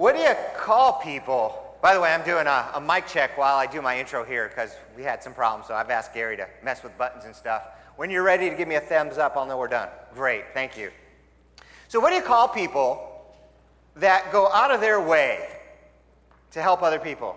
What 0.00 0.14
do 0.16 0.22
you 0.22 0.34
call 0.56 0.94
people? 0.94 1.62
By 1.82 1.92
the 1.92 2.00
way, 2.00 2.10
I'm 2.14 2.24
doing 2.24 2.46
a, 2.46 2.70
a 2.74 2.80
mic 2.80 3.06
check 3.06 3.36
while 3.36 3.58
I 3.58 3.66
do 3.66 3.82
my 3.82 3.98
intro 4.00 4.24
here 4.24 4.48
because 4.48 4.74
we 4.96 5.02
had 5.02 5.22
some 5.22 5.34
problems, 5.34 5.66
so 5.68 5.74
I've 5.74 5.90
asked 5.90 6.14
Gary 6.14 6.38
to 6.38 6.48
mess 6.64 6.82
with 6.82 6.96
buttons 6.96 7.26
and 7.26 7.36
stuff. 7.36 7.66
When 7.96 8.08
you're 8.08 8.22
ready 8.22 8.48
to 8.48 8.56
give 8.56 8.66
me 8.66 8.76
a 8.76 8.80
thumbs 8.80 9.18
up, 9.18 9.36
I'll 9.36 9.44
know 9.44 9.58
we're 9.58 9.68
done. 9.68 9.90
Great, 10.14 10.46
thank 10.54 10.78
you. 10.78 10.90
So, 11.88 12.00
what 12.00 12.08
do 12.08 12.16
you 12.16 12.22
call 12.22 12.48
people 12.48 13.12
that 13.96 14.32
go 14.32 14.50
out 14.50 14.70
of 14.70 14.80
their 14.80 15.02
way 15.06 15.46
to 16.52 16.62
help 16.62 16.80
other 16.82 16.98
people? 16.98 17.36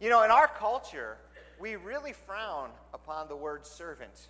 You 0.00 0.10
know, 0.10 0.22
in 0.22 0.30
our 0.30 0.46
culture, 0.46 1.16
we 1.60 1.74
really 1.74 2.12
frown 2.12 2.70
upon 2.94 3.26
the 3.26 3.34
word 3.34 3.66
servant. 3.66 4.28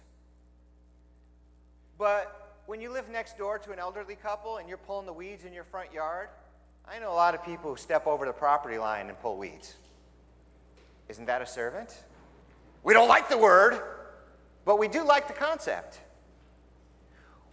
But 1.99 2.55
when 2.65 2.81
you 2.81 2.91
live 2.91 3.11
next 3.11 3.37
door 3.37 3.59
to 3.59 3.73
an 3.73 3.79
elderly 3.79 4.15
couple 4.17 4.57
and 4.57 4.67
you're 4.67 4.79
pulling 4.79 5.05
the 5.05 5.13
weeds 5.13 5.45
in 5.45 5.53
your 5.53 5.65
front 5.65 5.93
yard, 5.93 6.31
I 6.89 7.01
know 7.01 7.11
a 7.11 7.15
lot 7.15 7.35
of 7.35 7.45
people 7.45 7.71
who 7.73 7.77
step 7.77 8.07
over 8.07 8.25
the 8.27 8.33
property 8.33 8.79
line 8.79 9.09
and 9.09 9.21
pull 9.21 9.37
weeds. 9.37 9.75
Isn't 11.09 11.27
that 11.27 11.43
a 11.43 11.47
servant? 11.47 12.03
We 12.85 12.95
don't 12.95 13.09
like 13.09 13.29
the 13.29 13.37
word, 13.39 13.81
but 14.65 14.79
we 14.79 14.87
do 14.87 15.03
like 15.05 15.27
the 15.27 15.33
concept. 15.35 15.99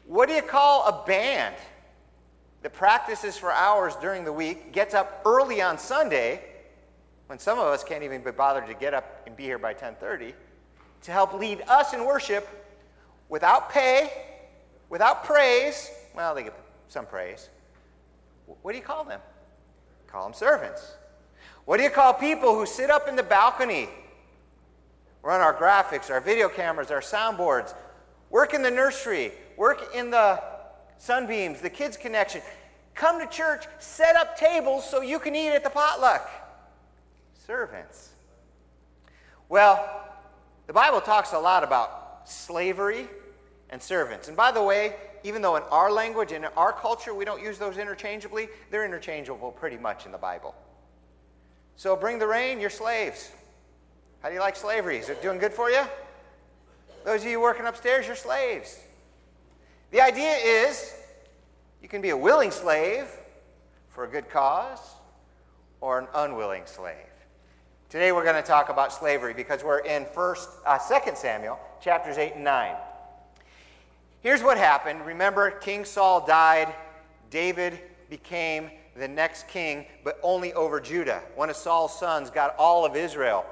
What 0.05 0.29
do 0.29 0.35
you 0.35 0.41
call 0.43 0.83
a 0.87 1.05
band 1.07 1.55
that 2.61 2.73
practices 2.73 3.35
for 3.37 3.51
hours 3.51 3.95
during 3.99 4.23
the 4.23 4.31
week, 4.31 4.71
gets 4.71 4.93
up 4.93 5.21
early 5.25 5.61
on 5.63 5.77
Sunday, 5.79 6.39
when 7.27 7.37
some 7.39 7.57
of 7.59 7.65
us 7.65 7.83
can't 7.83 8.03
even 8.03 8.21
be 8.23 8.31
bothered 8.31 8.67
to 8.67 8.73
get 8.75 8.93
up 8.93 9.21
and 9.25 9.35
be 9.35 9.43
here 9.43 9.57
by 9.57 9.73
10:30, 9.73 10.33
to 11.01 11.11
help 11.11 11.33
lead 11.33 11.61
us 11.67 11.93
in 11.93 12.05
worship 12.05 12.47
without 13.29 13.69
pay, 13.71 14.11
without 14.89 15.23
praise? 15.25 15.89
Well, 16.15 16.35
they 16.35 16.43
get 16.43 16.53
some 16.87 17.05
praise, 17.05 17.49
what 18.61 18.71
do 18.71 18.77
you 18.77 18.83
call 18.83 19.03
them? 19.03 19.19
Call 20.07 20.23
them 20.25 20.33
servants. 20.33 20.93
What 21.65 21.77
do 21.77 21.83
you 21.83 21.89
call 21.89 22.13
people 22.13 22.55
who 22.55 22.65
sit 22.65 22.89
up 22.89 23.07
in 23.07 23.15
the 23.15 23.23
balcony, 23.23 23.89
run 25.21 25.41
our 25.41 25.53
graphics, 25.53 26.09
our 26.09 26.19
video 26.19 26.49
cameras, 26.49 26.91
our 26.91 26.99
soundboards, 26.99 27.73
work 28.29 28.53
in 28.53 28.61
the 28.61 28.71
nursery, 28.71 29.31
work 29.55 29.95
in 29.95 30.09
the 30.11 30.41
sunbeams, 30.97 31.61
the 31.61 31.69
kids' 31.69 31.95
connection? 31.97 32.41
Come 32.95 33.19
to 33.21 33.27
church, 33.27 33.65
set 33.79 34.15
up 34.15 34.37
tables 34.37 34.87
so 34.87 35.01
you 35.01 35.19
can 35.19 35.35
eat 35.35 35.49
at 35.49 35.63
the 35.63 35.69
potluck. 35.69 36.29
Servants. 37.47 38.09
Well, 39.49 40.05
the 40.67 40.73
Bible 40.73 41.01
talks 41.01 41.33
a 41.33 41.39
lot 41.39 41.63
about 41.63 42.21
slavery 42.29 43.07
and 43.73 43.81
servants. 43.81 44.27
And 44.29 44.37
by 44.37 44.51
the 44.51 44.61
way, 44.63 44.93
even 45.23 45.41
though 45.41 45.55
in 45.55 45.63
our 45.63 45.91
language 45.91 46.31
and 46.31 46.45
in 46.45 46.51
our 46.55 46.71
culture 46.71 47.13
we 47.13 47.25
don't 47.25 47.41
use 47.43 47.57
those 47.57 47.77
interchangeably, 47.77 48.47
they're 48.69 48.85
interchangeable 48.85 49.51
pretty 49.51 49.77
much 49.77 50.05
in 50.05 50.11
the 50.11 50.17
Bible. 50.17 50.53
So 51.75 51.95
bring 51.95 52.19
the 52.19 52.27
rain, 52.27 52.61
you're 52.61 52.69
slaves. 52.69 53.31
How 54.21 54.29
do 54.29 54.35
you 54.35 54.41
like 54.41 54.55
slavery? 54.55 54.97
Is 54.99 55.09
it 55.09 55.21
doing 55.23 55.39
good 55.39 55.51
for 55.53 55.71
you? 55.71 55.81
Those 57.03 57.23
of 57.25 57.31
you 57.31 57.41
working 57.41 57.65
upstairs, 57.65 58.05
you're 58.05 58.15
slaves. 58.15 58.79
The 59.89 59.99
idea 60.01 60.35
is 60.35 60.93
you 61.81 61.89
can 61.89 62.01
be 62.01 62.09
a 62.09 62.17
willing 62.17 62.51
slave 62.51 63.05
for 63.89 64.05
a 64.05 64.07
good 64.07 64.29
cause 64.29 64.79
or 65.81 65.99
an 65.99 66.07
unwilling 66.13 66.63
slave. 66.65 66.95
Today 67.89 68.11
we're 68.11 68.23
going 68.23 68.41
to 68.41 68.47
talk 68.47 68.69
about 68.69 68.93
slavery 68.93 69.33
because 69.33 69.63
we're 69.63 69.79
in 69.79 70.05
first, 70.13 70.47
uh, 70.65 70.77
2 70.77 71.11
Samuel 71.15 71.57
chapters 71.81 72.19
8 72.19 72.33
and 72.35 72.43
9 72.43 72.75
here's 74.23 74.41
what 74.41 74.57
happened. 74.57 75.05
Remember, 75.05 75.51
King 75.51 75.83
Saul 75.85 76.25
died, 76.25 76.73
David 77.29 77.79
became 78.09 78.71
the 78.97 79.07
next 79.07 79.47
king, 79.49 79.85
but 80.03 80.17
only 80.23 80.53
over 80.53 80.79
Judah. 80.79 81.21
One 81.35 81.49
of 81.49 81.55
Saul's 81.57 81.97
sons 81.99 82.29
got 82.29 82.55
all 82.57 82.85
of 82.85 82.95
Israel. 82.95 83.45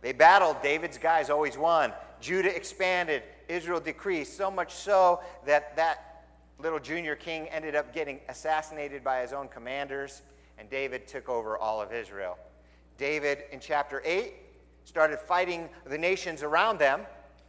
They 0.00 0.12
battled, 0.12 0.62
David's 0.62 0.96
guys 0.98 1.28
always 1.28 1.58
won. 1.58 1.92
Judah 2.20 2.54
expanded, 2.54 3.22
Israel 3.48 3.80
decreased, 3.80 4.36
so 4.36 4.48
much 4.50 4.72
so 4.72 5.20
that 5.44 5.74
that 5.76 6.26
little 6.60 6.78
junior 6.78 7.16
king 7.16 7.48
ended 7.48 7.74
up 7.74 7.92
getting 7.92 8.20
assassinated 8.28 9.02
by 9.02 9.20
his 9.22 9.32
own 9.32 9.48
commanders, 9.48 10.22
and 10.58 10.68
David 10.70 11.08
took 11.08 11.28
over 11.28 11.56
all 11.58 11.80
of 11.82 11.92
Israel. 11.92 12.38
David, 12.98 13.38
in 13.50 13.58
chapter 13.60 14.00
8, 14.04 14.32
started 14.84 15.18
fighting 15.18 15.68
the 15.86 15.96
nations 15.98 16.42
around 16.44 16.78
them 16.78 17.00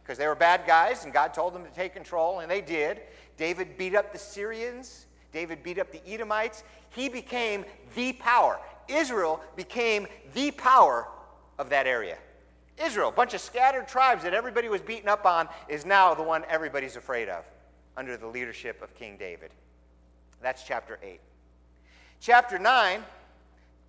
because 0.04 0.18
they 0.18 0.26
were 0.26 0.34
bad 0.34 0.62
guys, 0.66 1.04
and 1.04 1.14
God 1.14 1.32
told 1.32 1.54
them 1.54 1.64
to 1.64 1.70
take 1.70 1.94
control, 1.94 2.40
and 2.40 2.50
they 2.50 2.60
did. 2.60 3.00
David 3.38 3.78
beat 3.78 3.94
up 3.94 4.12
the 4.12 4.18
Syrians, 4.18 5.06
David 5.32 5.62
beat 5.62 5.78
up 5.78 5.90
the 5.90 6.00
Edomites. 6.06 6.62
He 6.90 7.08
became 7.08 7.64
the 7.96 8.12
power. 8.12 8.60
Israel 8.86 9.40
became 9.56 10.06
the 10.34 10.52
power 10.52 11.08
of 11.58 11.70
that 11.70 11.86
area. 11.88 12.18
Israel, 12.78 13.08
a 13.08 13.12
bunch 13.12 13.34
of 13.34 13.40
scattered 13.40 13.88
tribes 13.88 14.22
that 14.22 14.32
everybody 14.34 14.68
was 14.68 14.80
beaten 14.80 15.08
up 15.08 15.26
on, 15.26 15.48
is 15.68 15.84
now 15.84 16.14
the 16.14 16.22
one 16.22 16.44
everybody's 16.48 16.94
afraid 16.96 17.28
of 17.28 17.44
under 17.96 18.16
the 18.16 18.26
leadership 18.28 18.80
of 18.82 18.94
King 18.94 19.16
David. 19.18 19.50
That's 20.40 20.62
chapter 20.62 21.00
8. 21.02 21.18
Chapter 22.20 22.58
9, 22.60 23.02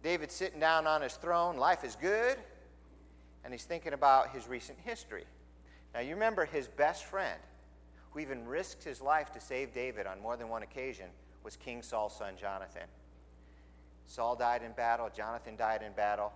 David's 0.01 0.33
sitting 0.33 0.59
down 0.59 0.87
on 0.87 1.01
his 1.03 1.13
throne. 1.13 1.57
Life 1.57 1.83
is 1.83 1.95
good. 1.95 2.37
And 3.43 3.53
he's 3.53 3.65
thinking 3.65 3.93
about 3.93 4.29
his 4.29 4.47
recent 4.47 4.79
history. 4.83 5.25
Now, 5.95 6.01
you 6.01 6.09
remember 6.15 6.43
his 6.43 6.67
best 6.67 7.05
friend, 7.05 7.39
who 8.11 8.19
even 8.19 8.45
risked 8.45 8.83
his 8.83 9.01
life 9.01 9.31
to 9.31 9.39
save 9.39 9.73
David 9.73 10.05
on 10.05 10.19
more 10.19 10.35
than 10.35 10.49
one 10.49 10.61
occasion, 10.61 11.05
was 11.41 11.55
King 11.55 11.81
Saul's 11.81 12.13
son, 12.17 12.33
Jonathan. 12.39 12.83
Saul 14.05 14.35
died 14.35 14.61
in 14.61 14.73
battle, 14.73 15.09
Jonathan 15.15 15.55
died 15.55 15.83
in 15.83 15.93
battle, 15.93 16.33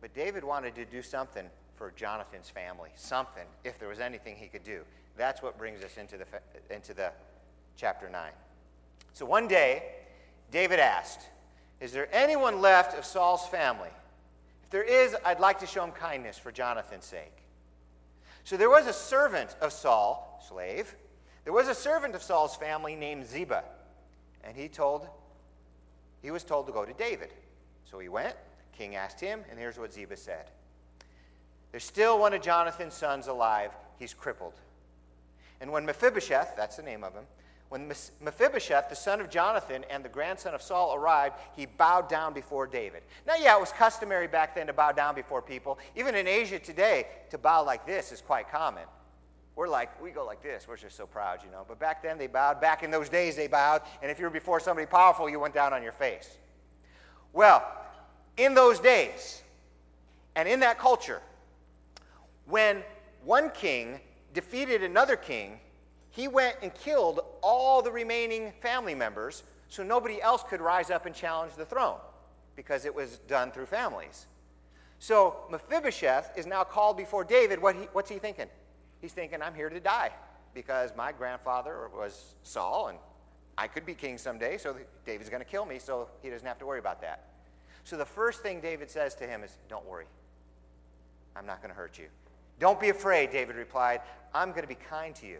but 0.00 0.14
David 0.14 0.42
wanted 0.42 0.74
to 0.76 0.86
do 0.86 1.02
something 1.02 1.44
for 1.76 1.90
Jonathan's 1.94 2.48
family, 2.48 2.88
something, 2.96 3.44
if 3.64 3.78
there 3.78 3.88
was 3.90 4.00
anything 4.00 4.34
he 4.34 4.46
could 4.46 4.64
do. 4.64 4.80
That's 5.14 5.42
what 5.42 5.58
brings 5.58 5.84
us 5.84 5.98
into 5.98 6.16
the, 6.16 6.24
into 6.74 6.94
the 6.94 7.12
chapter 7.76 8.08
9. 8.08 8.30
So 9.12 9.26
one 9.26 9.46
day, 9.46 9.92
David 10.50 10.78
asked, 10.80 11.20
Is 11.80 11.92
there 11.92 12.08
anyone 12.12 12.62
left 12.62 12.96
of 12.98 13.04
Saul's 13.04 13.46
family? 13.48 13.90
If 14.64 14.70
there 14.70 14.82
is, 14.84 15.14
I'd 15.22 15.38
like 15.40 15.58
to 15.58 15.66
show 15.66 15.84
him 15.84 15.90
kindness 15.90 16.38
for 16.38 16.50
Jonathan's 16.50 17.04
sake. 17.04 17.39
So 18.44 18.56
there 18.56 18.70
was 18.70 18.86
a 18.86 18.92
servant 18.92 19.56
of 19.60 19.72
Saul, 19.72 20.40
slave. 20.48 20.94
There 21.44 21.52
was 21.52 21.68
a 21.68 21.74
servant 21.74 22.14
of 22.14 22.22
Saul's 22.22 22.56
family 22.56 22.94
named 22.96 23.26
Ziba, 23.26 23.64
and 24.44 24.56
he 24.56 24.68
told 24.68 25.06
he 26.22 26.30
was 26.30 26.44
told 26.44 26.66
to 26.66 26.72
go 26.72 26.84
to 26.84 26.92
David. 26.92 27.32
So 27.84 27.98
he 27.98 28.08
went. 28.08 28.34
King 28.76 28.94
asked 28.94 29.20
him, 29.20 29.44
and 29.50 29.58
here's 29.58 29.78
what 29.78 29.92
Ziba 29.92 30.16
said. 30.16 30.46
There's 31.70 31.84
still 31.84 32.18
one 32.18 32.32
of 32.32 32.40
Jonathan's 32.40 32.94
sons 32.94 33.26
alive. 33.26 33.72
He's 33.98 34.14
crippled. 34.14 34.54
And 35.60 35.70
when 35.72 35.84
Mephibosheth, 35.84 36.54
that's 36.56 36.76
the 36.76 36.82
name 36.82 37.04
of 37.04 37.12
him, 37.14 37.24
when 37.70 37.86
Mephibosheth, 37.86 38.88
the 38.88 38.96
son 38.96 39.20
of 39.20 39.30
Jonathan 39.30 39.84
and 39.88 40.04
the 40.04 40.08
grandson 40.08 40.54
of 40.54 40.60
Saul, 40.60 40.92
arrived, 40.92 41.36
he 41.54 41.66
bowed 41.66 42.08
down 42.08 42.34
before 42.34 42.66
David. 42.66 43.04
Now, 43.28 43.34
yeah, 43.36 43.56
it 43.56 43.60
was 43.60 43.70
customary 43.70 44.26
back 44.26 44.56
then 44.56 44.66
to 44.66 44.72
bow 44.72 44.90
down 44.90 45.14
before 45.14 45.40
people. 45.40 45.78
Even 45.96 46.16
in 46.16 46.26
Asia 46.26 46.58
today, 46.58 47.06
to 47.30 47.38
bow 47.38 47.62
like 47.62 47.86
this 47.86 48.10
is 48.10 48.20
quite 48.20 48.50
common. 48.50 48.82
We're 49.54 49.68
like, 49.68 50.02
we 50.02 50.10
go 50.10 50.26
like 50.26 50.42
this. 50.42 50.66
We're 50.66 50.78
just 50.78 50.96
so 50.96 51.06
proud, 51.06 51.44
you 51.44 51.50
know. 51.52 51.64
But 51.66 51.78
back 51.78 52.02
then, 52.02 52.18
they 52.18 52.26
bowed. 52.26 52.60
Back 52.60 52.82
in 52.82 52.90
those 52.90 53.08
days, 53.08 53.36
they 53.36 53.46
bowed. 53.46 53.82
And 54.02 54.10
if 54.10 54.18
you 54.18 54.24
were 54.24 54.30
before 54.30 54.58
somebody 54.58 54.86
powerful, 54.86 55.30
you 55.30 55.38
went 55.38 55.54
down 55.54 55.72
on 55.72 55.80
your 55.80 55.92
face. 55.92 56.28
Well, 57.32 57.64
in 58.36 58.54
those 58.54 58.80
days, 58.80 59.42
and 60.34 60.48
in 60.48 60.58
that 60.60 60.80
culture, 60.80 61.22
when 62.46 62.82
one 63.22 63.48
king 63.50 64.00
defeated 64.34 64.82
another 64.82 65.14
king, 65.14 65.60
he 66.10 66.28
went 66.28 66.56
and 66.62 66.74
killed 66.74 67.20
all 67.42 67.82
the 67.82 67.92
remaining 67.92 68.52
family 68.60 68.94
members 68.94 69.42
so 69.68 69.82
nobody 69.84 70.20
else 70.20 70.42
could 70.42 70.60
rise 70.60 70.90
up 70.90 71.06
and 71.06 71.14
challenge 71.14 71.54
the 71.54 71.64
throne 71.64 71.98
because 72.56 72.84
it 72.84 72.94
was 72.94 73.18
done 73.28 73.52
through 73.52 73.66
families. 73.66 74.26
So 74.98 75.44
Mephibosheth 75.50 76.36
is 76.36 76.46
now 76.46 76.64
called 76.64 76.96
before 76.96 77.24
David. 77.24 77.62
What 77.62 77.76
he, 77.76 77.82
what's 77.92 78.10
he 78.10 78.18
thinking? 78.18 78.46
He's 79.00 79.12
thinking, 79.12 79.40
I'm 79.40 79.54
here 79.54 79.70
to 79.70 79.80
die 79.80 80.10
because 80.52 80.90
my 80.96 81.12
grandfather 81.12 81.88
was 81.96 82.34
Saul 82.42 82.88
and 82.88 82.98
I 83.56 83.68
could 83.68 83.86
be 83.86 83.94
king 83.94 84.18
someday, 84.18 84.56
so 84.58 84.74
David's 85.04 85.28
going 85.30 85.42
to 85.42 85.48
kill 85.48 85.66
me, 85.66 85.78
so 85.78 86.08
he 86.22 86.30
doesn't 86.30 86.46
have 86.46 86.58
to 86.58 86.66
worry 86.66 86.78
about 86.78 87.00
that. 87.02 87.26
So 87.84 87.96
the 87.96 88.04
first 88.06 88.40
thing 88.42 88.60
David 88.60 88.90
says 88.90 89.14
to 89.16 89.24
him 89.26 89.42
is, 89.42 89.56
Don't 89.68 89.86
worry. 89.86 90.06
I'm 91.36 91.46
not 91.46 91.60
going 91.60 91.70
to 91.70 91.76
hurt 91.76 91.98
you. 91.98 92.06
Don't 92.58 92.80
be 92.80 92.88
afraid, 92.88 93.30
David 93.30 93.56
replied. 93.56 94.00
I'm 94.34 94.50
going 94.50 94.62
to 94.62 94.68
be 94.68 94.76
kind 94.76 95.14
to 95.16 95.26
you 95.26 95.38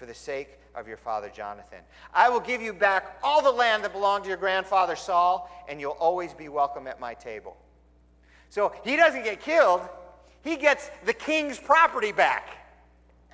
for 0.00 0.06
the 0.06 0.14
sake 0.14 0.58
of 0.74 0.88
your 0.88 0.96
father 0.96 1.30
Jonathan. 1.32 1.80
I 2.14 2.30
will 2.30 2.40
give 2.40 2.62
you 2.62 2.72
back 2.72 3.18
all 3.22 3.42
the 3.42 3.50
land 3.50 3.84
that 3.84 3.92
belonged 3.92 4.24
to 4.24 4.28
your 4.30 4.38
grandfather 4.38 4.96
Saul, 4.96 5.50
and 5.68 5.78
you'll 5.78 5.90
always 6.00 6.32
be 6.32 6.48
welcome 6.48 6.86
at 6.86 6.98
my 6.98 7.12
table. 7.12 7.54
So 8.48 8.72
he 8.82 8.96
doesn't 8.96 9.24
get 9.24 9.42
killed, 9.42 9.82
he 10.42 10.56
gets 10.56 10.90
the 11.04 11.12
king's 11.12 11.58
property 11.58 12.12
back. 12.12 12.48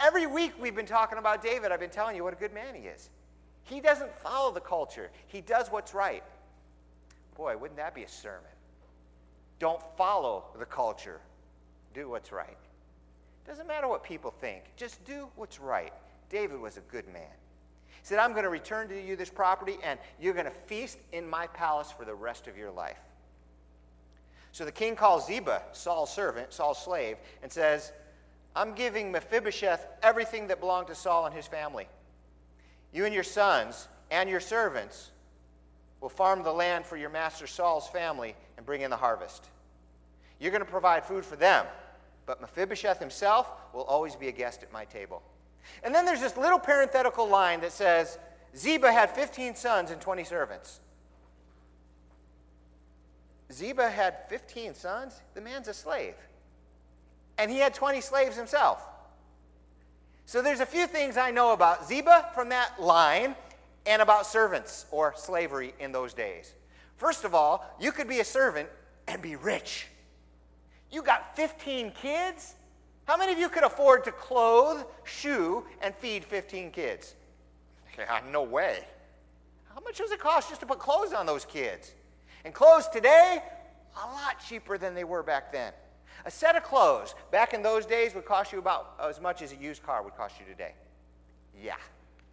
Every 0.02 0.26
week 0.26 0.54
we've 0.60 0.74
been 0.74 0.86
talking 0.86 1.18
about 1.18 1.40
David. 1.40 1.70
I've 1.70 1.78
been 1.78 1.88
telling 1.88 2.16
you 2.16 2.24
what 2.24 2.32
a 2.32 2.36
good 2.36 2.52
man 2.52 2.74
he 2.74 2.88
is. 2.88 3.10
He 3.62 3.80
doesn't 3.80 4.12
follow 4.18 4.52
the 4.52 4.60
culture, 4.60 5.12
he 5.28 5.42
does 5.42 5.70
what's 5.70 5.94
right. 5.94 6.24
Boy, 7.36 7.56
wouldn't 7.56 7.78
that 7.78 7.94
be 7.94 8.02
a 8.02 8.08
sermon? 8.08 8.42
Don't 9.60 9.80
follow 9.96 10.46
the 10.58 10.66
culture, 10.66 11.20
do 11.94 12.08
what's 12.08 12.32
right. 12.32 12.56
Doesn't 13.46 13.68
matter 13.68 13.86
what 13.86 14.02
people 14.02 14.32
think, 14.32 14.64
just 14.76 15.04
do 15.04 15.28
what's 15.36 15.60
right. 15.60 15.92
David 16.28 16.60
was 16.60 16.76
a 16.76 16.80
good 16.80 17.06
man. 17.08 17.30
He 17.88 18.08
said, 18.08 18.18
I'm 18.18 18.32
going 18.32 18.44
to 18.44 18.50
return 18.50 18.88
to 18.88 19.00
you 19.00 19.16
this 19.16 19.30
property, 19.30 19.76
and 19.82 19.98
you're 20.20 20.32
going 20.34 20.44
to 20.46 20.50
feast 20.50 20.98
in 21.12 21.28
my 21.28 21.46
palace 21.48 21.90
for 21.90 22.04
the 22.04 22.14
rest 22.14 22.46
of 22.48 22.56
your 22.56 22.70
life. 22.70 22.98
So 24.52 24.64
the 24.64 24.72
king 24.72 24.96
calls 24.96 25.26
Ziba, 25.26 25.62
Saul's 25.72 26.12
servant, 26.12 26.52
Saul's 26.52 26.78
slave, 26.82 27.18
and 27.42 27.52
says, 27.52 27.92
I'm 28.54 28.74
giving 28.74 29.12
Mephibosheth 29.12 29.86
everything 30.02 30.46
that 30.48 30.60
belonged 30.60 30.86
to 30.86 30.94
Saul 30.94 31.26
and 31.26 31.34
his 31.34 31.46
family. 31.46 31.86
You 32.92 33.04
and 33.04 33.12
your 33.14 33.24
sons 33.24 33.88
and 34.10 34.30
your 34.30 34.40
servants 34.40 35.10
will 36.00 36.08
farm 36.08 36.42
the 36.42 36.52
land 36.52 36.86
for 36.86 36.96
your 36.96 37.10
master 37.10 37.46
Saul's 37.46 37.88
family 37.88 38.34
and 38.56 38.64
bring 38.64 38.80
in 38.80 38.90
the 38.90 38.96
harvest. 38.96 39.44
You're 40.38 40.52
going 40.52 40.64
to 40.64 40.70
provide 40.70 41.04
food 41.04 41.24
for 41.24 41.36
them, 41.36 41.66
but 42.24 42.40
Mephibosheth 42.40 42.98
himself 43.00 43.50
will 43.74 43.84
always 43.84 44.16
be 44.16 44.28
a 44.28 44.32
guest 44.32 44.62
at 44.62 44.72
my 44.72 44.84
table. 44.86 45.22
And 45.82 45.94
then 45.94 46.04
there's 46.04 46.20
this 46.20 46.36
little 46.36 46.58
parenthetical 46.58 47.28
line 47.28 47.60
that 47.60 47.72
says 47.72 48.18
Ziba 48.56 48.92
had 48.92 49.10
15 49.10 49.54
sons 49.54 49.90
and 49.90 50.00
20 50.00 50.24
servants. 50.24 50.80
Ziba 53.52 53.88
had 53.90 54.16
15 54.28 54.74
sons? 54.74 55.20
The 55.34 55.40
man's 55.40 55.68
a 55.68 55.74
slave. 55.74 56.14
And 57.38 57.50
he 57.50 57.58
had 57.58 57.74
20 57.74 58.00
slaves 58.00 58.36
himself. 58.36 58.84
So 60.24 60.42
there's 60.42 60.60
a 60.60 60.66
few 60.66 60.86
things 60.88 61.16
I 61.16 61.30
know 61.30 61.52
about 61.52 61.86
Ziba 61.86 62.30
from 62.34 62.48
that 62.48 62.80
line 62.82 63.36
and 63.86 64.02
about 64.02 64.26
servants 64.26 64.86
or 64.90 65.14
slavery 65.16 65.74
in 65.78 65.92
those 65.92 66.12
days. 66.12 66.52
First 66.96 67.22
of 67.24 67.34
all, 67.34 67.64
you 67.80 67.92
could 67.92 68.08
be 68.08 68.18
a 68.18 68.24
servant 68.24 68.68
and 69.06 69.22
be 69.22 69.36
rich. 69.36 69.86
You 70.90 71.02
got 71.02 71.36
15 71.36 71.92
kids? 71.92 72.54
How 73.06 73.16
many 73.16 73.32
of 73.32 73.38
you 73.38 73.48
could 73.48 73.62
afford 73.62 74.02
to 74.04 74.12
clothe, 74.12 74.84
shoe, 75.04 75.64
and 75.80 75.94
feed 75.94 76.24
15 76.24 76.72
kids? 76.72 77.14
Yeah, 77.96 78.20
no 78.30 78.42
way. 78.42 78.84
How 79.72 79.80
much 79.80 79.98
does 79.98 80.10
it 80.10 80.18
cost 80.18 80.48
just 80.48 80.60
to 80.62 80.66
put 80.66 80.78
clothes 80.80 81.12
on 81.12 81.24
those 81.24 81.44
kids? 81.44 81.94
And 82.44 82.52
clothes 82.52 82.88
today, 82.88 83.42
a 83.96 84.06
lot 84.12 84.40
cheaper 84.46 84.76
than 84.76 84.94
they 84.94 85.04
were 85.04 85.22
back 85.22 85.52
then. 85.52 85.72
A 86.24 86.30
set 86.30 86.56
of 86.56 86.64
clothes 86.64 87.14
back 87.30 87.54
in 87.54 87.62
those 87.62 87.86
days 87.86 88.12
would 88.14 88.24
cost 88.24 88.52
you 88.52 88.58
about 88.58 88.96
as 89.00 89.20
much 89.20 89.40
as 89.40 89.52
a 89.52 89.56
used 89.56 89.84
car 89.84 90.02
would 90.02 90.16
cost 90.16 90.34
you 90.40 90.46
today. 90.46 90.74
Yeah. 91.62 91.76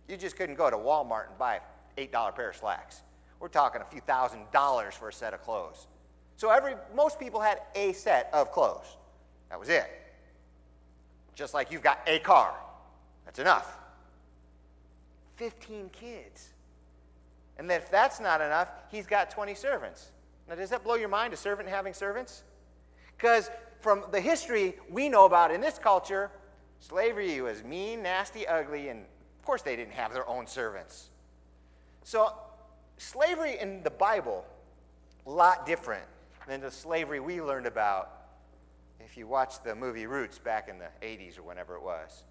You 0.08 0.18
just 0.18 0.36
couldn't 0.36 0.56
go 0.56 0.70
to 0.72 0.76
Walmart 0.78 1.30
and 1.30 1.38
buy 1.38 1.56
an 1.98 2.08
$8 2.10 2.36
pair 2.36 2.50
of 2.50 2.58
slacks. 2.58 3.04
We're 3.40 3.48
talking 3.48 3.82
a 3.82 3.86
few 3.86 4.02
thousand 4.02 4.42
dollars 4.52 4.96
for 4.96 5.10
a 5.10 5.14
set 5.14 5.34
of 5.36 5.44
clothes. 5.44 5.88
So 6.38 6.50
every 6.50 6.74
most 6.96 7.20
people 7.20 7.40
had 7.40 7.62
a 7.76 7.94
set 7.94 8.30
of 8.34 8.52
clothes. 8.52 8.86
That 9.50 9.60
was 9.60 9.70
it 9.70 9.86
just 11.36 11.54
like 11.54 11.72
you've 11.72 11.82
got 11.84 12.00
a 12.08 12.20
car. 12.20 12.54
That's 13.26 13.40
enough. 13.40 13.78
15 15.38 15.90
kids. 15.90 16.50
And 17.58 17.72
if 17.72 17.90
that's 17.92 18.20
not 18.20 18.42
enough, 18.42 18.70
he's 18.92 19.06
got 19.06 19.30
20 19.30 19.54
servants. 19.56 20.12
Now, 20.50 20.56
does 20.56 20.70
that 20.70 20.84
blow 20.84 20.96
your 20.96 21.10
mind, 21.10 21.34
a 21.34 21.38
servant 21.38 21.70
having 21.70 21.94
servants? 21.94 22.44
Because 23.18 23.50
from 23.80 24.06
the 24.12 24.20
history 24.22 24.76
we 24.90 25.10
know 25.10 25.26
about 25.26 25.52
in 25.52 25.62
this 25.62 25.78
culture, 25.80 26.30
slavery 26.80 27.40
was 27.42 27.64
mean, 27.64 28.04
nasty, 28.04 28.48
ugly, 28.48 28.90
and 28.90 29.02
of 29.02 29.46
course 29.46 29.62
they 29.62 29.76
didn't 29.76 29.94
have 29.94 30.14
their 30.14 30.28
own 30.28 30.48
servants. 30.48 31.10
So, 32.04 32.34
slavery 32.98 33.58
in 33.60 33.84
the 33.84 33.90
Bible, 33.92 34.46
a 35.26 35.30
lot 35.30 35.66
different 35.66 36.04
than 36.48 36.60
the 36.60 36.72
slavery 36.72 37.20
we 37.20 37.42
learned 37.42 37.68
about 37.68 38.23
if 39.14 39.18
you 39.18 39.28
watch 39.28 39.62
the 39.64 39.76
movie 39.76 40.08
Roots 40.08 40.40
back 40.40 40.68
in 40.68 40.80
the 40.80 40.88
80s 41.06 41.38
or 41.38 41.44
whenever 41.44 41.76
it 41.76 41.84
was. 41.84 42.24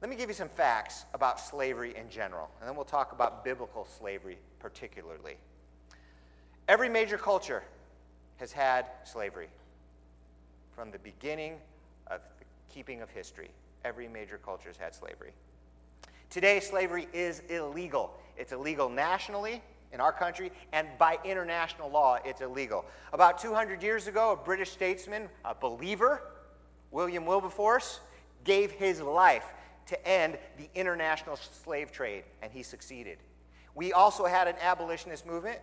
Let 0.00 0.08
me 0.08 0.16
give 0.16 0.30
you 0.30 0.34
some 0.34 0.48
facts 0.48 1.04
about 1.12 1.38
slavery 1.38 1.94
in 1.94 2.08
general, 2.08 2.48
and 2.60 2.66
then 2.68 2.74
we'll 2.74 2.86
talk 2.86 3.12
about 3.12 3.44
biblical 3.44 3.84
slavery 3.98 4.38
particularly. 4.58 5.34
Every 6.66 6.88
major 6.88 7.18
culture 7.18 7.62
has 8.38 8.52
had 8.52 8.86
slavery 9.04 9.48
from 10.74 10.90
the 10.90 10.98
beginning 11.00 11.58
of 12.06 12.22
the 12.38 12.44
keeping 12.72 13.02
of 13.02 13.10
history. 13.10 13.50
Every 13.84 14.08
major 14.08 14.38
culture 14.42 14.70
has 14.70 14.78
had 14.78 14.94
slavery. 14.94 15.32
Today, 16.30 16.58
slavery 16.58 17.06
is 17.12 17.40
illegal. 17.50 18.12
It's 18.38 18.52
illegal 18.52 18.88
nationally, 18.88 19.60
in 19.92 20.00
our 20.00 20.12
country, 20.12 20.50
and 20.72 20.88
by 20.98 21.18
international 21.24 21.90
law, 21.90 22.18
it's 22.24 22.40
illegal. 22.40 22.84
About 23.12 23.38
200 23.38 23.82
years 23.82 24.06
ago, 24.06 24.32
a 24.32 24.36
British 24.36 24.70
statesman, 24.70 25.28
a 25.44 25.54
believer, 25.54 26.22
William 26.90 27.26
Wilberforce, 27.26 28.00
gave 28.44 28.70
his 28.72 29.00
life 29.00 29.44
to 29.86 30.08
end 30.08 30.36
the 30.58 30.68
international 30.74 31.36
slave 31.36 31.92
trade, 31.92 32.24
and 32.42 32.52
he 32.52 32.62
succeeded. 32.62 33.18
We 33.74 33.92
also 33.92 34.24
had 34.26 34.48
an 34.48 34.56
abolitionist 34.60 35.26
movement. 35.26 35.58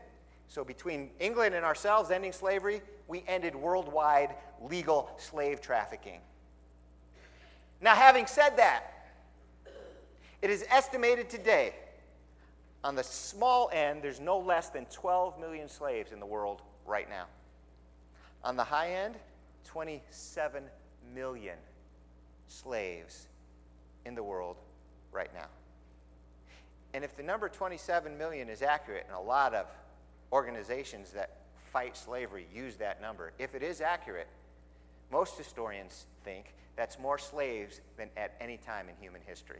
So, 0.50 0.64
between 0.64 1.10
England 1.20 1.56
and 1.56 1.66
ourselves 1.66 2.12
ending 2.12 2.32
slavery, 2.34 2.82
we 3.08 3.24
ended 3.28 3.56
worldwide 3.56 4.36
legal 4.62 5.10
slave 5.18 5.62
trafficking. 5.62 6.20
Now, 7.82 7.96
having 7.96 8.28
said 8.28 8.58
that, 8.58 9.10
it 10.44 10.50
is 10.50 10.64
estimated 10.70 11.30
today 11.30 11.74
on 12.84 12.96
the 12.96 13.04
small 13.04 13.70
end, 13.72 14.02
there's 14.02 14.20
no 14.20 14.38
less 14.40 14.70
than 14.70 14.86
12 14.92 15.40
million 15.40 15.70
slaves 15.70 16.12
in 16.12 16.20
the 16.20 16.26
world 16.26 16.62
right 16.86 17.10
now. 17.10 17.26
On 18.44 18.58
the 18.58 18.64
high 18.64 18.92
end, 18.92 19.16
27 19.66 20.64
million 21.16 21.56
slaves 22.48 23.28
in 24.06 24.16
the 24.16 24.24
world 24.24 24.58
right 25.12 25.34
now. 25.34 25.46
And 26.94 27.04
if 27.04 27.16
the 27.16 27.24
number 27.24 27.48
27 27.48 28.18
million 28.18 28.50
is 28.50 28.62
accurate, 28.62 29.06
and 29.08 29.16
a 29.16 29.20
lot 29.20 29.54
of 29.54 29.66
organizations 30.32 31.12
that 31.12 31.38
fight 31.72 31.96
slavery 31.96 32.46
use 32.54 32.76
that 32.78 33.02
number, 33.02 33.32
if 33.40 33.56
it 33.56 33.64
is 33.64 33.80
accurate, 33.82 34.28
most 35.12 35.38
historians 35.38 36.06
think 36.24 36.54
that's 36.76 37.00
more 37.00 37.18
slaves 37.18 37.80
than 37.98 38.10
at 38.18 38.36
any 38.42 38.58
time 38.58 38.90
in 38.90 38.96
human 39.00 39.22
history. 39.26 39.60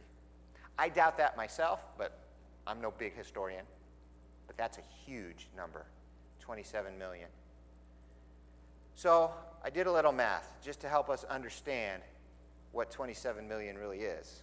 I 0.78 0.88
doubt 0.90 1.16
that 1.18 1.36
myself, 1.36 1.82
but 1.96 2.18
I'm 2.66 2.80
no 2.80 2.90
big 2.92 3.16
historian, 3.16 3.64
but 4.46 4.56
that's 4.56 4.78
a 4.78 4.82
huge 5.04 5.48
number 5.56 5.84
27 6.40 6.96
million. 6.98 7.28
So 8.94 9.30
I 9.64 9.70
did 9.70 9.86
a 9.86 9.92
little 9.92 10.12
math 10.12 10.56
just 10.62 10.80
to 10.80 10.88
help 10.88 11.08
us 11.10 11.24
understand 11.24 12.02
what 12.72 12.90
27 12.90 13.46
million 13.48 13.76
really 13.76 13.98
is, 14.00 14.42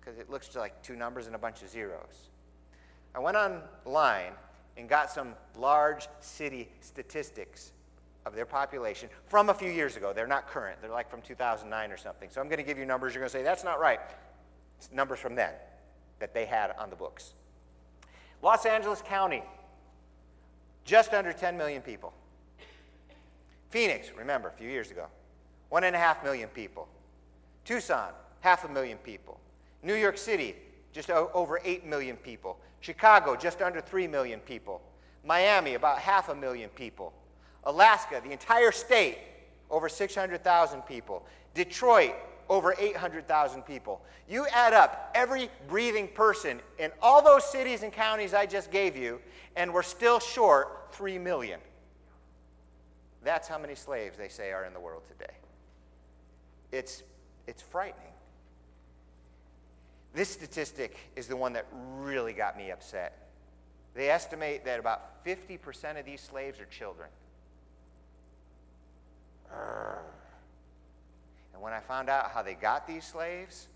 because 0.00 0.18
it 0.18 0.30
looks 0.30 0.54
like 0.54 0.82
two 0.82 0.96
numbers 0.96 1.26
and 1.26 1.34
a 1.34 1.38
bunch 1.38 1.62
of 1.62 1.68
zeros. 1.68 2.30
I 3.14 3.18
went 3.18 3.36
online 3.36 4.32
and 4.76 4.88
got 4.88 5.10
some 5.10 5.34
large 5.56 6.06
city 6.20 6.68
statistics 6.80 7.72
of 8.26 8.34
their 8.34 8.46
population 8.46 9.08
from 9.26 9.48
a 9.48 9.54
few 9.54 9.70
years 9.70 9.96
ago. 9.96 10.12
They're 10.12 10.26
not 10.26 10.46
current, 10.48 10.80
they're 10.80 10.90
like 10.90 11.10
from 11.10 11.22
2009 11.22 11.90
or 11.90 11.96
something. 11.96 12.28
So 12.30 12.40
I'm 12.40 12.48
going 12.48 12.58
to 12.58 12.62
give 12.64 12.78
you 12.78 12.84
numbers. 12.84 13.14
You're 13.14 13.22
going 13.22 13.30
to 13.30 13.36
say, 13.36 13.42
that's 13.42 13.64
not 13.64 13.80
right. 13.80 14.00
It's 14.78 14.92
numbers 14.92 15.18
from 15.18 15.34
then 15.34 15.54
that 16.20 16.34
they 16.34 16.44
had 16.44 16.74
on 16.78 16.90
the 16.90 16.96
books. 16.96 17.32
Los 18.42 18.64
Angeles 18.66 19.02
County, 19.02 19.42
just 20.84 21.12
under 21.12 21.32
10 21.32 21.56
million 21.56 21.82
people. 21.82 22.12
Phoenix, 23.70 24.10
remember, 24.16 24.48
a 24.48 24.52
few 24.52 24.68
years 24.70 24.90
ago, 24.90 25.06
one 25.68 25.84
and 25.84 25.94
a 25.94 25.98
half 25.98 26.22
million 26.24 26.48
people. 26.50 26.88
Tucson, 27.64 28.12
half 28.40 28.64
a 28.64 28.68
million 28.68 28.96
people. 28.98 29.40
New 29.82 29.94
York 29.94 30.16
City, 30.16 30.54
just 30.92 31.10
over 31.10 31.60
8 31.64 31.84
million 31.84 32.16
people. 32.16 32.58
Chicago, 32.80 33.36
just 33.36 33.60
under 33.60 33.80
3 33.80 34.06
million 34.06 34.40
people. 34.40 34.80
Miami, 35.24 35.74
about 35.74 35.98
half 35.98 36.28
a 36.28 36.34
million 36.34 36.70
people. 36.70 37.12
Alaska, 37.64 38.20
the 38.24 38.30
entire 38.30 38.72
state, 38.72 39.18
over 39.70 39.88
600,000 39.88 40.80
people. 40.82 41.26
Detroit, 41.54 42.14
over 42.48 42.74
800,000 42.78 43.62
people. 43.62 44.00
You 44.28 44.46
add 44.52 44.72
up 44.72 45.12
every 45.14 45.48
breathing 45.68 46.08
person 46.08 46.60
in 46.78 46.90
all 47.02 47.22
those 47.22 47.44
cities 47.44 47.82
and 47.82 47.92
counties 47.92 48.34
I 48.34 48.46
just 48.46 48.70
gave 48.70 48.96
you, 48.96 49.20
and 49.56 49.72
we're 49.72 49.82
still 49.82 50.18
short 50.18 50.92
3 50.94 51.18
million. 51.18 51.60
That's 53.24 53.48
how 53.48 53.58
many 53.58 53.74
slaves 53.74 54.16
they 54.16 54.28
say 54.28 54.52
are 54.52 54.64
in 54.64 54.72
the 54.72 54.80
world 54.80 55.02
today. 55.08 55.34
It's, 56.72 57.02
it's 57.46 57.62
frightening. 57.62 58.04
This 60.14 60.30
statistic 60.30 60.96
is 61.16 61.26
the 61.26 61.36
one 61.36 61.52
that 61.54 61.66
really 61.96 62.32
got 62.32 62.56
me 62.56 62.70
upset. 62.72 63.28
They 63.94 64.10
estimate 64.10 64.64
that 64.64 64.78
about 64.80 65.24
50% 65.24 65.98
of 65.98 66.06
these 66.06 66.20
slaves 66.20 66.60
are 66.60 66.64
children. 66.66 67.08
Urgh. 69.54 69.98
And 71.58 71.62
when 71.64 71.72
I 71.72 71.80
found 71.80 72.08
out 72.08 72.30
how 72.30 72.44
they 72.44 72.54
got 72.54 72.86
these 72.86 73.04
slaves, 73.04 73.66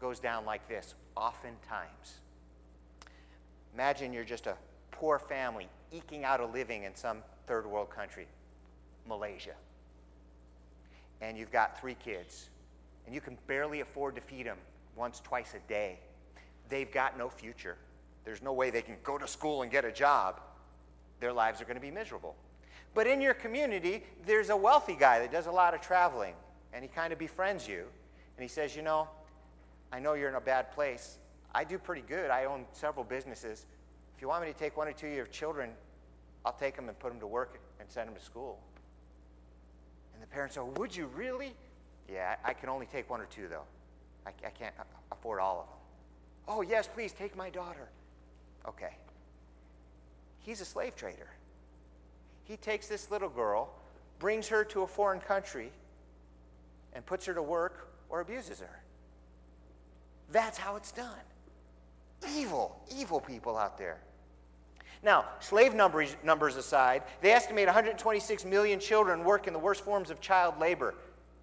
goes 0.00 0.18
down 0.18 0.44
like 0.44 0.66
this 0.68 0.96
oftentimes. 1.16 2.18
Imagine 3.72 4.12
you're 4.12 4.24
just 4.24 4.48
a 4.48 4.56
poor 4.90 5.20
family 5.20 5.68
eking 5.92 6.24
out 6.24 6.40
a 6.40 6.46
living 6.46 6.82
in 6.82 6.96
some 6.96 7.18
third 7.46 7.66
world 7.66 7.88
country, 7.88 8.26
Malaysia. 9.06 9.52
And 11.20 11.38
you've 11.38 11.52
got 11.52 11.78
three 11.80 11.94
kids, 11.94 12.48
and 13.06 13.14
you 13.14 13.20
can 13.20 13.38
barely 13.46 13.78
afford 13.78 14.16
to 14.16 14.20
feed 14.20 14.46
them 14.46 14.58
once, 14.96 15.20
twice 15.20 15.54
a 15.54 15.60
day. 15.68 16.00
They've 16.68 16.90
got 16.90 17.16
no 17.16 17.28
future. 17.28 17.76
There's 18.24 18.42
no 18.42 18.52
way 18.52 18.70
they 18.70 18.82
can 18.82 18.96
go 19.04 19.18
to 19.18 19.28
school 19.28 19.62
and 19.62 19.70
get 19.70 19.84
a 19.84 19.92
job. 19.92 20.40
Their 21.20 21.32
lives 21.32 21.60
are 21.60 21.64
going 21.64 21.76
to 21.76 21.80
be 21.80 21.92
miserable. 21.92 22.34
But 22.92 23.06
in 23.06 23.20
your 23.20 23.34
community, 23.34 24.02
there's 24.26 24.50
a 24.50 24.56
wealthy 24.56 24.96
guy 24.98 25.20
that 25.20 25.30
does 25.30 25.46
a 25.46 25.52
lot 25.52 25.74
of 25.74 25.80
traveling 25.80 26.34
and 26.72 26.82
he 26.82 26.88
kind 26.88 27.12
of 27.12 27.18
befriends 27.18 27.68
you 27.68 27.84
and 28.36 28.42
he 28.42 28.48
says, 28.48 28.74
You 28.74 28.82
know, 28.82 29.08
I 29.92 29.98
know 30.00 30.14
you're 30.14 30.28
in 30.28 30.34
a 30.34 30.40
bad 30.40 30.72
place. 30.72 31.18
I 31.54 31.64
do 31.64 31.78
pretty 31.78 32.02
good. 32.02 32.30
I 32.30 32.44
own 32.46 32.64
several 32.72 33.04
businesses. 33.04 33.66
If 34.16 34.22
you 34.22 34.28
want 34.28 34.44
me 34.44 34.52
to 34.52 34.58
take 34.58 34.76
one 34.76 34.88
or 34.88 34.92
two 34.92 35.06
of 35.08 35.12
your 35.12 35.26
children, 35.26 35.70
I'll 36.44 36.54
take 36.54 36.76
them 36.76 36.88
and 36.88 36.98
put 36.98 37.10
them 37.12 37.20
to 37.20 37.26
work 37.26 37.60
and 37.78 37.90
send 37.90 38.08
them 38.08 38.14
to 38.16 38.22
school. 38.22 38.58
And 40.14 40.22
the 40.22 40.26
parents 40.26 40.56
are, 40.56 40.64
Would 40.64 40.94
you 40.96 41.06
really? 41.14 41.52
Yeah, 42.10 42.36
I 42.44 42.52
can 42.52 42.68
only 42.68 42.86
take 42.86 43.08
one 43.10 43.20
or 43.20 43.26
two, 43.26 43.48
though. 43.48 43.62
I, 44.26 44.30
I 44.46 44.50
can't 44.50 44.74
afford 45.10 45.40
all 45.40 45.60
of 45.60 45.66
them. 45.66 45.78
Oh, 46.58 46.62
yes, 46.62 46.88
please 46.92 47.12
take 47.12 47.36
my 47.36 47.48
daughter. 47.50 47.88
Okay. 48.66 48.96
He's 50.40 50.60
a 50.60 50.64
slave 50.64 50.96
trader. 50.96 51.28
He 52.44 52.56
takes 52.56 52.88
this 52.88 53.10
little 53.10 53.28
girl, 53.28 53.70
brings 54.18 54.48
her 54.48 54.64
to 54.64 54.82
a 54.82 54.86
foreign 54.86 55.20
country, 55.20 55.70
and 56.94 57.04
puts 57.04 57.26
her 57.26 57.34
to 57.34 57.42
work 57.42 57.88
or 58.08 58.20
abuses 58.20 58.60
her. 58.60 58.80
That's 60.30 60.58
how 60.58 60.76
it's 60.76 60.92
done. 60.92 61.10
Evil, 62.36 62.78
evil 62.96 63.20
people 63.20 63.56
out 63.56 63.78
there. 63.78 64.00
Now, 65.02 65.24
slave 65.40 65.74
numbers, 65.74 66.14
numbers 66.22 66.56
aside, 66.56 67.02
they 67.22 67.32
estimate 67.32 67.66
126 67.66 68.44
million 68.44 68.78
children 68.78 69.24
work 69.24 69.46
in 69.46 69.52
the 69.52 69.58
worst 69.58 69.84
forms 69.84 70.10
of 70.10 70.20
child 70.20 70.54
labor. 70.60 70.94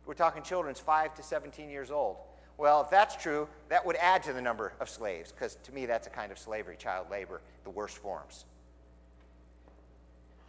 We're 0.05 0.13
talking 0.13 0.43
children's 0.43 0.79
5 0.79 1.13
to 1.15 1.23
17 1.23 1.69
years 1.69 1.91
old. 1.91 2.17
Well, 2.57 2.81
if 2.81 2.89
that's 2.89 3.21
true, 3.21 3.47
that 3.69 3.85
would 3.85 3.95
add 3.97 4.23
to 4.23 4.33
the 4.33 4.41
number 4.41 4.73
of 4.79 4.89
slaves, 4.89 5.31
because 5.31 5.55
to 5.63 5.73
me, 5.73 5.85
that's 5.85 6.07
a 6.07 6.09
kind 6.09 6.31
of 6.31 6.37
slavery, 6.39 6.75
child 6.77 7.07
labor, 7.11 7.41
the 7.63 7.69
worst 7.69 7.97
forms. 7.97 8.45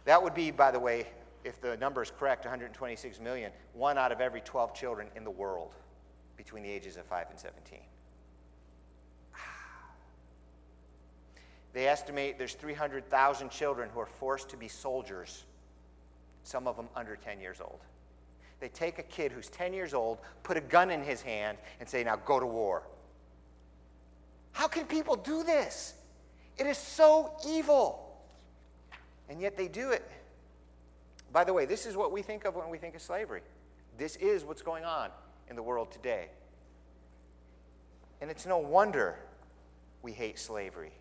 That 0.05 0.21
would 0.23 0.33
be, 0.33 0.51
by 0.51 0.71
the 0.71 0.79
way, 0.79 1.05
if 1.43 1.59
the 1.61 1.77
number 1.77 2.01
is 2.03 2.11
correct, 2.11 2.45
126 2.45 3.19
million, 3.19 3.51
one 3.73 3.97
out 3.97 4.11
of 4.11 4.21
every 4.21 4.41
12 4.41 4.73
children 4.73 5.07
in 5.15 5.23
the 5.23 5.29
world 5.31 5.73
between 6.37 6.63
the 6.63 6.69
ages 6.69 6.97
of 6.97 7.05
5 7.05 7.27
and 7.29 7.39
17. 7.39 7.79
They 11.73 11.87
estimate 11.87 12.37
there's 12.37 12.53
300,000 12.55 13.49
children 13.49 13.89
who 13.93 14.01
are 14.01 14.05
forced 14.05 14.49
to 14.49 14.57
be 14.57 14.67
soldiers, 14.67 15.45
some 16.43 16.67
of 16.67 16.75
them 16.75 16.89
under 16.95 17.15
10 17.15 17.39
years 17.39 17.61
old. 17.61 17.79
They 18.59 18.67
take 18.67 18.99
a 18.99 19.03
kid 19.03 19.31
who's 19.31 19.47
10 19.49 19.73
years 19.73 19.93
old, 19.93 20.17
put 20.43 20.57
a 20.57 20.61
gun 20.61 20.91
in 20.91 21.01
his 21.01 21.21
hand, 21.21 21.57
and 21.79 21.87
say, 21.87 22.03
Now 22.03 22.17
go 22.17 22.39
to 22.39 22.45
war. 22.45 22.83
How 24.51 24.67
can 24.67 24.85
people 24.85 25.15
do 25.15 25.43
this? 25.43 25.93
It 26.57 26.67
is 26.67 26.77
so 26.77 27.31
evil. 27.47 28.19
And 29.29 29.39
yet 29.39 29.55
they 29.55 29.69
do 29.69 29.91
it. 29.91 30.05
By 31.31 31.43
the 31.43 31.53
way, 31.53 31.65
this 31.65 31.85
is 31.85 31.95
what 31.95 32.11
we 32.11 32.21
think 32.21 32.45
of 32.45 32.55
when 32.55 32.69
we 32.69 32.77
think 32.77 32.95
of 32.95 33.01
slavery. 33.01 33.41
This 33.97 34.15
is 34.17 34.43
what's 34.43 34.61
going 34.61 34.83
on 34.83 35.09
in 35.49 35.55
the 35.55 35.63
world 35.63 35.91
today. 35.91 36.27
And 38.21 38.29
it's 38.29 38.45
no 38.45 38.57
wonder 38.57 39.15
we 40.01 40.11
hate 40.11 40.37
slavery. 40.37 40.91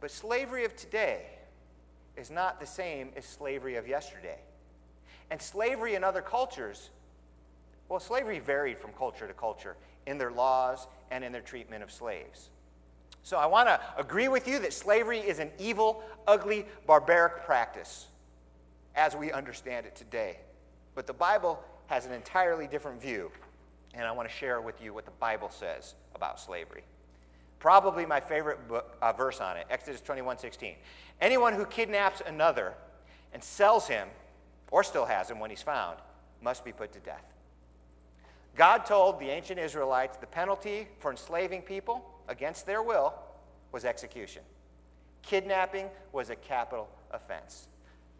But 0.00 0.10
slavery 0.10 0.64
of 0.64 0.76
today 0.76 1.22
is 2.16 2.30
not 2.30 2.60
the 2.60 2.66
same 2.66 3.10
as 3.16 3.24
slavery 3.24 3.76
of 3.76 3.86
yesterday. 3.86 4.38
And 5.30 5.40
slavery 5.40 5.94
in 5.94 6.02
other 6.04 6.22
cultures, 6.22 6.90
well, 7.88 8.00
slavery 8.00 8.38
varied 8.38 8.78
from 8.78 8.92
culture 8.92 9.26
to 9.28 9.34
culture 9.34 9.76
in 10.06 10.18
their 10.18 10.30
laws 10.30 10.86
and 11.10 11.22
in 11.22 11.32
their 11.32 11.40
treatment 11.42 11.82
of 11.82 11.92
slaves. 11.92 12.50
So 13.22 13.36
I 13.36 13.46
want 13.46 13.68
to 13.68 13.80
agree 13.96 14.28
with 14.28 14.48
you 14.48 14.58
that 14.60 14.72
slavery 14.72 15.18
is 15.18 15.38
an 15.38 15.50
evil, 15.58 16.02
ugly, 16.26 16.66
barbaric 16.86 17.44
practice 17.44 18.06
as 18.98 19.14
we 19.16 19.32
understand 19.32 19.86
it 19.86 19.94
today. 19.94 20.36
But 20.94 21.06
the 21.06 21.12
Bible 21.12 21.62
has 21.86 22.04
an 22.04 22.12
entirely 22.12 22.66
different 22.66 23.00
view, 23.00 23.30
and 23.94 24.04
I 24.04 24.12
want 24.12 24.28
to 24.28 24.34
share 24.34 24.60
with 24.60 24.82
you 24.82 24.92
what 24.92 25.06
the 25.06 25.12
Bible 25.12 25.48
says 25.48 25.94
about 26.14 26.38
slavery. 26.40 26.82
Probably 27.60 28.04
my 28.04 28.20
favorite 28.20 28.68
book, 28.68 28.96
uh, 29.00 29.12
verse 29.12 29.40
on 29.40 29.56
it, 29.56 29.66
Exodus 29.70 30.00
21:16. 30.00 30.76
Anyone 31.20 31.52
who 31.54 31.64
kidnaps 31.64 32.20
another 32.20 32.74
and 33.32 33.42
sells 33.42 33.86
him, 33.86 34.10
or 34.70 34.82
still 34.82 35.06
has 35.06 35.30
him 35.30 35.38
when 35.40 35.50
he's 35.50 35.62
found, 35.62 35.98
must 36.42 36.64
be 36.64 36.72
put 36.72 36.92
to 36.92 37.00
death. 37.00 37.24
God 38.56 38.84
told 38.84 39.20
the 39.20 39.30
ancient 39.30 39.60
Israelites 39.60 40.16
the 40.16 40.26
penalty 40.26 40.88
for 40.98 41.12
enslaving 41.12 41.62
people 41.62 42.04
against 42.26 42.66
their 42.66 42.82
will 42.82 43.14
was 43.70 43.84
execution. 43.84 44.42
Kidnapping 45.22 45.88
was 46.10 46.30
a 46.30 46.36
capital 46.36 46.88
offense. 47.12 47.68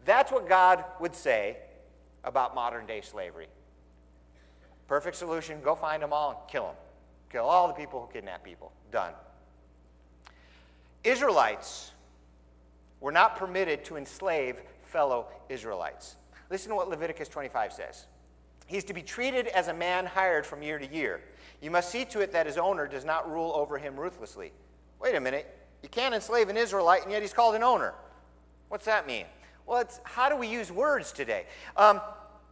That's 0.05 0.31
what 0.31 0.47
God 0.47 0.83
would 0.99 1.15
say 1.15 1.57
about 2.23 2.55
modern 2.55 2.85
day 2.85 3.01
slavery. 3.01 3.47
Perfect 4.87 5.15
solution 5.17 5.61
go 5.61 5.75
find 5.75 6.01
them 6.01 6.13
all 6.13 6.29
and 6.31 6.39
kill 6.51 6.67
them. 6.67 6.75
Kill 7.31 7.45
all 7.45 7.67
the 7.67 7.73
people 7.73 8.01
who 8.05 8.11
kidnap 8.11 8.43
people. 8.43 8.71
Done. 8.91 9.13
Israelites 11.03 11.91
were 12.99 13.11
not 13.11 13.35
permitted 13.37 13.85
to 13.85 13.97
enslave 13.97 14.61
fellow 14.83 15.27
Israelites. 15.47 16.15
Listen 16.49 16.69
to 16.69 16.75
what 16.75 16.89
Leviticus 16.89 17.27
25 17.29 17.71
says. 17.71 18.05
He's 18.65 18.83
to 18.85 18.93
be 18.93 19.01
treated 19.01 19.47
as 19.47 19.67
a 19.67 19.73
man 19.73 20.05
hired 20.05 20.45
from 20.45 20.61
year 20.61 20.79
to 20.79 20.87
year. 20.87 21.21
You 21.61 21.71
must 21.71 21.89
see 21.89 22.05
to 22.05 22.19
it 22.21 22.31
that 22.33 22.45
his 22.45 22.57
owner 22.57 22.87
does 22.87 23.05
not 23.05 23.29
rule 23.31 23.51
over 23.55 23.77
him 23.77 23.99
ruthlessly. 23.99 24.51
Wait 24.99 25.15
a 25.15 25.19
minute. 25.19 25.55
You 25.81 25.89
can't 25.89 26.13
enslave 26.13 26.49
an 26.49 26.57
Israelite, 26.57 27.03
and 27.03 27.11
yet 27.11 27.21
he's 27.21 27.33
called 27.33 27.55
an 27.55 27.63
owner. 27.63 27.93
What's 28.67 28.85
that 28.85 29.07
mean? 29.07 29.25
Well, 29.69 29.81
it's 29.81 29.99
how 30.03 30.29
do 30.29 30.35
we 30.35 30.47
use 30.47 30.71
words 30.71 31.11
today? 31.11 31.43
Um, 31.77 32.01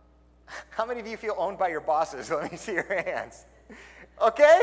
how 0.69 0.85
many 0.85 0.99
of 0.99 1.07
you 1.07 1.17
feel 1.17 1.33
owned 1.35 1.57
by 1.57 1.69
your 1.69 1.81
bosses? 1.81 2.29
Let 2.31 2.51
me 2.51 2.59
see 2.59 2.73
your 2.73 2.83
hands. 2.83 3.43
Okay? 4.21 4.61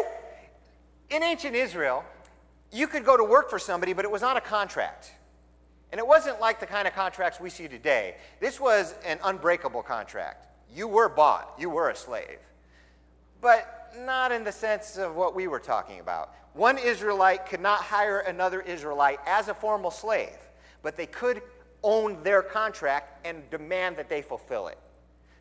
In 1.10 1.24
ancient 1.24 1.56
Israel, 1.56 2.04
you 2.70 2.86
could 2.86 3.04
go 3.04 3.16
to 3.16 3.24
work 3.24 3.50
for 3.50 3.58
somebody, 3.58 3.92
but 3.92 4.04
it 4.04 4.10
was 4.10 4.22
not 4.22 4.36
a 4.36 4.40
contract. 4.40 5.10
And 5.90 5.98
it 5.98 6.06
wasn't 6.06 6.40
like 6.40 6.60
the 6.60 6.66
kind 6.66 6.86
of 6.86 6.94
contracts 6.94 7.40
we 7.40 7.50
see 7.50 7.66
today. 7.66 8.14
This 8.38 8.60
was 8.60 8.94
an 9.04 9.18
unbreakable 9.24 9.82
contract. 9.82 10.46
You 10.72 10.86
were 10.86 11.08
bought, 11.08 11.54
you 11.58 11.68
were 11.70 11.90
a 11.90 11.96
slave. 11.96 12.38
But 13.40 13.94
not 14.04 14.30
in 14.30 14.44
the 14.44 14.52
sense 14.52 14.96
of 14.96 15.16
what 15.16 15.34
we 15.34 15.48
were 15.48 15.58
talking 15.60 15.98
about. 15.98 16.32
One 16.52 16.78
Israelite 16.78 17.46
could 17.46 17.60
not 17.60 17.80
hire 17.80 18.20
another 18.20 18.60
Israelite 18.60 19.18
as 19.26 19.48
a 19.48 19.54
formal 19.54 19.90
slave, 19.90 20.30
but 20.84 20.96
they 20.96 21.06
could 21.06 21.42
own 21.84 22.16
their 22.24 22.42
contract 22.42 23.24
and 23.24 23.48
demand 23.50 23.96
that 23.98 24.08
they 24.08 24.22
fulfill 24.22 24.66
it. 24.66 24.78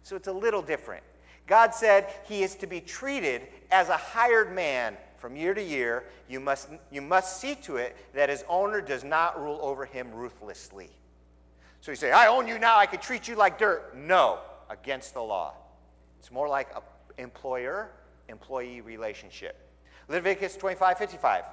So 0.04 0.16
it's 0.16 0.28
a 0.28 0.32
little 0.34 0.62
different. 0.62 1.02
God 1.48 1.74
said 1.74 2.08
he 2.28 2.44
is 2.44 2.54
to 2.56 2.68
be 2.68 2.80
treated 2.82 3.42
as 3.72 3.90
a 3.90 3.98
hired 3.98 4.54
man 4.54 4.96
from 5.18 5.36
year 5.36 5.54
to 5.54 5.64
year. 5.64 6.04
You 6.30 6.40
must, 6.40 6.70
you 6.92 7.02
must 7.02 7.40
see 7.40 7.56
to 7.64 7.78
it 7.78 7.96
that 8.14 8.30
his 8.30 8.44
owner 8.48 8.82
does 8.82 9.04
not 9.04 9.42
rule 9.42 9.58
over 9.62 9.86
him 9.86 10.12
ruthlessly. 10.12 10.90
So 11.82 11.92
you 11.92 11.96
say, 11.96 12.12
I 12.12 12.28
own 12.28 12.48
you 12.48 12.60
now, 12.60 12.78
I 12.78 12.86
can 12.86 13.00
treat 13.00 13.28
you 13.28 13.36
like 13.36 13.58
dirt. 13.58 13.96
No, 13.98 14.40
against 14.70 15.14
the 15.14 15.24
law. 15.24 15.54
It's 16.20 16.32
more 16.32 16.48
like 16.48 16.68
an 16.76 16.82
employer 17.18 17.90
employee 18.30 18.82
relationship. 18.82 19.56
Leviticus 20.08 20.56
25 20.56 20.98
55. 20.98 21.44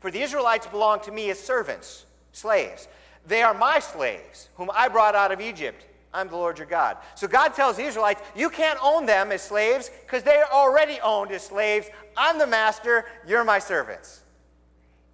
For 0.00 0.10
the 0.10 0.20
Israelites 0.20 0.66
belong 0.66 1.00
to 1.02 1.10
me 1.12 1.30
as 1.30 1.38
servants, 1.38 2.04
slaves. 2.32 2.88
They 3.26 3.42
are 3.42 3.54
my 3.54 3.78
slaves, 3.78 4.48
whom 4.56 4.70
I 4.74 4.88
brought 4.88 5.14
out 5.14 5.32
of 5.32 5.40
Egypt. 5.40 5.84
I'm 6.12 6.28
the 6.28 6.36
Lord 6.36 6.58
your 6.58 6.66
God. 6.66 6.98
So 7.16 7.26
God 7.26 7.54
tells 7.54 7.76
the 7.76 7.82
Israelites, 7.82 8.22
you 8.36 8.50
can't 8.50 8.78
own 8.82 9.06
them 9.06 9.32
as 9.32 9.42
slaves 9.42 9.90
because 10.02 10.22
they 10.22 10.36
are 10.36 10.50
already 10.52 11.00
owned 11.02 11.32
as 11.32 11.42
slaves. 11.44 11.88
I'm 12.16 12.38
the 12.38 12.46
master, 12.46 13.06
you're 13.26 13.42
my 13.42 13.58
servants. 13.58 14.20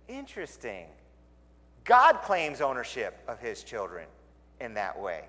Interesting. 0.09 0.87
God 1.85 2.19
claims 2.23 2.61
ownership 2.61 3.19
of 3.29 3.39
his 3.39 3.63
children 3.63 4.07
in 4.61 4.75
that 4.75 4.99
way. 4.99 5.25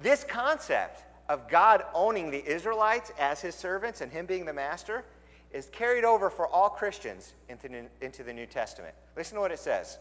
This 0.00 0.22
concept 0.24 1.02
of 1.28 1.48
God 1.48 1.82
owning 1.94 2.30
the 2.30 2.44
Israelites 2.44 3.10
as 3.18 3.40
his 3.40 3.54
servants 3.54 4.00
and 4.00 4.12
him 4.12 4.26
being 4.26 4.44
the 4.44 4.52
master 4.52 5.04
is 5.52 5.66
carried 5.70 6.04
over 6.04 6.30
for 6.30 6.46
all 6.46 6.68
Christians 6.68 7.32
into, 7.48 7.86
into 8.00 8.22
the 8.22 8.32
New 8.32 8.46
Testament. 8.46 8.94
Listen 9.16 9.36
to 9.36 9.40
what 9.40 9.50
it 9.50 9.58
says. 9.58 9.98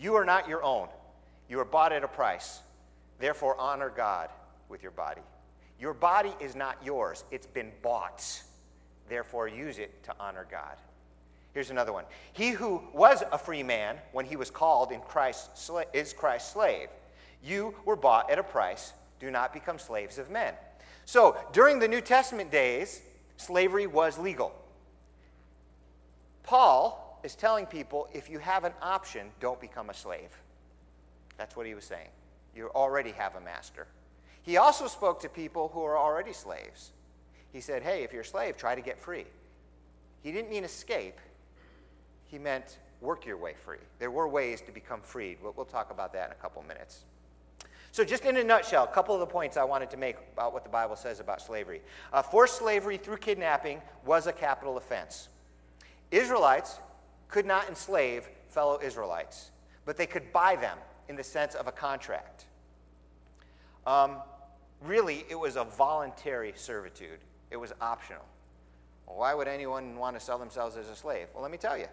You 0.00 0.14
are 0.16 0.24
not 0.24 0.48
your 0.48 0.62
own. 0.62 0.88
You 1.48 1.60
are 1.60 1.64
bought 1.64 1.92
at 1.92 2.04
a 2.04 2.08
price. 2.08 2.60
Therefore, 3.18 3.56
honor 3.58 3.90
God 3.94 4.30
with 4.68 4.82
your 4.82 4.90
body. 4.92 5.20
Your 5.78 5.94
body 5.94 6.32
is 6.40 6.54
not 6.54 6.76
yours, 6.84 7.24
it's 7.30 7.46
been 7.46 7.72
bought. 7.82 8.24
Therefore, 9.08 9.48
use 9.48 9.78
it 9.78 10.02
to 10.04 10.14
honor 10.20 10.46
God. 10.50 10.76
Here's 11.54 11.70
another 11.70 11.92
one. 11.92 12.04
He 12.32 12.50
who 12.50 12.80
was 12.94 13.22
a 13.32 13.36
free 13.36 13.62
man 13.62 13.98
when 14.12 14.24
he 14.24 14.36
was 14.36 14.50
called 14.50 14.90
in 14.92 15.00
Christ 15.00 15.50
is 15.92 16.12
Christ's 16.12 16.52
slave. 16.52 16.88
You 17.44 17.74
were 17.84 17.96
bought 17.96 18.30
at 18.30 18.38
a 18.38 18.42
price. 18.42 18.92
Do 19.20 19.30
not 19.30 19.52
become 19.52 19.78
slaves 19.78 20.18
of 20.18 20.30
men. 20.30 20.54
So, 21.04 21.36
during 21.52 21.78
the 21.80 21.88
New 21.88 22.00
Testament 22.00 22.50
days, 22.50 23.02
slavery 23.36 23.86
was 23.88 24.18
legal. 24.18 24.52
Paul 26.44 27.01
is 27.22 27.34
telling 27.34 27.66
people 27.66 28.08
if 28.12 28.28
you 28.28 28.38
have 28.38 28.64
an 28.64 28.72
option, 28.82 29.28
don't 29.40 29.60
become 29.60 29.90
a 29.90 29.94
slave. 29.94 30.28
That's 31.38 31.56
what 31.56 31.66
he 31.66 31.74
was 31.74 31.84
saying. 31.84 32.08
You 32.54 32.68
already 32.74 33.10
have 33.12 33.34
a 33.36 33.40
master. 33.40 33.86
He 34.42 34.56
also 34.56 34.86
spoke 34.88 35.20
to 35.22 35.28
people 35.28 35.70
who 35.72 35.82
are 35.84 35.96
already 35.96 36.32
slaves. 36.32 36.90
He 37.52 37.60
said, 37.60 37.82
Hey, 37.82 38.02
if 38.02 38.12
you're 38.12 38.22
a 38.22 38.26
slave, 38.26 38.56
try 38.56 38.74
to 38.74 38.80
get 38.80 38.98
free. 38.98 39.24
He 40.22 40.32
didn't 40.32 40.50
mean 40.50 40.64
escape, 40.64 41.18
he 42.26 42.38
meant 42.38 42.78
work 43.00 43.26
your 43.26 43.36
way 43.36 43.54
free. 43.64 43.78
There 43.98 44.10
were 44.12 44.28
ways 44.28 44.60
to 44.62 44.70
become 44.72 45.00
freed. 45.02 45.38
We'll, 45.42 45.52
we'll 45.56 45.66
talk 45.66 45.90
about 45.90 46.12
that 46.12 46.26
in 46.26 46.32
a 46.32 46.36
couple 46.36 46.62
minutes. 46.62 47.00
So, 47.92 48.04
just 48.04 48.24
in 48.24 48.36
a 48.36 48.44
nutshell, 48.44 48.84
a 48.84 48.92
couple 48.92 49.14
of 49.14 49.20
the 49.20 49.26
points 49.26 49.56
I 49.56 49.64
wanted 49.64 49.90
to 49.90 49.96
make 49.96 50.16
about 50.32 50.52
what 50.52 50.64
the 50.64 50.70
Bible 50.70 50.96
says 50.96 51.20
about 51.20 51.42
slavery. 51.42 51.82
Uh, 52.12 52.22
forced 52.22 52.56
slavery 52.58 52.96
through 52.96 53.18
kidnapping 53.18 53.80
was 54.04 54.26
a 54.26 54.32
capital 54.32 54.76
offense. 54.76 55.28
Israelites 56.10 56.78
could 57.32 57.46
not 57.46 57.68
enslave 57.68 58.28
fellow 58.50 58.78
Israelites, 58.80 59.50
but 59.86 59.96
they 59.96 60.06
could 60.06 60.32
buy 60.32 60.54
them 60.54 60.78
in 61.08 61.16
the 61.16 61.24
sense 61.24 61.54
of 61.54 61.66
a 61.66 61.72
contract. 61.72 62.44
Um, 63.86 64.16
really, 64.84 65.24
it 65.28 65.34
was 65.34 65.56
a 65.56 65.64
voluntary 65.64 66.52
servitude, 66.54 67.18
it 67.50 67.56
was 67.56 67.72
optional. 67.80 68.22
Well, 69.08 69.16
why 69.18 69.34
would 69.34 69.48
anyone 69.48 69.96
want 69.96 70.14
to 70.16 70.20
sell 70.24 70.38
themselves 70.38 70.76
as 70.76 70.88
a 70.88 70.94
slave? 70.94 71.26
Well, 71.34 71.42
let 71.42 71.50
me 71.50 71.58
tell 71.58 71.76
you. 71.76 71.86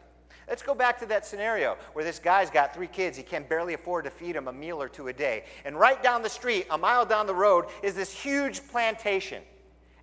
Let's 0.48 0.62
go 0.64 0.76
back 0.76 1.00
to 1.00 1.06
that 1.08 1.26
scenario 1.26 1.76
where 1.94 2.06
this 2.06 2.20
guy's 2.20 2.50
got 2.50 2.74
three 2.74 2.88
kids. 2.88 3.18
He 3.18 3.24
can 3.24 3.44
barely 3.44 3.74
afford 3.74 4.06
to 4.06 4.12
feed 4.12 4.36
them 4.36 4.48
a 4.48 4.54
meal 4.54 4.82
or 4.82 4.88
two 4.88 5.08
a 5.08 5.14
day. 5.14 5.44
And 5.66 5.80
right 5.80 6.02
down 6.02 6.22
the 6.22 6.30
street, 6.30 6.68
a 6.70 6.78
mile 6.78 7.06
down 7.06 7.28
the 7.28 7.34
road, 7.36 7.66
is 7.84 7.96
this 7.96 8.12
huge 8.12 8.66
plantation. 8.68 9.44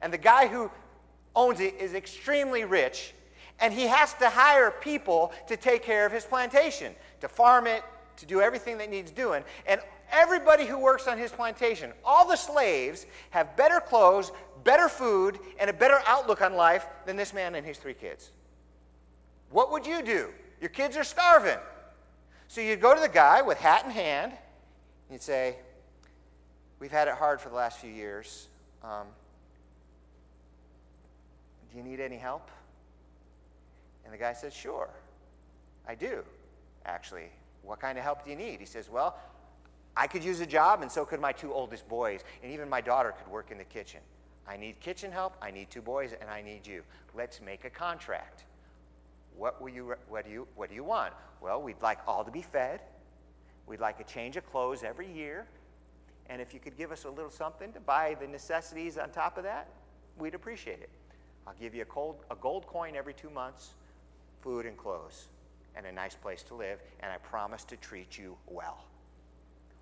And 0.02 0.12
the 0.12 0.18
guy 0.18 0.46
who 0.46 0.70
owns 1.34 1.60
it 1.60 1.74
is 1.80 1.94
extremely 1.94 2.64
rich 2.64 3.12
and 3.58 3.72
he 3.72 3.84
has 3.84 4.12
to 4.14 4.28
hire 4.28 4.70
people 4.70 5.32
to 5.48 5.56
take 5.56 5.82
care 5.82 6.04
of 6.06 6.12
his 6.12 6.24
plantation, 6.24 6.94
to 7.20 7.28
farm 7.28 7.66
it, 7.66 7.82
to 8.18 8.26
do 8.26 8.40
everything 8.40 8.76
that 8.78 8.90
needs 8.90 9.10
doing. 9.10 9.42
And 9.66 9.80
everybody 10.12 10.66
who 10.66 10.78
works 10.78 11.06
on 11.08 11.18
his 11.18 11.30
plantation, 11.32 11.92
all 12.04 12.26
the 12.28 12.36
slaves, 12.36 13.06
have 13.30 13.56
better 13.56 13.80
clothes, 13.80 14.30
better 14.64 14.88
food, 14.88 15.38
and 15.58 15.70
a 15.70 15.72
better 15.72 16.00
outlook 16.06 16.42
on 16.42 16.54
life 16.54 16.86
than 17.06 17.16
this 17.16 17.32
man 17.32 17.54
and 17.54 17.66
his 17.66 17.78
three 17.78 17.94
kids. 17.94 18.30
What 19.50 19.70
would 19.72 19.86
you 19.86 20.02
do? 20.02 20.30
Your 20.60 20.70
kids 20.70 20.96
are 20.96 21.04
starving. 21.04 21.58
So 22.48 22.60
you'd 22.60 22.80
go 22.80 22.94
to 22.94 23.00
the 23.00 23.08
guy 23.08 23.42
with 23.42 23.58
hat 23.58 23.84
in 23.84 23.90
hand, 23.90 24.32
and 24.32 25.12
you'd 25.12 25.22
say, 25.22 25.56
We've 26.78 26.92
had 26.92 27.08
it 27.08 27.14
hard 27.14 27.40
for 27.40 27.48
the 27.48 27.54
last 27.54 27.78
few 27.78 27.88
years. 27.90 28.48
Um, 28.84 29.06
do 31.70 31.78
you 31.78 31.82
need 31.82 32.00
any 32.00 32.18
help? 32.18 32.50
And 34.06 34.14
the 34.14 34.18
guy 34.18 34.32
says, 34.32 34.54
Sure, 34.54 34.88
I 35.86 35.94
do, 35.96 36.22
actually. 36.84 37.26
What 37.62 37.80
kind 37.80 37.98
of 37.98 38.04
help 38.04 38.22
do 38.24 38.30
you 38.30 38.36
need? 38.36 38.60
He 38.60 38.66
says, 38.66 38.88
Well, 38.88 39.16
I 39.96 40.06
could 40.06 40.22
use 40.22 40.38
a 40.40 40.46
job, 40.46 40.82
and 40.82 40.90
so 40.90 41.04
could 41.04 41.20
my 41.20 41.32
two 41.32 41.52
oldest 41.52 41.88
boys, 41.88 42.20
and 42.42 42.52
even 42.52 42.68
my 42.68 42.80
daughter 42.80 43.12
could 43.12 43.26
work 43.30 43.50
in 43.50 43.58
the 43.58 43.64
kitchen. 43.64 43.98
I 44.48 44.56
need 44.56 44.78
kitchen 44.78 45.10
help, 45.10 45.36
I 45.42 45.50
need 45.50 45.70
two 45.70 45.82
boys, 45.82 46.14
and 46.18 46.30
I 46.30 46.40
need 46.40 46.64
you. 46.64 46.82
Let's 47.14 47.40
make 47.40 47.64
a 47.64 47.70
contract. 47.70 48.44
What, 49.36 49.60
will 49.60 49.68
you, 49.70 49.94
what, 50.08 50.24
do 50.24 50.30
you, 50.30 50.46
what 50.54 50.68
do 50.68 50.76
you 50.76 50.84
want? 50.84 51.12
Well, 51.42 51.60
we'd 51.60 51.82
like 51.82 51.98
all 52.06 52.24
to 52.24 52.30
be 52.30 52.42
fed. 52.42 52.80
We'd 53.66 53.80
like 53.80 53.98
a 53.98 54.04
change 54.04 54.36
of 54.36 54.46
clothes 54.50 54.84
every 54.84 55.10
year. 55.10 55.46
And 56.30 56.40
if 56.40 56.54
you 56.54 56.60
could 56.60 56.76
give 56.78 56.92
us 56.92 57.04
a 57.04 57.10
little 57.10 57.30
something 57.30 57.72
to 57.72 57.80
buy 57.80 58.16
the 58.20 58.26
necessities 58.28 58.96
on 58.98 59.10
top 59.10 59.36
of 59.36 59.42
that, 59.42 59.68
we'd 60.16 60.34
appreciate 60.34 60.80
it. 60.80 60.90
I'll 61.46 61.54
give 61.60 61.74
you 61.74 61.82
a, 61.82 61.86
cold, 61.86 62.20
a 62.30 62.36
gold 62.36 62.66
coin 62.66 62.94
every 62.96 63.14
two 63.14 63.30
months 63.30 63.70
food 64.46 64.64
and 64.64 64.76
clothes 64.76 65.26
and 65.74 65.84
a 65.86 65.90
nice 65.92 66.14
place 66.14 66.44
to 66.44 66.54
live, 66.54 66.78
and 67.00 67.10
I 67.10 67.16
promise 67.18 67.64
to 67.64 67.76
treat 67.76 68.16
you 68.16 68.36
well. 68.46 68.78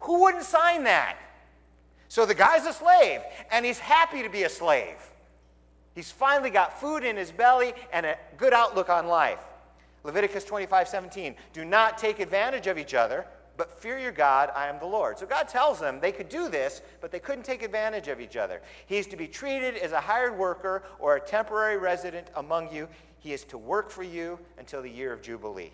Who 0.01 0.23
wouldn't 0.23 0.43
sign 0.45 0.85
that? 0.85 1.19
So 2.09 2.25
the 2.25 2.35
guy's 2.35 2.65
a 2.65 2.73
slave, 2.73 3.21
and 3.53 3.67
he's 3.67 3.79
happy 3.79 4.23
to 4.23 4.31
be 4.31 4.45
a 4.45 4.49
slave. 4.49 4.97
He's 5.95 6.11
finally 6.11 6.49
got 6.49 6.81
food 6.81 7.05
in 7.05 7.17
his 7.19 7.31
belly 7.31 7.75
and 7.93 8.07
a 8.07 8.17
good 8.39 8.55
outlook 8.55 8.89
on 8.89 9.07
life. 9.07 9.39
Leviticus 10.03 10.45
25, 10.45 10.89
17. 10.89 11.35
Do 11.53 11.65
not 11.67 11.99
take 11.99 12.19
advantage 12.19 12.67
of 12.67 12.79
each 12.79 12.95
other, 12.95 13.27
but 13.59 13.79
fear 13.81 13.99
your 13.99 14.11
God, 14.13 14.51
I 14.57 14.67
am 14.69 14.79
the 14.81 14.87
Lord. 14.87 15.19
So 15.19 15.27
God 15.27 15.47
tells 15.47 15.79
them 15.79 16.01
they 16.01 16.11
could 16.11 16.29
do 16.31 16.49
this, 16.49 16.81
but 17.03 17.13
they 17.13 17.21
couldn't 17.21 17.45
take 17.45 17.63
advantage 17.63 18.09
of 18.09 18.19
each 18.21 18.37
other. 18.39 18.63
He's 18.87 19.07
to 19.09 19.17
be 19.19 19.27
treated 19.29 19.77
as 19.77 19.93
a 19.93 20.01
hired 20.01 20.37
worker 20.39 20.83
or 20.99 21.17
a 21.17 21.21
temporary 21.21 21.77
resident 21.77 22.27
among 22.35 22.75
you. 22.75 22.89
He 23.25 23.33
is 23.33 23.43
to 23.45 23.57
work 23.59 23.89
for 23.89 24.03
you 24.03 24.39
until 24.59 24.83
the 24.83 24.91
year 24.91 25.11
of 25.11 25.23
Jubilee. 25.23 25.71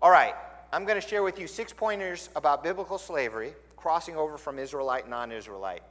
All 0.00 0.10
right, 0.10 0.34
I'm 0.72 0.86
going 0.86 0.98
to 0.98 1.06
share 1.06 1.22
with 1.22 1.38
you 1.38 1.46
six 1.46 1.74
pointers 1.74 2.30
about 2.34 2.64
biblical 2.64 2.96
slavery, 2.96 3.52
crossing 3.76 4.16
over 4.16 4.38
from 4.38 4.58
Israelite 4.58 5.02
and 5.02 5.10
non 5.10 5.30
Israelite. 5.30 5.82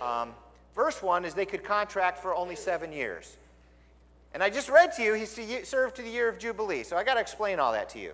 Um, 0.00 0.34
verse 0.74 1.02
one 1.02 1.26
is 1.26 1.34
they 1.34 1.44
could 1.44 1.62
contract 1.62 2.16
for 2.16 2.34
only 2.34 2.56
seven 2.56 2.92
years. 2.92 3.36
And 4.32 4.42
I 4.42 4.48
just 4.48 4.70
read 4.70 4.90
to 4.94 5.02
you, 5.02 5.12
he 5.12 5.26
serve 5.26 5.92
to 5.94 6.00
the 6.02 6.08
year 6.08 6.30
of 6.30 6.38
Jubilee. 6.38 6.82
So 6.82 6.96
I 6.96 7.04
got 7.04 7.14
to 7.14 7.20
explain 7.20 7.58
all 7.60 7.72
that 7.72 7.90
to 7.90 7.98
you. 7.98 8.12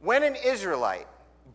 When 0.00 0.22
an 0.22 0.34
Israelite 0.42 1.08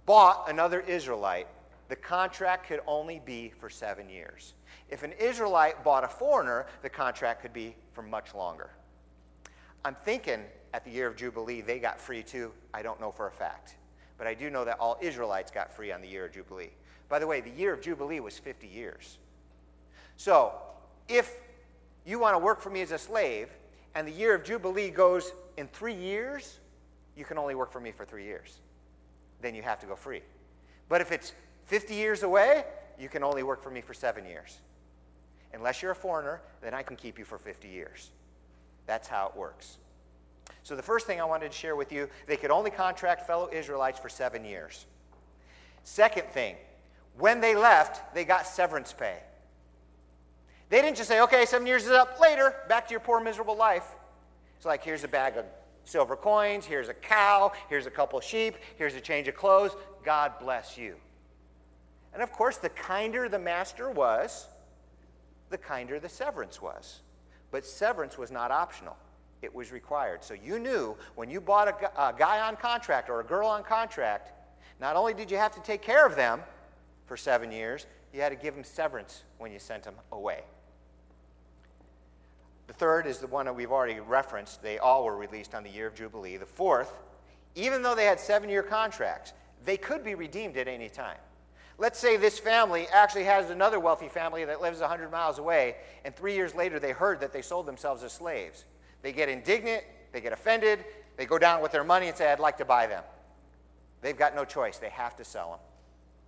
bought 0.06 0.52
another 0.52 0.82
Israelite, 0.82 1.48
the 1.90 1.96
contract 1.96 2.68
could 2.68 2.82
only 2.86 3.24
be 3.26 3.50
for 3.60 3.72
seven 3.72 4.08
years. 4.08 4.54
If 4.92 5.04
an 5.04 5.14
Israelite 5.14 5.84
bought 5.86 6.04
a 6.04 6.08
foreigner, 6.08 6.66
the 6.82 6.90
contract 6.90 7.42
could 7.42 7.54
be 7.54 7.76
for 7.94 8.02
much 8.04 8.36
longer. 8.36 8.70
I'm 9.86 9.96
thinking 9.96 10.42
at 10.74 10.84
the 10.84 10.92
year 10.92 11.08
of 11.08 11.16
Jubilee, 11.16 11.62
they 11.62 11.80
got 11.80 12.00
free 12.00 12.22
too. 12.22 12.52
I 12.74 12.82
don't 12.82 13.00
know 13.00 13.12
for 13.12 13.28
a 13.28 13.32
fact. 13.32 13.76
But 14.18 14.28
I 14.28 14.34
do 14.34 14.50
know 14.50 14.66
that 14.66 14.78
all 14.80 14.98
Israelites 15.02 15.50
got 15.50 15.74
free 15.74 15.92
on 15.94 16.02
the 16.02 16.10
year 16.10 16.26
of 16.26 16.34
Jubilee. 16.34 16.70
By 17.08 17.20
the 17.20 17.26
way, 17.26 17.40
the 17.40 17.50
year 17.50 17.74
of 17.74 17.82
Jubilee 17.82 18.20
was 18.20 18.38
50 18.38 18.68
years. 18.68 19.18
So 20.18 20.54
if 21.08 21.36
you 22.06 22.20
want 22.20 22.36
to 22.36 22.40
work 22.40 22.62
for 22.62 22.70
me 22.70 22.82
as 22.82 22.92
a 22.92 22.98
slave, 22.98 23.50
and 23.96 24.06
the 24.06 24.12
year 24.12 24.36
of 24.36 24.44
Jubilee 24.44 24.90
goes 24.90 25.32
in 25.58 25.68
three 25.70 25.96
years, 25.96 26.60
you 27.16 27.24
can 27.26 27.38
only 27.38 27.56
work 27.56 27.72
for 27.72 27.80
me 27.80 27.92
for 27.92 28.06
three 28.06 28.26
years. 28.26 28.60
Then 29.42 29.56
you 29.56 29.62
have 29.64 29.80
to 29.80 29.86
go 29.86 29.96
free. 29.96 30.22
But 30.90 31.00
if 31.02 31.12
it's 31.14 31.32
50 31.66 31.94
years 31.94 32.24
away, 32.24 32.66
you 33.00 33.08
can 33.08 33.24
only 33.24 33.42
work 33.44 33.64
for 33.64 33.72
me 33.72 33.80
for 33.82 33.94
seven 33.94 34.26
years 34.26 34.60
unless 35.54 35.82
you're 35.82 35.92
a 35.92 35.96
foreigner, 35.96 36.42
then 36.62 36.74
I 36.74 36.84
can 36.84 36.96
keep 36.96 37.18
you 37.20 37.26
for 37.26 37.38
50 37.38 37.68
years. 37.68 38.10
That's 38.86 39.08
how 39.08 39.28
it 39.34 39.38
works. 39.38 39.78
So, 40.64 40.76
the 40.76 40.84
first 40.84 41.08
thing 41.08 41.20
I 41.20 41.26
wanted 41.26 41.52
to 41.52 41.58
share 41.58 41.76
with 41.76 41.92
you 41.92 42.10
they 42.28 42.38
could 42.38 42.52
only 42.52 42.72
contract 42.72 43.26
fellow 43.28 43.50
Israelites 43.52 44.00
for 44.00 44.10
seven 44.10 44.46
years. 44.46 44.86
Second 45.84 46.28
thing, 46.28 46.56
when 47.18 47.42
they 47.42 47.56
left, 47.56 48.14
they 48.14 48.26
got 48.26 48.46
severance 48.46 48.94
pay. 48.94 49.18
They 50.70 50.82
didn't 50.82 50.98
just 50.98 51.10
say, 51.10 51.20
okay, 51.22 51.46
seven 51.46 51.68
years 51.68 51.84
is 51.84 51.92
up, 51.92 52.20
later, 52.22 52.56
back 52.70 52.88
to 52.88 52.92
your 52.92 53.02
poor, 53.02 53.20
miserable 53.20 53.58
life. 53.58 53.86
It's 54.56 54.66
like, 54.66 54.84
here's 54.84 55.04
a 55.04 55.08
bag 55.08 55.36
of 55.38 55.46
silver 55.84 56.16
coins, 56.16 56.66
here's 56.66 56.88
a 56.88 56.94
cow, 56.94 57.52
here's 57.68 57.88
a 57.88 57.92
couple 57.92 58.20
sheep, 58.22 58.56
here's 58.78 58.94
a 58.96 59.02
change 59.02 59.28
of 59.28 59.36
clothes. 59.36 59.72
God 60.06 60.34
bless 60.40 60.78
you. 60.78 60.96
And 62.14 62.22
of 62.24 62.32
course, 62.32 62.58
the 62.58 62.70
kinder 62.70 63.28
the 63.28 63.40
master 63.40 63.90
was, 63.90 64.48
the 65.52 65.58
kinder 65.58 66.00
the 66.00 66.10
severance 66.10 66.62
was. 66.62 67.02
But 67.52 67.66
severance 67.66 68.18
was 68.18 68.32
not 68.32 68.50
optional, 68.50 68.96
it 69.42 69.54
was 69.54 69.72
required. 69.72 70.24
So 70.24 70.34
you 70.34 70.58
knew 70.58 70.96
when 71.16 71.30
you 71.30 71.42
bought 71.42 71.68
a, 71.68 72.02
a 72.08 72.14
guy 72.18 72.40
on 72.40 72.56
contract 72.56 73.10
or 73.10 73.20
a 73.20 73.24
girl 73.24 73.48
on 73.48 73.64
contract, 73.64 74.32
not 74.80 74.96
only 74.96 75.14
did 75.14 75.30
you 75.30 75.38
have 75.38 75.54
to 75.54 75.62
take 75.62 75.82
care 75.82 76.08
of 76.08 76.16
them 76.16 76.42
for 77.06 77.18
seven 77.18 77.52
years, 77.52 77.86
you 78.14 78.22
had 78.22 78.30
to 78.30 78.36
give 78.36 78.56
them 78.56 78.64
severance 78.64 79.24
when 79.38 79.52
you 79.52 79.60
sent 79.60 79.84
them 79.84 79.96
away. 80.12 80.42
The 82.68 82.74
third 82.74 83.06
is 83.06 83.20
the 83.20 83.28
one 83.28 83.46
that 83.48 83.56
we've 83.56 83.72
already 83.72 84.00
referenced. 84.00 84.64
They 84.64 84.78
all 84.78 85.04
were 85.04 85.18
released 85.18 85.54
on 85.54 85.64
the 85.64 85.70
year 85.70 85.88
of 85.88 85.94
Jubilee. 85.96 86.38
The 86.38 86.46
fourth, 86.46 87.00
even 87.54 87.82
though 87.82 87.96
they 87.96 88.06
had 88.06 88.18
seven 88.18 88.50
year 88.50 88.64
contracts, 88.64 89.34
they 89.66 89.76
could 89.76 90.06
be 90.06 90.16
redeemed 90.16 90.56
at 90.56 90.70
any 90.70 90.88
time. 90.88 91.18
Let's 91.82 91.98
say 91.98 92.16
this 92.16 92.38
family 92.38 92.86
actually 92.94 93.24
has 93.24 93.50
another 93.50 93.80
wealthy 93.80 94.08
family 94.08 94.46
that 94.46 94.62
lives 94.62 94.82
100 94.82 95.10
miles 95.12 95.40
away, 95.40 95.78
and 96.06 96.16
three 96.16 96.36
years 96.36 96.54
later 96.54 96.80
they 96.80 96.92
heard 96.92 97.20
that 97.22 97.34
they 97.34 97.42
sold 97.42 97.66
themselves 97.66 98.04
as 98.04 98.14
slaves. 98.14 98.66
They 99.02 99.12
get 99.12 99.30
indignant, 99.30 99.84
they 100.12 100.22
get 100.22 100.32
offended, 100.32 100.86
they 101.18 101.26
go 101.26 101.40
down 101.40 101.60
with 101.60 101.72
their 101.72 101.84
money 101.84 102.08
and 102.08 102.16
say, 102.16 102.32
I'd 102.32 102.40
like 102.40 102.58
to 102.60 102.66
buy 102.66 102.86
them. 102.86 103.04
They've 104.04 104.16
got 104.16 104.36
no 104.36 104.46
choice, 104.46 104.78
they 104.78 104.92
have 104.92 105.16
to 105.16 105.24
sell 105.24 105.50
them. 105.50 105.60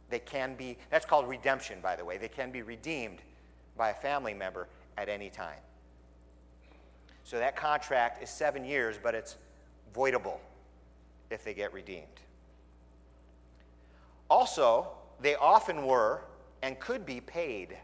They 0.09 0.17
can 0.17 0.55
be, 0.55 0.75
that's 0.89 1.05
called 1.05 1.29
redemption, 1.29 1.81
by 1.83 1.97
the 1.97 2.03
way. 2.03 2.17
They 2.17 2.29
can 2.29 2.49
be 2.51 2.63
redeemed 2.63 3.19
by 3.77 3.91
a 3.91 3.95
family 3.95 4.33
member 4.33 4.67
at 4.97 5.07
any 5.07 5.29
time. 5.29 5.59
So 7.25 7.37
that 7.37 7.55
contract 7.55 8.23
is 8.23 8.31
seven 8.31 8.65
years, 8.65 8.95
but 9.01 9.13
it's 9.13 9.35
voidable 9.93 10.39
if 11.29 11.43
they 11.43 11.53
get 11.53 11.71
redeemed. 11.75 12.07
Also, 14.31 14.87
they 15.23 15.36
often 15.36 15.83
were 15.86 16.21
and 16.62 16.79
could 16.79 17.05
be 17.05 17.19
paid. 17.21 17.75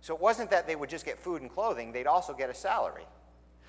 So 0.00 0.14
it 0.14 0.20
wasn't 0.20 0.50
that 0.50 0.66
they 0.66 0.74
would 0.74 0.88
just 0.88 1.04
get 1.04 1.18
food 1.18 1.42
and 1.42 1.50
clothing, 1.50 1.92
they'd 1.92 2.06
also 2.06 2.32
get 2.32 2.50
a 2.50 2.54
salary. 2.54 3.04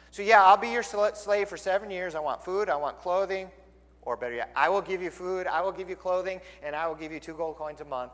So, 0.09 0.21
yeah, 0.23 0.43
I'll 0.43 0.57
be 0.57 0.69
your 0.69 0.83
slave 0.83 1.47
for 1.47 1.55
seven 1.55 1.89
years. 1.89 2.15
I 2.15 2.19
want 2.19 2.43
food, 2.43 2.67
I 2.67 2.75
want 2.75 2.97
clothing, 2.99 3.49
or 4.01 4.17
better 4.17 4.35
yet, 4.35 4.51
I 4.55 4.67
will 4.69 4.81
give 4.81 5.01
you 5.01 5.09
food, 5.09 5.47
I 5.47 5.61
will 5.61 5.71
give 5.71 5.89
you 5.89 5.95
clothing, 5.95 6.41
and 6.63 6.75
I 6.75 6.87
will 6.87 6.95
give 6.95 7.11
you 7.13 7.19
two 7.21 7.33
gold 7.33 7.55
coins 7.57 7.79
a 7.81 7.85
month. 7.85 8.11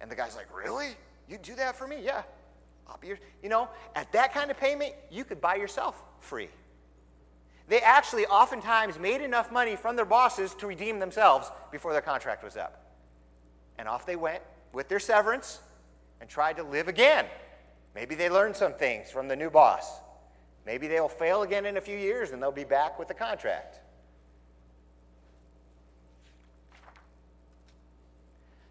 And 0.00 0.10
the 0.10 0.14
guy's 0.16 0.36
like, 0.36 0.54
Really? 0.54 0.88
You 1.28 1.36
do 1.38 1.54
that 1.56 1.76
for 1.76 1.86
me? 1.86 1.96
Yeah. 2.02 2.22
I'll 2.88 2.96
be 2.98 3.08
your, 3.08 3.18
you 3.42 3.50
know, 3.50 3.68
at 3.94 4.10
that 4.12 4.32
kind 4.32 4.50
of 4.50 4.56
payment, 4.56 4.94
you 5.10 5.22
could 5.22 5.40
buy 5.42 5.56
yourself 5.56 6.02
free. 6.20 6.48
They 7.68 7.80
actually 7.80 8.24
oftentimes 8.24 8.98
made 8.98 9.20
enough 9.20 9.52
money 9.52 9.76
from 9.76 9.94
their 9.94 10.06
bosses 10.06 10.54
to 10.54 10.66
redeem 10.66 10.98
themselves 10.98 11.50
before 11.70 11.92
their 11.92 12.00
contract 12.00 12.42
was 12.42 12.56
up 12.56 12.80
and 13.78 13.88
off 13.88 14.04
they 14.04 14.16
went 14.16 14.42
with 14.72 14.88
their 14.88 14.98
severance 14.98 15.60
and 16.20 16.28
tried 16.28 16.56
to 16.56 16.62
live 16.62 16.88
again. 16.88 17.26
Maybe 17.94 18.14
they 18.14 18.28
learned 18.28 18.56
some 18.56 18.74
things 18.74 19.10
from 19.10 19.28
the 19.28 19.36
new 19.36 19.50
boss. 19.50 20.00
Maybe 20.66 20.88
they'll 20.88 21.08
fail 21.08 21.42
again 21.42 21.64
in 21.64 21.76
a 21.76 21.80
few 21.80 21.96
years 21.96 22.32
and 22.32 22.42
they'll 22.42 22.52
be 22.52 22.64
back 22.64 22.98
with 22.98 23.08
the 23.08 23.14
contract. 23.14 23.80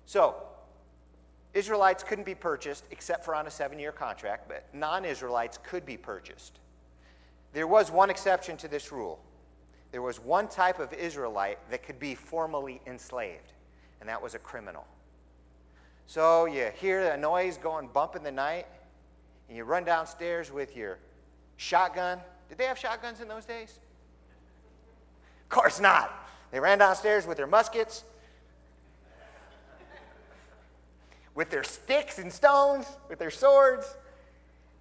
So, 0.05 0.35
Israelites 1.53 2.03
couldn't 2.03 2.25
be 2.25 2.35
purchased 2.35 2.85
except 2.91 3.25
for 3.25 3.33
on 3.33 3.47
a 3.47 3.49
seven 3.51 3.79
year 3.79 3.91
contract, 3.91 4.47
but 4.47 4.67
non 4.73 5.03
Israelites 5.05 5.57
could 5.63 5.85
be 5.85 5.97
purchased. 5.97 6.59
There 7.53 7.67
was 7.67 7.89
one 7.89 8.09
exception 8.09 8.57
to 8.57 8.67
this 8.67 8.91
rule. 8.91 9.19
There 9.91 10.01
was 10.01 10.19
one 10.19 10.47
type 10.49 10.79
of 10.79 10.93
Israelite 10.93 11.57
that 11.71 11.81
could 11.81 11.97
be 11.97 12.13
formally 12.13 12.81
enslaved, 12.85 13.53
and 14.01 14.07
that 14.09 14.21
was 14.21 14.35
a 14.35 14.39
criminal. 14.39 14.85
So 16.07 16.45
you 16.45 16.69
hear 16.79 17.03
the 17.03 17.17
noise 17.17 17.57
going 17.57 17.87
bump 17.93 18.15
in 18.15 18.23
the 18.23 18.31
night, 18.31 18.65
and 19.49 19.57
you 19.57 19.65
run 19.65 19.83
downstairs 19.83 20.49
with 20.51 20.75
your 20.75 20.99
shotgun. 21.57 22.19
Did 22.47 22.57
they 22.57 22.63
have 22.63 22.77
shotguns 22.77 23.19
in 23.19 23.27
those 23.27 23.43
days? 23.43 23.77
Of 25.43 25.49
course 25.49 25.81
not. 25.81 26.13
They 26.51 26.61
ran 26.61 26.77
downstairs 26.79 27.27
with 27.27 27.35
their 27.35 27.45
muskets, 27.47 28.05
with 31.35 31.49
their 31.49 31.63
sticks 31.65 32.19
and 32.19 32.31
stones, 32.31 32.85
with 33.09 33.19
their 33.19 33.29
swords, 33.31 33.85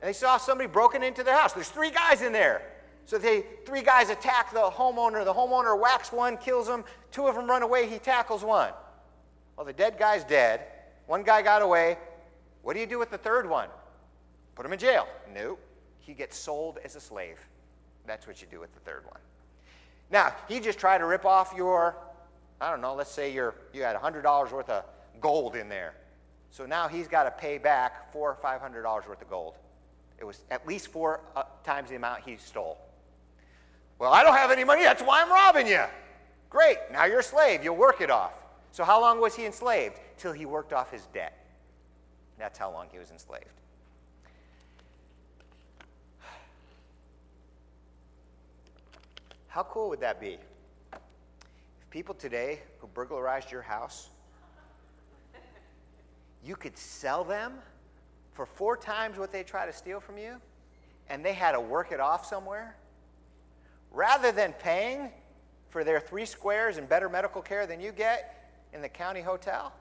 and 0.01 0.09
they 0.09 0.13
saw 0.13 0.37
somebody 0.37 0.69
broken 0.71 1.03
into 1.03 1.25
their 1.25 1.35
house. 1.37 1.53
There's 1.53 1.69
three 1.69 1.91
guys 1.91 2.23
in 2.23 2.33
there. 2.33 2.63
So 3.05 3.19
they 3.19 3.45
three 3.67 3.83
guys 3.83 4.11
attack 4.11 4.53
the 4.53 4.61
homeowner. 4.71 5.25
The 5.25 5.35
homeowner 5.35 5.79
whacks 5.79 6.13
one, 6.13 6.37
kills 6.37 6.69
him. 6.69 6.85
Two 7.11 7.27
of 7.27 7.35
them 7.35 7.49
run 7.51 7.63
away. 7.63 7.89
He 7.89 7.99
tackles 7.99 8.45
one. 8.45 8.71
Well, 9.57 9.67
the 9.67 9.73
dead 9.73 9.97
guy's 9.99 10.23
dead. 10.23 10.63
One 11.07 11.23
guy 11.23 11.43
got 11.43 11.63
away. 11.63 11.97
What 12.63 12.75
do 12.75 12.81
you 12.81 12.87
do 12.87 12.99
with 12.99 13.11
the 13.11 13.19
third 13.19 13.49
one? 13.49 13.69
Put 14.55 14.67
him 14.67 14.73
in 14.73 14.79
jail. 14.79 15.07
No, 15.35 15.59
he 16.01 16.15
gets 16.15 16.37
sold 16.37 16.79
as 16.85 16.97
a 16.97 17.01
slave. 17.01 17.39
That's 18.07 18.27
what 18.27 18.41
you 18.41 18.49
do 18.51 18.61
with 18.61 18.73
the 18.75 18.81
third 18.81 19.05
one. 19.07 19.21
Now, 20.11 20.35
he 20.49 20.61
just 20.61 20.79
tried 20.79 20.99
to 20.99 21.07
rip 21.07 21.25
off 21.25 21.53
your, 21.57 21.97
I 22.61 22.71
don't 22.71 22.81
know, 22.81 22.95
let's 22.95 23.11
say 23.11 23.33
you're, 23.33 23.55
you 23.73 23.83
had 23.83 23.97
$100 23.97 24.53
worth 24.53 24.71
of 24.71 24.85
gold 25.21 25.57
in 25.57 25.69
there. 25.69 25.95
So 26.51 26.65
now 26.67 26.89
he's 26.89 27.09
got 27.09 27.25
to 27.25 27.31
pay 27.33 27.59
back 27.59 28.13
four 28.13 28.31
or 28.31 28.37
$500 28.37 28.83
worth 29.09 29.21
of 29.21 29.29
gold. 29.31 29.55
It 30.19 30.25
was 30.25 30.41
at 30.51 30.67
least 30.67 30.89
four 30.89 31.21
uh, 31.35 31.43
times 31.65 31.91
the 31.91 31.97
amount 31.97 32.21
he 32.25 32.37
stole. 32.37 32.79
Well, 33.99 34.13
I 34.13 34.23
don't 34.23 34.35
have 34.35 34.51
any 34.51 34.65
money. 34.65 34.83
That's 34.83 35.03
why 35.03 35.23
I'm 35.23 35.31
robbing 35.31 35.67
you. 35.67 35.85
Great. 36.49 36.79
Now 36.93 37.05
you're 37.05 37.21
a 37.21 37.25
slave. 37.25 37.63
You'll 37.65 37.77
work 37.77 38.01
it 38.01 38.11
off. 38.11 38.33
So 38.73 38.85
how 38.85 39.01
long 39.01 39.21
was 39.21 39.35
he 39.35 39.45
enslaved? 39.45 39.99
till 40.19 40.33
he 40.33 40.47
worked 40.47 40.73
off 40.73 40.91
his 40.91 41.07
debt. 41.13 41.37
That's 42.39 42.59
how 42.59 42.71
long 42.73 42.87
he 42.93 42.99
was 42.99 43.11
enslaved. 43.11 43.45
How 49.49 49.63
cool 49.63 49.89
would 49.89 50.01
that 50.01 50.21
be? 50.21 50.37
If 50.93 51.91
people 51.91 52.15
today 52.15 52.61
who 52.79 52.89
burglarized 52.89 53.51
your 53.51 53.63
house, 53.63 54.11
you 56.45 56.57
could 56.57 56.77
sell 56.77 57.25
them 57.25 57.55
for 58.35 58.45
four 58.45 58.77
times 58.77 59.19
what 59.19 59.33
they 59.33 59.43
try 59.43 59.65
to 59.65 59.73
steal 59.73 59.99
from 59.99 60.19
you, 60.19 60.37
and 61.09 61.25
they 61.25 61.33
had 61.33 61.53
to 61.53 61.61
work 61.61 61.91
it 61.91 62.01
off 62.01 62.27
somewhere, 62.27 62.77
rather 63.91 64.31
than 64.31 64.53
paying 64.53 65.11
for 65.71 65.85
their 65.85 66.01
three 66.01 66.27
squares 66.27 66.77
and 66.77 66.87
better 66.87 67.09
medical 67.09 67.41
care 67.41 67.67
than 67.67 67.81
you 67.81 67.93
get 67.93 68.59
in 68.75 68.83
the 68.83 68.89
county 68.89 69.23
hotel, 69.23 69.73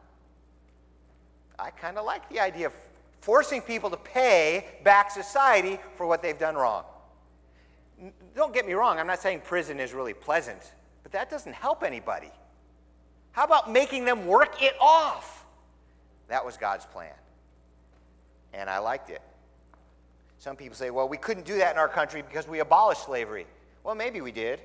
I 1.58 1.70
kind 1.72 1.98
of 1.98 2.06
like 2.06 2.28
the 2.30 2.40
idea 2.40 2.68
of 2.68 2.74
forcing 3.22 3.62
people 3.62 3.90
to 3.90 3.98
pay 3.98 4.66
back 4.84 5.12
society 5.12 5.80
for 5.96 6.06
what 6.06 6.22
they've 6.22 6.38
done 6.38 6.56
wrong. 6.56 6.84
Don't 8.36 8.54
get 8.54 8.66
me 8.68 8.74
wrong, 8.74 9.00
I'm 9.00 9.08
not 9.08 9.20
saying 9.22 9.42
prison 9.42 9.80
is 9.80 9.94
really 9.94 10.14
pleasant, 10.14 10.60
but 11.04 11.12
that 11.14 11.30
doesn't 11.30 11.54
help 11.56 11.84
anybody. 11.84 12.32
How 13.32 13.46
about 13.46 13.72
making 13.72 14.06
them 14.06 14.28
work 14.28 14.62
it 14.62 14.74
off? 14.82 15.46
That 16.28 16.46
was 16.46 16.58
God's 16.58 16.86
plan. 16.86 17.14
And 18.54 18.70
I 18.70 18.80
liked 18.80 19.10
it. 19.10 19.22
Some 20.40 20.56
people 20.58 20.76
say, 20.76 20.90
well, 20.90 21.08
we 21.08 21.18
couldn't 21.18 21.46
do 21.46 21.58
that 21.58 21.72
in 21.72 21.78
our 21.78 21.88
country 21.90 22.22
because 22.22 22.48
we 22.48 22.60
abolished 22.60 23.06
slavery. 23.06 23.46
Well, 23.84 23.96
maybe 23.96 24.22
we 24.22 24.32
did. 24.32 24.60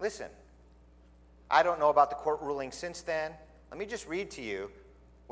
Listen, 0.00 0.28
I 1.50 1.62
don't 1.62 1.78
know 1.78 1.90
about 1.90 2.10
the 2.10 2.16
court 2.16 2.40
ruling 2.42 2.72
since 2.72 3.02
then. 3.02 3.32
Let 3.70 3.78
me 3.78 3.86
just 3.86 4.08
read 4.08 4.30
to 4.32 4.42
you 4.42 4.70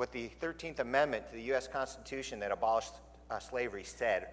what 0.01 0.13
the 0.13 0.31
13th 0.41 0.79
Amendment 0.79 1.29
to 1.29 1.35
the 1.35 1.43
U.S. 1.53 1.69
Constitution 1.69 2.41
that 2.41 2.51
abolished 2.51 2.93
uh, 3.31 3.39
slavery 3.39 3.85
said. 3.85 4.29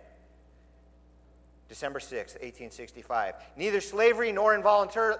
December 1.67 1.99
6, 1.99 2.35
1865. 2.35 3.33
Neither 3.57 3.81
slavery 3.81 4.31
nor 4.31 4.55
involuntary, 4.55 5.15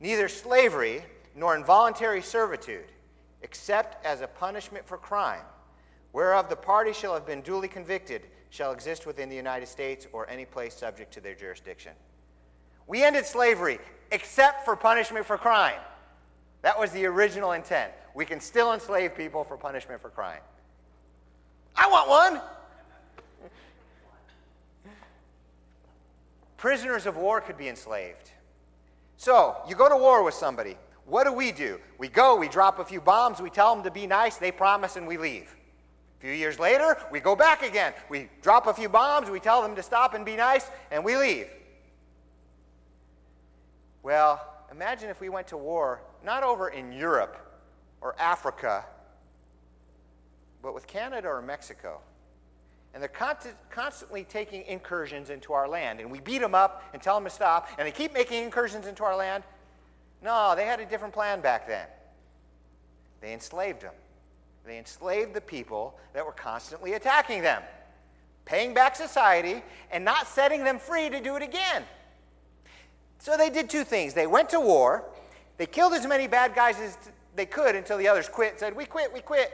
neither 0.00 0.28
slavery 0.28 1.02
nor 1.34 1.56
involuntary 1.56 2.20
servitude, 2.20 2.84
except 3.40 4.04
as 4.04 4.20
a 4.20 4.26
punishment 4.26 4.86
for 4.86 4.98
crime, 4.98 5.44
whereof 6.12 6.50
the 6.50 6.56
party 6.56 6.92
shall 6.92 7.14
have 7.14 7.24
been 7.24 7.40
duly 7.40 7.68
convicted, 7.68 8.20
shall 8.50 8.70
exist 8.72 9.06
within 9.06 9.30
the 9.30 9.36
United 9.36 9.66
States 9.68 10.06
or 10.12 10.28
any 10.28 10.44
place 10.44 10.74
subject 10.74 11.10
to 11.14 11.22
their 11.22 11.34
jurisdiction. 11.34 11.92
We 12.86 13.02
ended 13.02 13.24
slavery 13.24 13.78
except 14.12 14.66
for 14.66 14.76
punishment 14.76 15.24
for 15.24 15.38
crime. 15.38 15.80
That 16.62 16.78
was 16.78 16.90
the 16.92 17.06
original 17.06 17.52
intent. 17.52 17.92
We 18.14 18.24
can 18.26 18.40
still 18.40 18.72
enslave 18.72 19.14
people 19.16 19.44
for 19.44 19.56
punishment 19.56 20.00
for 20.02 20.10
crime. 20.10 20.40
I 21.76 21.88
want 21.88 22.08
one! 22.40 22.42
Prisoners 26.56 27.06
of 27.06 27.16
war 27.16 27.40
could 27.40 27.56
be 27.56 27.68
enslaved. 27.68 28.30
So, 29.16 29.56
you 29.68 29.74
go 29.74 29.88
to 29.88 29.96
war 29.96 30.22
with 30.22 30.34
somebody. 30.34 30.76
What 31.06 31.24
do 31.24 31.32
we 31.32 31.52
do? 31.52 31.80
We 31.96 32.08
go, 32.08 32.36
we 32.36 32.48
drop 32.48 32.78
a 32.78 32.84
few 32.84 33.00
bombs, 33.00 33.40
we 33.40 33.48
tell 33.50 33.74
them 33.74 33.82
to 33.84 33.90
be 33.90 34.06
nice, 34.06 34.36
they 34.36 34.52
promise, 34.52 34.96
and 34.96 35.06
we 35.06 35.16
leave. 35.16 35.54
A 36.18 36.20
few 36.20 36.32
years 36.32 36.58
later, 36.58 36.98
we 37.10 37.20
go 37.20 37.34
back 37.34 37.62
again. 37.66 37.94
We 38.10 38.28
drop 38.42 38.66
a 38.66 38.74
few 38.74 38.90
bombs, 38.90 39.30
we 39.30 39.40
tell 39.40 39.62
them 39.62 39.74
to 39.76 39.82
stop 39.82 40.12
and 40.12 40.24
be 40.24 40.36
nice, 40.36 40.70
and 40.90 41.02
we 41.04 41.16
leave. 41.16 41.48
Well, 44.02 44.46
imagine 44.70 45.08
if 45.08 45.20
we 45.20 45.30
went 45.30 45.48
to 45.48 45.56
war 45.56 46.02
not 46.24 46.42
over 46.42 46.68
in 46.68 46.92
Europe 46.92 47.36
or 48.00 48.14
Africa, 48.18 48.84
but 50.62 50.74
with 50.74 50.86
Canada 50.86 51.28
or 51.28 51.42
Mexico. 51.42 52.00
And 52.92 53.02
they're 53.02 53.36
constantly 53.70 54.24
taking 54.24 54.64
incursions 54.66 55.30
into 55.30 55.52
our 55.52 55.68
land. 55.68 56.00
And 56.00 56.10
we 56.10 56.18
beat 56.20 56.38
them 56.40 56.54
up 56.56 56.82
and 56.92 57.00
tell 57.00 57.14
them 57.14 57.24
to 57.24 57.30
stop, 57.30 57.68
and 57.78 57.86
they 57.86 57.92
keep 57.92 58.12
making 58.12 58.42
incursions 58.42 58.86
into 58.86 59.04
our 59.04 59.16
land. 59.16 59.44
No, 60.22 60.54
they 60.56 60.66
had 60.66 60.80
a 60.80 60.86
different 60.86 61.14
plan 61.14 61.40
back 61.40 61.68
then. 61.68 61.86
They 63.20 63.32
enslaved 63.32 63.82
them. 63.82 63.94
They 64.66 64.76
enslaved 64.78 65.34
the 65.34 65.40
people 65.40 65.98
that 66.14 66.24
were 66.26 66.32
constantly 66.32 66.94
attacking 66.94 67.42
them, 67.42 67.62
paying 68.44 68.74
back 68.74 68.96
society, 68.96 69.62
and 69.90 70.04
not 70.04 70.26
setting 70.26 70.64
them 70.64 70.78
free 70.78 71.08
to 71.08 71.20
do 71.20 71.36
it 71.36 71.42
again. 71.42 71.84
So 73.20 73.36
they 73.36 73.50
did 73.50 73.70
two 73.70 73.84
things. 73.84 74.14
They 74.14 74.26
went 74.26 74.48
to 74.50 74.60
war, 74.60 75.04
they 75.60 75.66
killed 75.66 75.92
as 75.92 76.06
many 76.06 76.26
bad 76.26 76.54
guys 76.54 76.78
as 76.80 76.96
they 77.36 77.44
could 77.44 77.76
until 77.76 77.98
the 77.98 78.08
others 78.08 78.30
quit 78.30 78.58
said, 78.58 78.74
We 78.74 78.86
quit, 78.86 79.12
we 79.12 79.20
quit. 79.20 79.52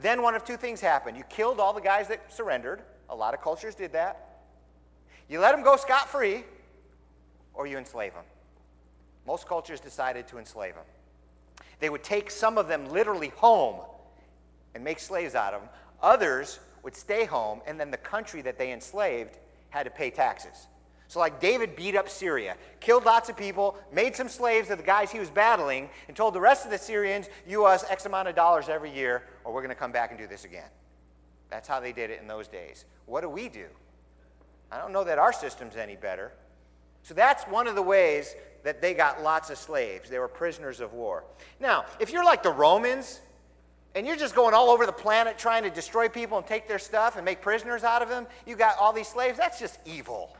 Then 0.00 0.22
one 0.22 0.34
of 0.34 0.46
two 0.46 0.56
things 0.56 0.80
happened. 0.80 1.14
You 1.14 1.24
killed 1.24 1.60
all 1.60 1.74
the 1.74 1.80
guys 1.82 2.08
that 2.08 2.32
surrendered. 2.32 2.80
A 3.10 3.14
lot 3.14 3.34
of 3.34 3.42
cultures 3.42 3.74
did 3.74 3.92
that. 3.92 4.38
You 5.28 5.40
let 5.40 5.52
them 5.52 5.62
go 5.62 5.76
scot 5.76 6.08
free, 6.08 6.44
or 7.52 7.66
you 7.66 7.76
enslave 7.76 8.14
them. 8.14 8.24
Most 9.26 9.46
cultures 9.46 9.78
decided 9.78 10.26
to 10.28 10.38
enslave 10.38 10.74
them. 10.74 10.84
They 11.80 11.90
would 11.90 12.02
take 12.02 12.30
some 12.30 12.56
of 12.56 12.66
them 12.66 12.86
literally 12.86 13.28
home 13.36 13.78
and 14.74 14.82
make 14.82 15.00
slaves 15.00 15.34
out 15.34 15.52
of 15.52 15.60
them. 15.60 15.70
Others 16.00 16.60
would 16.82 16.96
stay 16.96 17.26
home, 17.26 17.60
and 17.66 17.78
then 17.78 17.90
the 17.90 17.98
country 17.98 18.40
that 18.40 18.56
they 18.56 18.72
enslaved 18.72 19.36
had 19.68 19.82
to 19.84 19.90
pay 19.90 20.10
taxes. 20.10 20.68
So, 21.12 21.20
like, 21.20 21.40
David 21.42 21.76
beat 21.76 21.94
up 21.94 22.08
Syria, 22.08 22.56
killed 22.80 23.04
lots 23.04 23.28
of 23.28 23.36
people, 23.36 23.76
made 23.92 24.16
some 24.16 24.30
slaves 24.30 24.70
of 24.70 24.78
the 24.78 24.84
guys 24.84 25.12
he 25.12 25.18
was 25.18 25.28
battling, 25.28 25.90
and 26.08 26.16
told 26.16 26.32
the 26.34 26.40
rest 26.40 26.64
of 26.64 26.70
the 26.70 26.78
Syrians, 26.78 27.28
You 27.46 27.66
us 27.66 27.84
X 27.90 28.06
amount 28.06 28.28
of 28.28 28.34
dollars 28.34 28.70
every 28.70 28.90
year, 28.90 29.22
or 29.44 29.52
we're 29.52 29.60
going 29.60 29.68
to 29.74 29.78
come 29.78 29.92
back 29.92 30.08
and 30.10 30.18
do 30.18 30.26
this 30.26 30.46
again. 30.46 30.70
That's 31.50 31.68
how 31.68 31.80
they 31.80 31.92
did 31.92 32.08
it 32.08 32.22
in 32.22 32.28
those 32.28 32.48
days. 32.48 32.86
What 33.04 33.20
do 33.20 33.28
we 33.28 33.50
do? 33.50 33.66
I 34.70 34.78
don't 34.78 34.90
know 34.90 35.04
that 35.04 35.18
our 35.18 35.34
system's 35.34 35.76
any 35.76 35.96
better. 35.96 36.32
So, 37.02 37.12
that's 37.12 37.44
one 37.44 37.66
of 37.66 37.74
the 37.74 37.82
ways 37.82 38.34
that 38.64 38.80
they 38.80 38.94
got 38.94 39.22
lots 39.22 39.50
of 39.50 39.58
slaves. 39.58 40.08
They 40.08 40.18
were 40.18 40.28
prisoners 40.28 40.80
of 40.80 40.94
war. 40.94 41.24
Now, 41.60 41.84
if 42.00 42.10
you're 42.10 42.24
like 42.24 42.42
the 42.42 42.52
Romans, 42.52 43.20
and 43.94 44.06
you're 44.06 44.16
just 44.16 44.34
going 44.34 44.54
all 44.54 44.70
over 44.70 44.86
the 44.86 44.92
planet 44.92 45.36
trying 45.36 45.64
to 45.64 45.68
destroy 45.70 46.08
people 46.08 46.38
and 46.38 46.46
take 46.46 46.66
their 46.68 46.78
stuff 46.78 47.16
and 47.16 47.24
make 47.26 47.42
prisoners 47.42 47.84
out 47.84 48.00
of 48.00 48.08
them, 48.08 48.26
you 48.46 48.56
got 48.56 48.78
all 48.78 48.94
these 48.94 49.08
slaves, 49.08 49.36
that's 49.36 49.60
just 49.60 49.78
evil. 49.84 50.34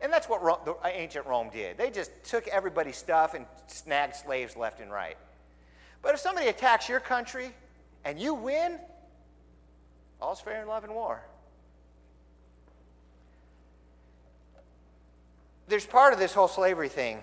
And 0.00 0.12
that's 0.12 0.28
what 0.28 0.42
Rome, 0.42 0.58
the 0.64 0.74
ancient 0.86 1.26
Rome 1.26 1.50
did. 1.52 1.78
They 1.78 1.90
just 1.90 2.10
took 2.24 2.46
everybody's 2.48 2.96
stuff 2.96 3.34
and 3.34 3.46
snagged 3.66 4.16
slaves 4.16 4.56
left 4.56 4.80
and 4.80 4.90
right. 4.92 5.16
But 6.02 6.14
if 6.14 6.20
somebody 6.20 6.48
attacks 6.48 6.88
your 6.88 7.00
country 7.00 7.50
and 8.04 8.18
you 8.20 8.34
win, 8.34 8.78
all's 10.20 10.40
fair 10.40 10.60
in 10.62 10.68
love 10.68 10.84
and 10.84 10.94
war. 10.94 11.22
There's 15.68 15.86
part 15.86 16.12
of 16.12 16.18
this 16.20 16.32
whole 16.32 16.46
slavery 16.46 16.88
thing, 16.90 17.18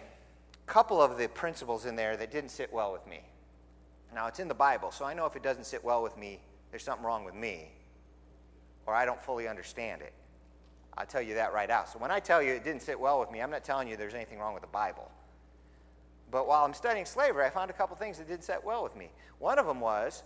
a 0.67 0.71
couple 0.71 1.01
of 1.01 1.17
the 1.17 1.27
principles 1.29 1.85
in 1.85 1.95
there 1.95 2.17
that 2.17 2.31
didn't 2.31 2.49
sit 2.51 2.73
well 2.73 2.91
with 2.91 3.05
me. 3.07 3.21
Now, 4.13 4.27
it's 4.27 4.39
in 4.39 4.47
the 4.47 4.53
Bible, 4.53 4.91
so 4.91 5.05
I 5.05 5.13
know 5.13 5.25
if 5.25 5.35
it 5.35 5.41
doesn't 5.43 5.65
sit 5.65 5.83
well 5.83 6.03
with 6.03 6.17
me, 6.17 6.39
there's 6.69 6.83
something 6.83 7.05
wrong 7.05 7.23
with 7.23 7.33
me, 7.35 7.69
or 8.85 8.93
I 8.93 9.05
don't 9.05 9.19
fully 9.21 9.47
understand 9.47 10.01
it. 10.01 10.13
I'll 10.97 11.05
tell 11.05 11.21
you 11.21 11.35
that 11.35 11.53
right 11.53 11.69
out. 11.69 11.89
So 11.89 11.97
when 11.99 12.11
I 12.11 12.19
tell 12.19 12.41
you 12.41 12.53
it 12.53 12.63
didn't 12.63 12.81
sit 12.81 12.99
well 12.99 13.19
with 13.19 13.31
me, 13.31 13.41
I'm 13.41 13.49
not 13.49 13.63
telling 13.63 13.87
you 13.87 13.97
there's 13.97 14.13
anything 14.13 14.39
wrong 14.39 14.53
with 14.53 14.61
the 14.61 14.67
Bible. 14.67 15.09
But 16.31 16.47
while 16.47 16.65
I'm 16.65 16.73
studying 16.73 17.05
slavery, 17.05 17.43
I 17.45 17.49
found 17.49 17.69
a 17.69 17.73
couple 17.73 17.95
things 17.95 18.17
that 18.17 18.27
did 18.27 18.39
not 18.39 18.43
set 18.43 18.63
well 18.63 18.83
with 18.83 18.95
me. 18.95 19.09
One 19.39 19.57
of 19.59 19.65
them 19.65 19.79
was 19.79 20.23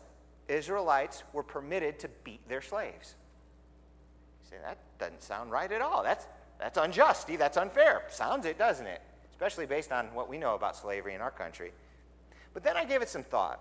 Israelites 0.47 1.23
were 1.33 1.43
permitted 1.43 1.99
to 1.99 2.09
beat 2.23 2.47
their 2.49 2.61
slaves. 2.61 3.15
You 4.43 4.49
say, 4.57 4.63
that 4.63 4.77
doesn't 4.99 5.21
sound 5.23 5.51
right 5.51 5.71
at 5.71 5.81
all. 5.81 6.03
That's, 6.03 6.25
that's 6.59 6.77
unjust. 6.77 7.27
That's 7.27 7.57
unfair. 7.57 8.03
Sounds 8.09 8.45
it, 8.45 8.57
doesn't 8.57 8.87
it? 8.87 9.01
Especially 9.31 9.65
based 9.65 9.91
on 9.91 10.07
what 10.13 10.29
we 10.29 10.37
know 10.37 10.55
about 10.55 10.75
slavery 10.75 11.13
in 11.13 11.21
our 11.21 11.31
country. 11.31 11.71
But 12.53 12.63
then 12.63 12.75
I 12.75 12.85
gave 12.85 13.01
it 13.01 13.09
some 13.09 13.23
thought. 13.23 13.59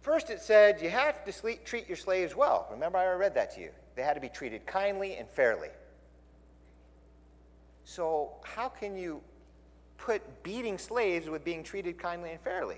First, 0.00 0.30
it 0.30 0.40
said 0.40 0.80
you 0.82 0.90
have 0.90 1.24
to 1.24 1.56
treat 1.64 1.88
your 1.88 1.96
slaves 1.96 2.36
well. 2.36 2.66
Remember, 2.70 2.98
I 2.98 3.10
read 3.12 3.34
that 3.34 3.54
to 3.54 3.60
you. 3.60 3.70
They 3.94 4.02
had 4.02 4.14
to 4.14 4.20
be 4.20 4.28
treated 4.28 4.66
kindly 4.66 5.14
and 5.16 5.28
fairly. 5.28 5.68
So, 7.84 8.32
how 8.44 8.68
can 8.68 8.96
you 8.96 9.20
put 9.98 10.42
beating 10.42 10.78
slaves 10.78 11.28
with 11.28 11.44
being 11.44 11.62
treated 11.62 11.98
kindly 11.98 12.30
and 12.30 12.40
fairly? 12.40 12.76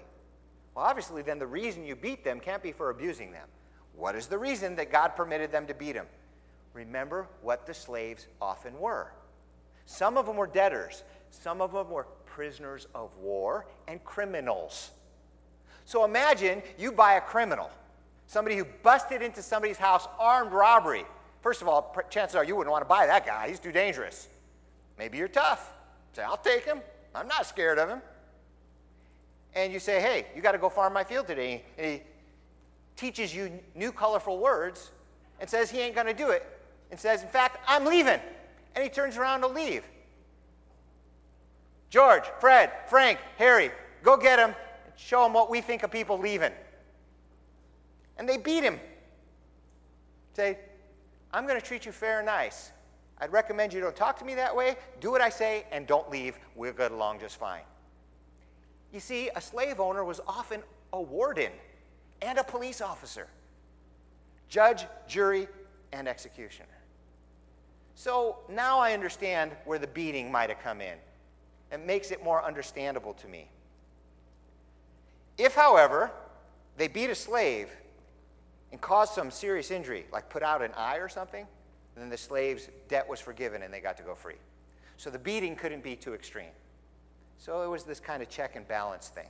Well, 0.74 0.84
obviously, 0.84 1.22
then 1.22 1.38
the 1.38 1.46
reason 1.46 1.84
you 1.84 1.94
beat 1.94 2.24
them 2.24 2.40
can't 2.40 2.62
be 2.62 2.72
for 2.72 2.90
abusing 2.90 3.30
them. 3.30 3.46
What 3.94 4.16
is 4.16 4.26
the 4.26 4.38
reason 4.38 4.74
that 4.76 4.90
God 4.90 5.08
permitted 5.14 5.52
them 5.52 5.66
to 5.68 5.74
beat 5.74 5.92
them? 5.92 6.06
Remember 6.72 7.28
what 7.42 7.66
the 7.66 7.74
slaves 7.74 8.26
often 8.40 8.76
were. 8.80 9.12
Some 9.86 10.16
of 10.16 10.26
them 10.26 10.36
were 10.36 10.48
debtors, 10.48 11.04
some 11.30 11.60
of 11.60 11.72
them 11.72 11.90
were 11.90 12.06
prisoners 12.24 12.88
of 12.94 13.10
war 13.18 13.66
and 13.86 14.02
criminals. 14.02 14.90
So 15.84 16.04
imagine 16.04 16.62
you 16.78 16.90
buy 16.90 17.14
a 17.14 17.20
criminal 17.20 17.70
Somebody 18.26 18.56
who 18.56 18.64
busted 18.82 19.22
into 19.22 19.42
somebody's 19.42 19.76
house, 19.76 20.06
armed 20.18 20.52
robbery. 20.52 21.04
First 21.42 21.62
of 21.62 21.68
all, 21.68 21.96
chances 22.10 22.34
are 22.34 22.44
you 22.44 22.56
wouldn't 22.56 22.72
want 22.72 22.82
to 22.82 22.88
buy 22.88 23.06
that 23.06 23.26
guy. 23.26 23.48
He's 23.48 23.60
too 23.60 23.72
dangerous. 23.72 24.28
Maybe 24.98 25.18
you're 25.18 25.28
tough. 25.28 25.72
Say, 26.14 26.22
I'll 26.22 26.36
take 26.36 26.64
him. 26.64 26.80
I'm 27.14 27.28
not 27.28 27.46
scared 27.46 27.78
of 27.78 27.88
him. 27.88 28.00
And 29.54 29.72
you 29.72 29.78
say, 29.78 30.00
hey, 30.00 30.26
you 30.34 30.42
got 30.42 30.52
to 30.52 30.58
go 30.58 30.68
farm 30.68 30.92
my 30.92 31.04
field 31.04 31.26
today. 31.26 31.62
And 31.78 31.92
he 31.96 32.02
teaches 32.96 33.34
you 33.34 33.52
new 33.74 33.92
colorful 33.92 34.38
words 34.38 34.90
and 35.40 35.48
says 35.48 35.70
he 35.70 35.78
ain't 35.80 35.94
going 35.94 36.06
to 36.06 36.14
do 36.14 36.30
it 36.30 36.46
and 36.90 36.98
says, 36.98 37.22
in 37.22 37.28
fact, 37.28 37.58
I'm 37.68 37.84
leaving. 37.84 38.20
And 38.74 38.82
he 38.82 38.88
turns 38.88 39.16
around 39.16 39.42
to 39.42 39.48
leave. 39.48 39.84
George, 41.90 42.24
Fred, 42.40 42.72
Frank, 42.88 43.18
Harry, 43.38 43.70
go 44.02 44.16
get 44.16 44.38
him 44.40 44.46
and 44.86 44.94
show 44.96 45.22
them 45.22 45.32
what 45.32 45.50
we 45.50 45.60
think 45.60 45.84
of 45.84 45.92
people 45.92 46.18
leaving 46.18 46.52
and 48.16 48.28
they 48.28 48.36
beat 48.36 48.62
him. 48.62 48.80
Say, 50.34 50.58
I'm 51.32 51.46
going 51.46 51.60
to 51.60 51.66
treat 51.66 51.86
you 51.86 51.92
fair 51.92 52.18
and 52.18 52.26
nice. 52.26 52.70
I'd 53.18 53.32
recommend 53.32 53.72
you 53.72 53.80
don't 53.80 53.94
talk 53.94 54.18
to 54.18 54.24
me 54.24 54.34
that 54.34 54.54
way. 54.54 54.76
Do 55.00 55.10
what 55.12 55.20
I 55.20 55.28
say 55.30 55.64
and 55.70 55.86
don't 55.86 56.10
leave. 56.10 56.36
We'll 56.56 56.72
get 56.72 56.90
along 56.90 57.20
just 57.20 57.36
fine. 57.38 57.62
You 58.92 59.00
see, 59.00 59.30
a 59.34 59.40
slave 59.40 59.80
owner 59.80 60.04
was 60.04 60.20
often 60.26 60.62
a 60.92 61.00
warden 61.00 61.52
and 62.22 62.38
a 62.38 62.44
police 62.44 62.80
officer, 62.80 63.26
judge, 64.48 64.86
jury, 65.08 65.48
and 65.92 66.08
executioner. 66.08 66.68
So 67.96 68.38
now 68.48 68.78
I 68.80 68.92
understand 68.92 69.52
where 69.64 69.78
the 69.78 69.86
beating 69.86 70.30
might 70.30 70.50
have 70.50 70.60
come 70.60 70.80
in. 70.80 70.96
It 71.72 71.84
makes 71.84 72.10
it 72.12 72.22
more 72.22 72.44
understandable 72.44 73.14
to 73.14 73.28
me. 73.28 73.48
If, 75.38 75.54
however, 75.54 76.10
they 76.76 76.88
beat 76.88 77.10
a 77.10 77.14
slave, 77.14 77.68
and 78.74 78.80
caused 78.80 79.12
some 79.12 79.30
serious 79.30 79.70
injury, 79.70 80.04
like 80.12 80.28
put 80.28 80.42
out 80.42 80.60
an 80.60 80.72
eye 80.76 80.96
or 80.96 81.08
something, 81.08 81.46
then 81.94 82.08
the 82.10 82.16
slave's 82.16 82.68
debt 82.88 83.08
was 83.08 83.20
forgiven 83.20 83.62
and 83.62 83.72
they 83.72 83.78
got 83.78 83.96
to 83.96 84.02
go 84.02 84.16
free. 84.16 84.34
So 84.96 85.10
the 85.10 85.18
beating 85.18 85.54
couldn't 85.54 85.84
be 85.84 85.94
too 85.94 86.12
extreme. 86.12 86.50
So 87.38 87.62
it 87.62 87.68
was 87.68 87.84
this 87.84 88.00
kind 88.00 88.20
of 88.20 88.28
check 88.28 88.56
and 88.56 88.66
balance 88.66 89.10
thing. 89.10 89.28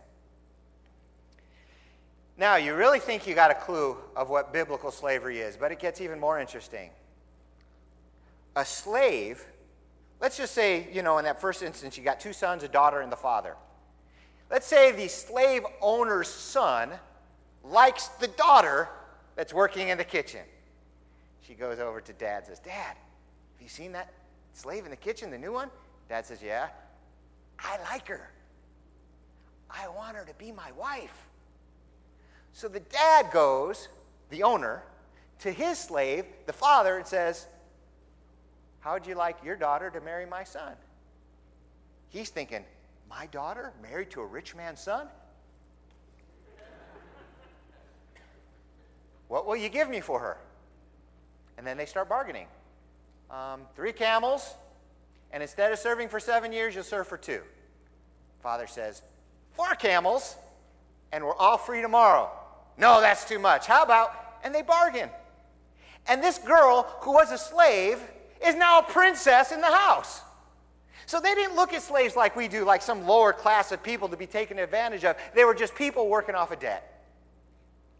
Now, 2.38 2.56
you 2.56 2.74
really 2.74 2.98
think 3.00 3.26
you 3.26 3.34
got 3.34 3.50
a 3.50 3.54
clue 3.54 3.98
of 4.16 4.30
what 4.30 4.50
biblical 4.50 4.90
slavery 4.90 5.40
is, 5.40 5.58
but 5.58 5.70
it 5.70 5.78
gets 5.78 6.00
even 6.00 6.18
more 6.18 6.40
interesting. 6.40 6.88
A 8.56 8.64
slave, 8.64 9.44
let's 10.22 10.38
just 10.38 10.54
say, 10.54 10.88
you 10.90 11.02
know, 11.02 11.18
in 11.18 11.26
that 11.26 11.38
first 11.38 11.62
instance, 11.62 11.98
you 11.98 12.02
got 12.02 12.18
two 12.18 12.32
sons, 12.32 12.62
a 12.62 12.68
daughter, 12.68 13.02
and 13.02 13.12
the 13.12 13.16
father. 13.16 13.56
Let's 14.50 14.66
say 14.66 14.90
the 14.90 15.08
slave 15.08 15.64
owner's 15.82 16.28
son 16.28 16.88
likes 17.62 18.08
the 18.08 18.28
daughter 18.28 18.88
that's 19.36 19.52
working 19.52 19.88
in 19.88 19.98
the 19.98 20.04
kitchen. 20.04 20.40
She 21.46 21.54
goes 21.54 21.78
over 21.78 22.00
to 22.00 22.12
dad 22.14 22.46
says, 22.46 22.60
Dad, 22.60 22.72
have 22.96 23.62
you 23.62 23.68
seen 23.68 23.92
that 23.92 24.12
slave 24.52 24.84
in 24.84 24.90
the 24.90 24.96
kitchen, 24.96 25.30
the 25.30 25.38
new 25.38 25.52
one? 25.52 25.70
Dad 26.08 26.26
says, 26.26 26.40
Yeah. 26.42 26.68
I 27.56 27.78
like 27.84 28.08
her. 28.08 28.32
I 29.70 29.86
want 29.88 30.16
her 30.16 30.24
to 30.24 30.34
be 30.34 30.50
my 30.50 30.72
wife. 30.72 31.14
So 32.52 32.66
the 32.66 32.80
dad 32.80 33.30
goes, 33.32 33.86
the 34.28 34.42
owner, 34.42 34.82
to 35.38 35.52
his 35.52 35.78
slave, 35.78 36.24
the 36.46 36.52
father, 36.52 36.96
and 36.96 37.06
says, 37.06 37.46
How 38.80 38.94
would 38.94 39.06
you 39.06 39.14
like 39.14 39.36
your 39.44 39.54
daughter 39.54 39.88
to 39.90 40.00
marry 40.00 40.26
my 40.26 40.42
son? 40.42 40.72
He's 42.08 42.28
thinking, 42.28 42.64
My 43.08 43.26
daughter 43.26 43.72
married 43.80 44.10
to 44.10 44.20
a 44.20 44.26
rich 44.26 44.56
man's 44.56 44.80
son? 44.80 45.06
What 49.28 49.46
will 49.46 49.56
you 49.56 49.68
give 49.68 49.88
me 49.88 50.00
for 50.00 50.20
her? 50.20 50.36
And 51.56 51.66
then 51.66 51.76
they 51.76 51.86
start 51.86 52.08
bargaining. 52.08 52.46
Um, 53.30 53.62
three 53.74 53.92
camels, 53.92 54.54
and 55.32 55.42
instead 55.42 55.72
of 55.72 55.78
serving 55.78 56.08
for 56.08 56.20
seven 56.20 56.52
years, 56.52 56.74
you'll 56.74 56.84
serve 56.84 57.06
for 57.08 57.16
two. 57.16 57.40
Father 58.42 58.66
says, 58.66 59.02
Four 59.52 59.74
camels, 59.76 60.36
and 61.12 61.24
we're 61.24 61.36
all 61.36 61.58
free 61.58 61.80
tomorrow. 61.80 62.28
No, 62.76 63.00
that's 63.00 63.24
too 63.24 63.38
much. 63.38 63.66
How 63.66 63.82
about? 63.82 64.12
And 64.42 64.54
they 64.54 64.62
bargain. 64.62 65.08
And 66.08 66.22
this 66.22 66.38
girl, 66.38 66.82
who 67.00 67.12
was 67.12 67.30
a 67.32 67.38
slave, 67.38 67.98
is 68.44 68.54
now 68.56 68.80
a 68.80 68.82
princess 68.82 69.52
in 69.52 69.60
the 69.60 69.68
house. 69.70 70.20
So 71.06 71.20
they 71.20 71.34
didn't 71.34 71.54
look 71.54 71.72
at 71.72 71.82
slaves 71.82 72.16
like 72.16 72.34
we 72.34 72.48
do, 72.48 72.64
like 72.64 72.82
some 72.82 73.06
lower 73.06 73.32
class 73.32 73.70
of 73.72 73.82
people 73.82 74.08
to 74.08 74.16
be 74.16 74.26
taken 74.26 74.58
advantage 74.58 75.04
of. 75.04 75.16
They 75.34 75.44
were 75.44 75.54
just 75.54 75.74
people 75.74 76.08
working 76.08 76.34
off 76.34 76.50
a 76.50 76.54
of 76.54 76.60
debt 76.60 76.93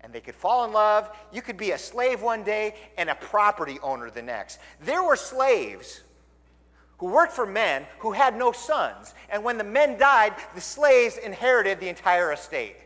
and 0.05 0.13
they 0.13 0.21
could 0.21 0.35
fall 0.35 0.65
in 0.67 0.73
love. 0.73 1.11
You 1.33 1.41
could 1.43 1.57
be 1.57 1.71
a 1.73 1.79
slave 1.79 2.23
one 2.23 2.45
day 2.45 2.75
and 2.99 3.09
a 3.11 3.15
property 3.15 3.79
owner 3.83 4.11
the 4.11 4.23
next. 4.23 4.61
There 4.83 5.03
were 5.03 5.17
slaves 5.17 6.03
who 6.99 7.07
worked 7.07 7.33
for 7.33 7.47
men 7.47 7.87
who 8.01 8.13
had 8.13 8.37
no 8.37 8.53
sons. 8.53 9.15
And 9.31 9.43
when 9.43 9.57
the 9.59 9.65
men 9.65 9.99
died, 9.99 10.35
the 10.55 10.61
slaves 10.61 11.17
inherited 11.17 11.81
the 11.81 11.89
entire 11.89 12.33
estate. 12.33 12.77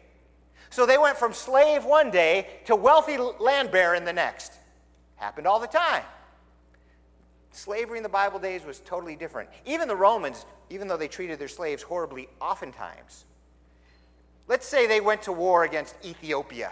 So 0.71 0.87
they 0.87 0.97
went 0.97 1.19
from 1.19 1.33
slave 1.33 1.85
one 1.85 2.11
day 2.11 2.47
to 2.67 2.77
wealthy 2.77 3.17
land 3.19 3.71
baron 3.73 4.05
the 4.05 4.13
next. 4.13 4.53
Happened 5.17 5.47
all 5.47 5.59
the 5.59 5.67
time. 5.67 6.05
Slavery 7.51 7.97
in 7.99 8.03
the 8.05 8.09
Bible 8.09 8.39
days 8.39 8.65
was 8.65 8.79
totally 8.81 9.17
different. 9.17 9.49
Even 9.67 9.89
the 9.89 9.97
Romans, 9.97 10.47
even 10.71 10.87
though 10.87 10.97
they 10.99 11.09
treated 11.09 11.41
their 11.41 11.49
slaves 11.49 11.83
horribly 11.83 12.29
oftentimes, 12.41 13.25
let's 14.47 14.67
say 14.67 14.87
they 14.87 15.01
went 15.01 15.23
to 15.23 15.33
war 15.33 15.65
against 15.65 15.97
Ethiopia 16.05 16.71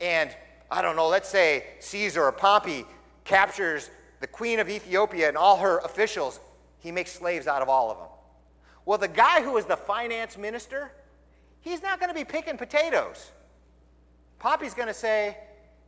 and 0.00 0.34
I 0.70 0.82
don't 0.82 0.96
know, 0.96 1.08
let's 1.08 1.28
say 1.28 1.64
Caesar 1.80 2.22
or 2.24 2.32
Pompey 2.32 2.84
captures 3.24 3.90
the 4.20 4.26
queen 4.26 4.58
of 4.58 4.68
Ethiopia 4.68 5.28
and 5.28 5.36
all 5.36 5.58
her 5.58 5.78
officials, 5.78 6.40
he 6.78 6.90
makes 6.90 7.12
slaves 7.12 7.46
out 7.46 7.62
of 7.62 7.68
all 7.68 7.90
of 7.90 7.98
them. 7.98 8.06
Well, 8.86 8.98
the 8.98 9.08
guy 9.08 9.42
who 9.42 9.56
is 9.56 9.66
the 9.66 9.76
finance 9.76 10.38
minister, 10.38 10.92
he's 11.60 11.82
not 11.82 12.00
going 12.00 12.08
to 12.08 12.14
be 12.14 12.24
picking 12.24 12.56
potatoes. 12.56 13.30
Pompey's 14.38 14.74
going 14.74 14.88
to 14.88 14.94
say, 14.94 15.36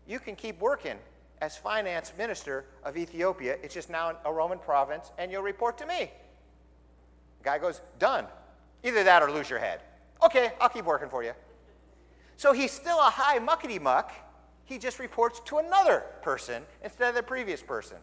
You 0.07 0.19
can 0.19 0.37
keep 0.37 0.61
working 0.61 0.97
as 1.41 1.57
finance 1.57 2.13
minister 2.17 2.67
of 2.85 2.97
Ethiopia. 2.97 3.57
It's 3.63 3.75
just 3.75 3.89
now 3.91 4.17
a 4.25 4.33
Roman 4.33 4.59
province, 4.59 5.11
and 5.19 5.33
you'll 5.33 5.43
report 5.43 5.79
to 5.79 5.87
me. 5.87 6.11
The 7.39 7.45
guy 7.45 7.59
goes, 7.59 7.81
Done. 7.99 8.27
Either 8.85 9.05
that 9.05 9.23
or 9.23 9.31
lose 9.33 9.49
your 9.49 9.59
head. 9.59 9.81
Okay, 10.23 10.53
I'll 10.61 10.69
keep 10.69 10.85
working 10.85 11.09
for 11.09 11.25
you. 11.25 11.33
So 12.37 12.53
he's 12.53 12.71
still 12.71 12.99
a 12.99 13.11
high 13.11 13.39
muckety 13.39 13.81
muck. 13.81 14.13
He 14.65 14.79
just 14.79 14.99
reports 14.99 15.41
to 15.47 15.59
another 15.59 16.05
person 16.23 16.63
instead 16.83 17.09
of 17.11 17.15
the 17.15 17.23
previous 17.23 17.63
person. 17.63 17.99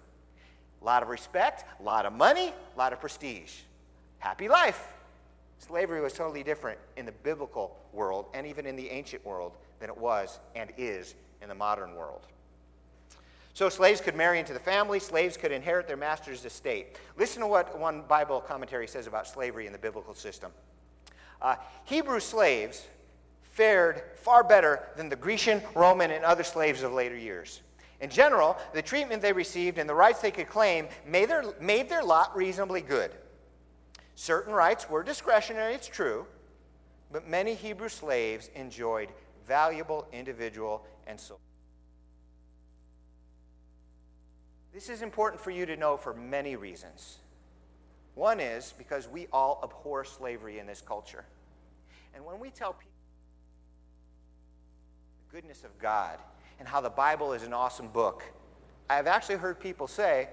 A 0.81 0.85
lot 0.85 1.03
of 1.03 1.09
respect, 1.09 1.65
a 1.79 1.83
lot 1.83 2.05
of 2.05 2.13
money, 2.13 2.53
a 2.73 2.77
lot 2.77 2.93
of 2.93 3.01
prestige. 3.01 3.51
Happy 4.19 4.47
life. 4.47 4.87
Slavery 5.59 5.99
was 6.01 6.13
totally 6.13 6.43
different 6.43 6.79
in 6.95 7.05
the 7.05 7.11
biblical 7.11 7.77
world 7.91 8.27
and 8.33 8.47
even 8.47 8.65
in 8.65 8.75
the 8.75 8.89
ancient 8.89 9.25
world 9.25 9.53
than 9.79 9.89
it 9.89 9.97
was 9.97 10.39
and 10.55 10.71
is 10.77 11.15
in 11.41 11.49
the 11.49 11.55
modern 11.55 11.95
world. 11.95 12.21
So 13.53 13.67
slaves 13.67 13.99
could 13.99 14.15
marry 14.15 14.39
into 14.39 14.53
the 14.53 14.59
family, 14.59 14.99
slaves 14.99 15.35
could 15.35 15.51
inherit 15.51 15.85
their 15.85 15.97
master's 15.97 16.45
estate. 16.45 16.95
Listen 17.17 17.41
to 17.41 17.47
what 17.47 17.77
one 17.77 18.03
Bible 18.03 18.39
commentary 18.39 18.87
says 18.87 19.05
about 19.05 19.27
slavery 19.27 19.65
in 19.65 19.73
the 19.73 19.79
biblical 19.79 20.13
system. 20.13 20.51
Uh, 21.41 21.55
Hebrew 21.83 22.21
slaves 22.21 22.87
fared 23.59 24.03
far 24.15 24.41
better 24.41 24.79
than 24.95 25.09
the 25.09 25.17
Grecian, 25.17 25.61
Roman, 25.75 26.11
and 26.11 26.23
other 26.23 26.45
slaves 26.45 26.81
of 26.81 26.93
later 26.93 27.17
years. 27.17 27.59
In 27.99 28.09
general, 28.09 28.57
the 28.73 28.81
treatment 28.81 29.21
they 29.21 29.33
received 29.33 29.77
and 29.77 29.89
the 29.89 29.93
rights 29.93 30.21
they 30.21 30.31
could 30.31 30.47
claim 30.47 30.87
made 31.05 31.29
their, 31.29 31.43
made 31.59 31.89
their 31.89 32.01
lot 32.01 32.33
reasonably 32.37 32.79
good. 32.79 33.11
Certain 34.15 34.53
rights 34.53 34.89
were 34.89 35.03
discretionary, 35.03 35.73
it's 35.73 35.89
true, 35.89 36.25
but 37.11 37.27
many 37.27 37.53
Hebrew 37.53 37.89
slaves 37.89 38.49
enjoyed 38.55 39.09
valuable 39.45 40.07
individual 40.13 40.85
and 41.05 41.19
social. 41.19 41.41
This 44.73 44.87
is 44.87 45.01
important 45.01 45.41
for 45.41 45.51
you 45.51 45.65
to 45.65 45.75
know 45.75 45.97
for 45.97 46.13
many 46.13 46.55
reasons. 46.55 47.17
One 48.15 48.39
is 48.39 48.73
because 48.77 49.09
we 49.09 49.27
all 49.33 49.59
abhor 49.61 50.05
slavery 50.05 50.59
in 50.59 50.65
this 50.65 50.79
culture. 50.79 51.25
And 52.15 52.23
when 52.23 52.39
we 52.39 52.51
tell 52.51 52.71
people, 52.71 52.85
goodness 55.31 55.63
of 55.63 55.77
God 55.79 56.17
and 56.59 56.67
how 56.67 56.81
the 56.81 56.89
Bible 56.89 57.33
is 57.33 57.43
an 57.43 57.53
awesome 57.53 57.87
book. 57.87 58.23
I 58.89 58.95
have 58.95 59.07
actually 59.07 59.35
heard 59.37 59.59
people 59.59 59.87
say, 59.87 60.27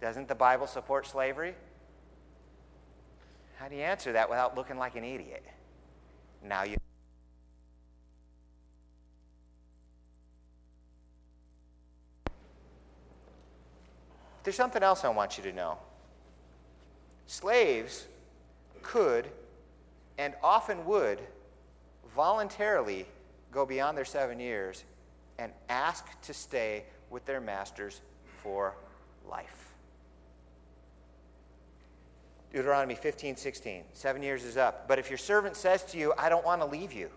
Doesn't 0.00 0.28
the 0.28 0.34
Bible 0.34 0.66
support 0.66 1.06
slavery? 1.06 1.54
How 3.56 3.68
do 3.68 3.74
you 3.74 3.82
answer 3.82 4.12
that 4.12 4.28
without 4.30 4.56
looking 4.56 4.78
like 4.78 4.94
an 4.94 5.02
idiot? 5.02 5.44
Now 6.44 6.62
you. 6.62 6.76
There's 14.44 14.54
something 14.56 14.82
else 14.82 15.04
I 15.04 15.08
want 15.08 15.36
you 15.36 15.42
to 15.44 15.52
know. 15.52 15.76
Slaves 17.26 18.06
could 18.82 19.26
and 20.16 20.34
often 20.42 20.86
would 20.86 21.20
voluntarily 22.14 23.06
go 23.58 23.66
beyond 23.66 23.98
their 23.98 24.04
seven 24.04 24.38
years 24.38 24.84
and 25.40 25.50
ask 25.68 26.04
to 26.22 26.32
stay 26.32 26.84
with 27.10 27.24
their 27.26 27.40
masters 27.40 28.02
for 28.40 28.76
life. 29.28 29.74
Deuteronomy 32.52 32.94
15, 32.94 33.34
16. 33.36 33.82
Seven 33.94 34.22
years 34.22 34.44
is 34.44 34.56
up. 34.56 34.86
But 34.86 35.00
if 35.00 35.10
your 35.10 35.18
servant 35.18 35.56
says 35.56 35.82
to 35.86 35.98
you, 35.98 36.14
I 36.16 36.28
don't 36.28 36.44
want 36.44 36.60
to 36.62 36.66
leave 36.66 36.92
you, 36.92 37.10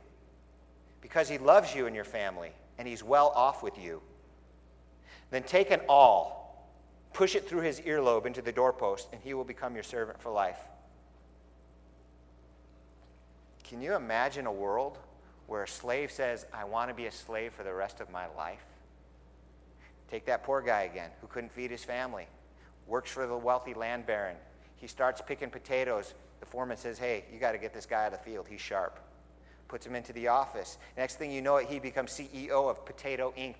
because 1.02 1.30
he 1.30 1.38
loves 1.38 1.76
you 1.76 1.86
and 1.86 1.96
your 1.96 2.04
family, 2.06 2.50
and 2.80 2.88
he's 2.88 3.04
well 3.04 3.32
off 3.36 3.62
with 3.62 3.78
you, 3.78 4.02
then 5.30 5.44
take 5.44 5.70
an 5.70 5.82
awl, 5.88 6.68
push 7.14 7.36
it 7.36 7.48
through 7.48 7.62
his 7.62 7.82
earlobe 7.82 8.26
into 8.26 8.42
the 8.42 8.52
doorpost, 8.52 9.10
and 9.14 9.22
he 9.22 9.36
will 9.36 9.44
become 9.46 9.76
your 9.76 9.84
servant 9.84 10.20
for 10.20 10.32
life. 10.32 10.58
Can 13.64 13.80
you 13.80 13.94
imagine 13.94 14.48
a 14.48 14.52
world 14.52 14.98
where 15.52 15.64
a 15.64 15.68
slave 15.68 16.10
says, 16.12 16.46
I 16.54 16.64
want 16.64 16.88
to 16.92 16.94
be 16.94 17.08
a 17.08 17.12
slave 17.12 17.52
for 17.52 17.64
the 17.64 17.74
rest 17.74 18.00
of 18.00 18.10
my 18.10 18.26
life. 18.38 18.64
Take 20.10 20.26
that 20.28 20.46
poor 20.46 20.62
guy 20.62 20.84
again 20.84 21.10
who 21.20 21.28
couldn't 21.28 21.52
feed 21.52 21.72
his 21.72 21.84
family, 21.84 22.26
works 22.88 23.12
for 23.12 23.28
the 23.28 23.36
wealthy 23.36 23.74
land 23.74 24.06
baron. 24.06 24.38
He 24.78 24.88
starts 24.88 25.20
picking 25.22 25.50
potatoes. 25.50 26.14
The 26.40 26.46
foreman 26.46 26.78
says, 26.78 26.98
Hey, 26.98 27.26
you 27.34 27.38
got 27.38 27.52
to 27.52 27.58
get 27.58 27.74
this 27.74 27.86
guy 27.86 28.06
out 28.06 28.14
of 28.14 28.20
the 28.20 28.24
field. 28.24 28.48
He's 28.50 28.62
sharp. 28.62 28.98
Puts 29.68 29.86
him 29.86 29.94
into 29.94 30.14
the 30.14 30.30
office. 30.30 30.78
Next 30.96 31.16
thing 31.18 31.34
you 31.34 31.42
know, 31.42 31.58
it, 31.58 31.68
he 31.68 31.80
becomes 31.80 32.12
CEO 32.12 32.70
of 32.72 32.86
Potato 32.86 33.34
Inc. 33.38 33.56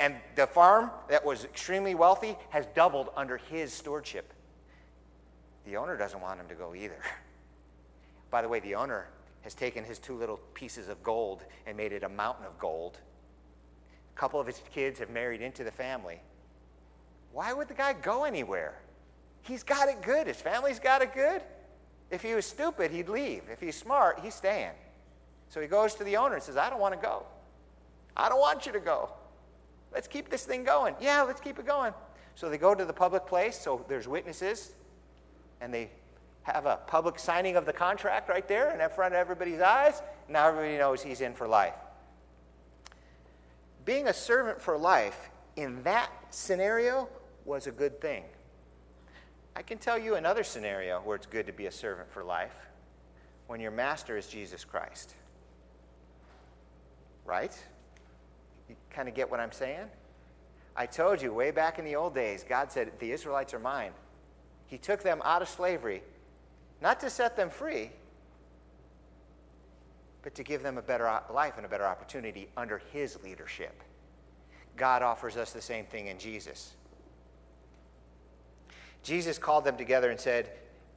And 0.00 0.14
the 0.36 0.46
farm 0.46 0.90
that 1.10 1.22
was 1.22 1.44
extremely 1.44 1.94
wealthy 1.94 2.34
has 2.48 2.64
doubled 2.74 3.10
under 3.14 3.36
his 3.36 3.74
stewardship. 3.74 4.32
The 5.66 5.76
owner 5.76 5.98
doesn't 5.98 6.22
want 6.22 6.40
him 6.40 6.48
to 6.48 6.54
go 6.54 6.74
either. 6.74 7.00
By 8.30 8.40
the 8.40 8.48
way, 8.48 8.60
the 8.60 8.76
owner 8.76 9.08
has 9.46 9.54
taken 9.54 9.84
his 9.84 10.00
two 10.00 10.14
little 10.16 10.40
pieces 10.54 10.88
of 10.88 11.00
gold 11.04 11.44
and 11.68 11.76
made 11.76 11.92
it 11.92 12.02
a 12.02 12.08
mountain 12.08 12.44
of 12.46 12.58
gold. 12.58 12.98
A 14.12 14.18
couple 14.18 14.40
of 14.40 14.46
his 14.48 14.60
kids 14.74 14.98
have 14.98 15.08
married 15.08 15.40
into 15.40 15.62
the 15.62 15.70
family. 15.70 16.18
Why 17.32 17.52
would 17.52 17.68
the 17.68 17.74
guy 17.74 17.92
go 17.92 18.24
anywhere? 18.24 18.74
He's 19.42 19.62
got 19.62 19.88
it 19.88 20.02
good. 20.02 20.26
His 20.26 20.40
family's 20.40 20.80
got 20.80 21.00
it 21.00 21.14
good. 21.14 21.42
If 22.10 22.22
he 22.22 22.34
was 22.34 22.44
stupid, 22.44 22.90
he'd 22.90 23.08
leave. 23.08 23.44
If 23.48 23.60
he's 23.60 23.76
smart, 23.76 24.18
he's 24.18 24.34
staying. 24.34 24.72
So 25.48 25.60
he 25.60 25.68
goes 25.68 25.94
to 25.94 26.02
the 26.02 26.16
owner 26.16 26.34
and 26.34 26.42
says, 26.42 26.56
I 26.56 26.68
don't 26.68 26.80
want 26.80 26.96
to 27.00 27.00
go. 27.00 27.22
I 28.16 28.28
don't 28.28 28.40
want 28.40 28.66
you 28.66 28.72
to 28.72 28.80
go. 28.80 29.10
Let's 29.94 30.08
keep 30.08 30.28
this 30.28 30.44
thing 30.44 30.64
going. 30.64 30.96
Yeah, 31.00 31.22
let's 31.22 31.40
keep 31.40 31.60
it 31.60 31.66
going. 31.68 31.94
So 32.34 32.48
they 32.48 32.58
go 32.58 32.74
to 32.74 32.84
the 32.84 32.92
public 32.92 33.26
place, 33.26 33.56
so 33.56 33.84
there's 33.86 34.08
witnesses, 34.08 34.72
and 35.60 35.72
they 35.72 35.90
have 36.46 36.64
a 36.66 36.76
public 36.86 37.18
signing 37.18 37.56
of 37.56 37.66
the 37.66 37.72
contract 37.72 38.28
right 38.28 38.46
there 38.46 38.70
in 38.72 38.90
front 38.90 39.12
of 39.14 39.18
everybody's 39.18 39.60
eyes. 39.60 40.00
Now 40.28 40.46
everybody 40.46 40.78
knows 40.78 41.02
he's 41.02 41.20
in 41.20 41.34
for 41.34 41.48
life. 41.48 41.74
Being 43.84 44.06
a 44.06 44.12
servant 44.12 44.60
for 44.60 44.78
life 44.78 45.30
in 45.56 45.82
that 45.82 46.08
scenario 46.30 47.08
was 47.44 47.66
a 47.66 47.72
good 47.72 48.00
thing. 48.00 48.22
I 49.56 49.62
can 49.62 49.78
tell 49.78 49.98
you 49.98 50.14
another 50.14 50.44
scenario 50.44 51.00
where 51.00 51.16
it's 51.16 51.26
good 51.26 51.46
to 51.46 51.52
be 51.52 51.66
a 51.66 51.70
servant 51.72 52.10
for 52.12 52.22
life 52.22 52.54
when 53.48 53.58
your 53.60 53.70
master 53.72 54.16
is 54.16 54.28
Jesus 54.28 54.64
Christ. 54.64 55.14
Right? 57.24 57.56
You 58.68 58.76
kind 58.90 59.08
of 59.08 59.14
get 59.14 59.28
what 59.30 59.40
I'm 59.40 59.52
saying? 59.52 59.86
I 60.76 60.86
told 60.86 61.20
you 61.22 61.32
way 61.32 61.50
back 61.50 61.78
in 61.80 61.84
the 61.84 61.96
old 61.96 62.14
days, 62.14 62.44
God 62.48 62.70
said, 62.70 62.92
The 63.00 63.10
Israelites 63.10 63.52
are 63.54 63.58
mine. 63.58 63.90
He 64.68 64.78
took 64.78 65.02
them 65.02 65.20
out 65.24 65.42
of 65.42 65.48
slavery 65.48 66.02
not 66.82 67.00
to 67.00 67.10
set 67.10 67.36
them 67.36 67.48
free, 67.50 67.90
but 70.22 70.34
to 70.34 70.42
give 70.42 70.62
them 70.62 70.76
a 70.78 70.82
better 70.82 71.04
life 71.32 71.54
and 71.56 71.64
a 71.64 71.68
better 71.68 71.86
opportunity 71.86 72.48
under 72.56 72.78
His 72.92 73.22
leadership. 73.22 73.82
God 74.76 75.02
offers 75.02 75.36
us 75.36 75.52
the 75.52 75.62
same 75.62 75.86
thing 75.86 76.08
in 76.08 76.18
Jesus. 76.18 76.74
Jesus 79.02 79.38
called 79.38 79.64
them 79.64 79.76
together 79.76 80.10
and 80.10 80.20
said, 80.20 80.50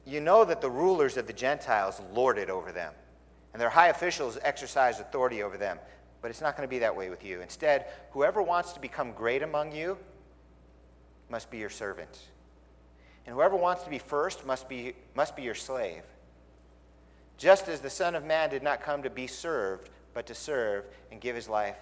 You 0.04 0.20
know 0.20 0.44
that 0.44 0.60
the 0.60 0.70
rulers 0.70 1.16
of 1.16 1.26
the 1.26 1.32
Gentiles 1.32 2.00
lord 2.12 2.38
it 2.38 2.50
over 2.50 2.72
them, 2.72 2.92
and 3.52 3.62
their 3.62 3.70
high 3.70 3.88
officials 3.88 4.36
exercise 4.42 5.00
authority 5.00 5.42
over 5.42 5.56
them. 5.56 5.78
But 6.20 6.30
it's 6.30 6.42
not 6.42 6.54
going 6.54 6.68
to 6.68 6.70
be 6.70 6.80
that 6.80 6.94
way 6.94 7.08
with 7.08 7.24
you. 7.24 7.40
Instead, 7.40 7.86
whoever 8.10 8.42
wants 8.42 8.74
to 8.74 8.80
become 8.80 9.12
great 9.12 9.42
among 9.42 9.72
you 9.72 9.96
must 11.30 11.50
be 11.50 11.56
your 11.56 11.70
servant. 11.70 12.18
And 13.26 13.34
whoever 13.34 13.56
wants 13.56 13.82
to 13.84 13.90
be 13.90 13.98
first 13.98 14.46
must 14.46 14.68
be, 14.68 14.94
must 15.14 15.36
be 15.36 15.42
your 15.42 15.54
slave. 15.54 16.02
Just 17.36 17.68
as 17.68 17.80
the 17.80 17.90
Son 17.90 18.14
of 18.14 18.24
Man 18.24 18.50
did 18.50 18.62
not 18.62 18.80
come 18.82 19.02
to 19.02 19.10
be 19.10 19.26
served, 19.26 19.88
but 20.14 20.26
to 20.26 20.34
serve 20.34 20.84
and 21.10 21.20
give 21.20 21.34
his 21.36 21.48
life 21.48 21.76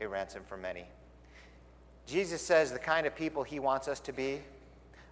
a 0.00 0.08
ransom 0.08 0.42
for 0.46 0.56
many. 0.56 0.84
Jesus 2.06 2.44
says 2.44 2.72
the 2.72 2.78
kind 2.78 3.06
of 3.06 3.14
people 3.14 3.42
he 3.42 3.60
wants 3.60 3.88
us 3.88 4.00
to 4.00 4.12
be 4.12 4.40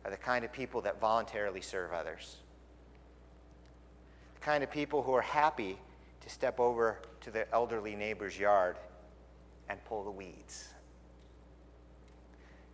are 0.05 0.11
the 0.11 0.17
kind 0.17 0.45
of 0.45 0.53
people 0.53 0.81
that 0.83 1.01
voluntarily 1.01 1.61
serve 1.61 1.93
others, 1.93 2.37
the 4.35 4.41
kind 4.41 4.65
of 4.65 4.71
people 4.71 5.03
who 5.03 5.13
are 5.15 5.21
happy 5.23 5.79
to 6.23 6.29
step 6.31 6.59
over 6.59 6.99
to 7.21 7.31
their 7.31 7.47
elderly 7.53 7.95
neighbor's 7.95 8.39
yard 8.39 8.77
and 9.69 9.83
pull 9.85 10.03
the 10.03 10.11
weeds. 10.11 10.69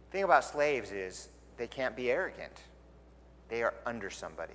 The 0.06 0.18
thing 0.18 0.24
about 0.24 0.44
slaves 0.44 0.90
is 0.92 1.28
they 1.56 1.66
can't 1.66 1.94
be 1.94 2.10
arrogant. 2.10 2.60
They 3.48 3.62
are 3.62 3.74
under 3.86 4.10
somebody. 4.10 4.54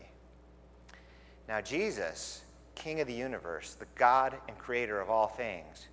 Now, 1.48 1.62
Jesus, 1.62 2.44
King 2.76 3.02
of 3.02 3.08
the 3.08 3.14
universe, 3.14 3.74
the 3.74 3.86
God 3.96 4.36
and 4.48 4.58
creator 4.58 5.00
of 5.02 5.10
all 5.10 5.28
things, 5.28 5.88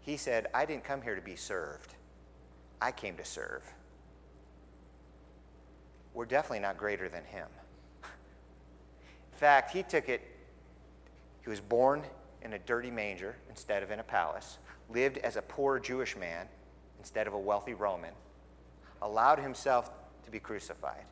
he 0.00 0.16
said, 0.16 0.46
I 0.54 0.64
didn't 0.64 0.84
come 0.84 1.02
here 1.02 1.14
to 1.14 1.20
be 1.22 1.36
served, 1.36 1.94
I 2.80 2.90
came 2.92 3.16
to 3.16 3.24
serve. 3.24 3.62
We're 6.14 6.24
definitely 6.26 6.60
not 6.60 6.76
greater 6.76 7.08
than 7.08 7.24
him. 7.24 7.46
In 8.02 9.38
fact, 9.38 9.70
he 9.70 9.82
took 9.82 10.08
it, 10.08 10.20
he 11.42 11.50
was 11.50 11.60
born 11.60 12.02
in 12.42 12.54
a 12.54 12.58
dirty 12.58 12.90
manger 12.90 13.36
instead 13.48 13.82
of 13.82 13.90
in 13.90 14.00
a 14.00 14.02
palace, 14.02 14.58
lived 14.90 15.18
as 15.18 15.36
a 15.36 15.42
poor 15.42 15.78
Jewish 15.78 16.16
man 16.16 16.48
instead 16.98 17.26
of 17.26 17.34
a 17.34 17.38
wealthy 17.38 17.74
Roman, 17.74 18.12
allowed 19.02 19.38
himself 19.38 19.90
to 20.24 20.30
be 20.30 20.38
crucified. 20.38 21.02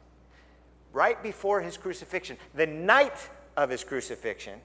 Right 0.92 1.22
before 1.22 1.60
his 1.60 1.76
crucifixion, 1.76 2.36
the 2.54 2.66
night 2.66 3.14
of 3.56 3.70
his 3.70 3.84
crucifixion, 3.84 4.60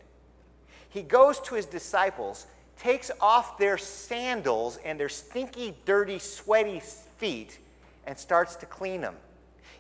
he 0.90 1.02
goes 1.02 1.40
to 1.42 1.56
his 1.56 1.66
disciples, 1.66 2.48
takes 2.78 3.12
off 3.20 3.58
their 3.58 3.78
sandals 3.78 4.78
and 4.86 5.00
their 5.00 5.10
stinky, 5.10 5.76
dirty, 5.86 6.20
sweaty 6.20 6.82
feet, 7.18 7.60
and 8.06 8.18
starts 8.18 8.56
to 8.58 8.66
clean 8.66 9.02
them. 9.02 9.16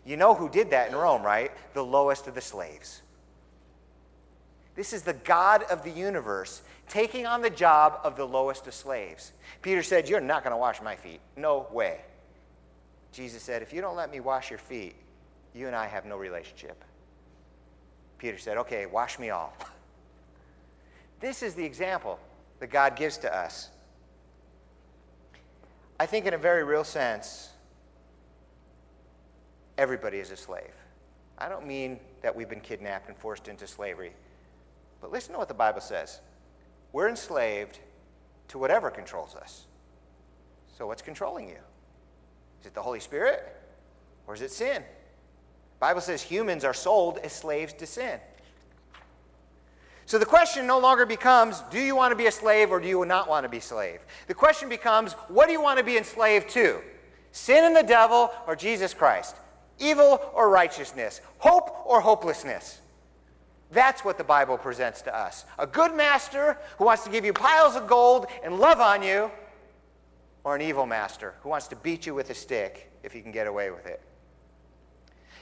You 0.05 0.17
know 0.17 0.33
who 0.33 0.49
did 0.49 0.71
that 0.71 0.89
in 0.89 0.95
Rome, 0.95 1.23
right? 1.23 1.51
The 1.73 1.83
lowest 1.83 2.27
of 2.27 2.35
the 2.35 2.41
slaves. 2.41 3.01
This 4.75 4.91
is 4.91 5.03
the 5.03 5.13
God 5.13 5.63
of 5.71 5.83
the 5.83 5.91
universe 5.91 6.61
taking 6.89 7.25
on 7.25 7.41
the 7.41 7.49
job 7.49 7.99
of 8.03 8.17
the 8.17 8.25
lowest 8.25 8.67
of 8.67 8.73
slaves. 8.73 9.31
Peter 9.61 9.83
said, 9.83 10.09
You're 10.09 10.19
not 10.19 10.43
going 10.43 10.51
to 10.51 10.57
wash 10.57 10.81
my 10.81 10.95
feet. 10.95 11.19
No 11.37 11.67
way. 11.71 12.01
Jesus 13.13 13.43
said, 13.43 13.61
If 13.61 13.71
you 13.71 13.79
don't 13.79 13.95
let 13.95 14.11
me 14.11 14.19
wash 14.19 14.49
your 14.49 14.59
feet, 14.59 14.95
you 15.53 15.67
and 15.67 15.75
I 15.75 15.85
have 15.87 16.03
no 16.05 16.17
relationship. 16.17 16.83
Peter 18.17 18.37
said, 18.37 18.57
Okay, 18.57 18.85
wash 18.87 19.19
me 19.19 19.29
all. 19.29 19.55
this 21.19 21.43
is 21.43 21.53
the 21.53 21.63
example 21.63 22.19
that 22.59 22.67
God 22.67 22.95
gives 22.95 23.17
to 23.19 23.33
us. 23.33 23.69
I 25.99 26.05
think, 26.07 26.25
in 26.25 26.33
a 26.33 26.37
very 26.37 26.63
real 26.63 26.83
sense, 26.83 27.49
everybody 29.77 30.17
is 30.17 30.31
a 30.31 30.37
slave. 30.37 30.73
I 31.37 31.47
don't 31.49 31.67
mean 31.67 31.99
that 32.21 32.35
we've 32.35 32.49
been 32.49 32.61
kidnapped 32.61 33.07
and 33.09 33.17
forced 33.17 33.47
into 33.47 33.67
slavery, 33.67 34.11
but 35.01 35.11
listen 35.11 35.33
to 35.33 35.39
what 35.39 35.47
the 35.47 35.53
Bible 35.53 35.81
says. 35.81 36.19
We're 36.93 37.09
enslaved 37.09 37.79
to 38.49 38.57
whatever 38.57 38.89
controls 38.89 39.35
us. 39.35 39.65
So, 40.77 40.87
what's 40.87 41.03
controlling 41.03 41.47
you? 41.47 41.59
Is 42.63 42.67
it 42.67 42.75
the 42.75 42.81
Holy 42.81 43.01
Spirit 43.01 43.45
or 44.25 44.35
is 44.35 44.41
it 44.41 44.49
sin? 44.49 44.81
The 44.83 45.81
Bible 45.81 45.99
says 45.99 46.21
humans 46.21 46.63
are 46.63 46.73
sold 46.73 47.17
as 47.17 47.33
slaves 47.33 47.73
to 47.73 47.85
sin. 47.85 48.21
So 50.05 50.17
the 50.17 50.25
question 50.25 50.65
no 50.65 50.79
longer 50.79 51.05
becomes, 51.05 51.59
do 51.71 51.77
you 51.77 51.93
want 51.93 52.13
to 52.13 52.15
be 52.15 52.27
a 52.27 52.31
slave 52.31 52.71
or 52.71 52.79
do 52.79 52.87
you 52.87 53.03
not 53.03 53.27
want 53.27 53.43
to 53.43 53.49
be 53.49 53.59
slave? 53.59 53.99
The 54.27 54.33
question 54.33 54.69
becomes, 54.69 55.11
what 55.27 55.47
do 55.47 55.51
you 55.51 55.61
want 55.61 55.77
to 55.79 55.83
be 55.83 55.97
enslaved 55.97 56.51
to? 56.51 56.79
Sin 57.33 57.65
and 57.65 57.75
the 57.75 57.83
devil 57.83 58.31
or 58.47 58.55
Jesus 58.55 58.93
Christ? 58.93 59.35
Evil 59.79 60.21
or 60.33 60.49
righteousness? 60.49 61.19
Hope 61.39 61.83
or 61.85 61.99
hopelessness? 61.99 62.79
That's 63.73 64.05
what 64.05 64.17
the 64.17 64.23
Bible 64.23 64.57
presents 64.57 65.01
to 65.01 65.13
us. 65.13 65.43
A 65.59 65.67
good 65.67 65.93
master 65.93 66.57
who 66.77 66.85
wants 66.85 67.03
to 67.03 67.09
give 67.09 67.25
you 67.25 67.33
piles 67.33 67.75
of 67.75 67.87
gold 67.87 68.27
and 68.41 68.57
love 68.57 68.79
on 68.79 69.03
you 69.03 69.29
or 70.43 70.55
an 70.55 70.61
evil 70.61 70.85
master 70.85 71.35
who 71.41 71.49
wants 71.49 71.67
to 71.69 71.75
beat 71.75 72.05
you 72.05 72.13
with 72.13 72.29
a 72.29 72.33
stick 72.33 72.91
if 73.03 73.11
he 73.11 73.21
can 73.21 73.31
get 73.31 73.47
away 73.47 73.71
with 73.71 73.85
it. 73.85 74.01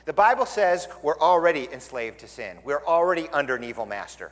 The 0.06 0.14
Bible 0.14 0.46
says 0.46 0.88
we're 1.04 1.20
already 1.20 1.68
enslaved 1.72 2.20
to 2.20 2.28
sin. 2.28 2.58
We're 2.64 2.84
already 2.86 3.30
under 3.30 3.56
an 3.56 3.64
evil 3.64 3.86
master. 3.86 4.32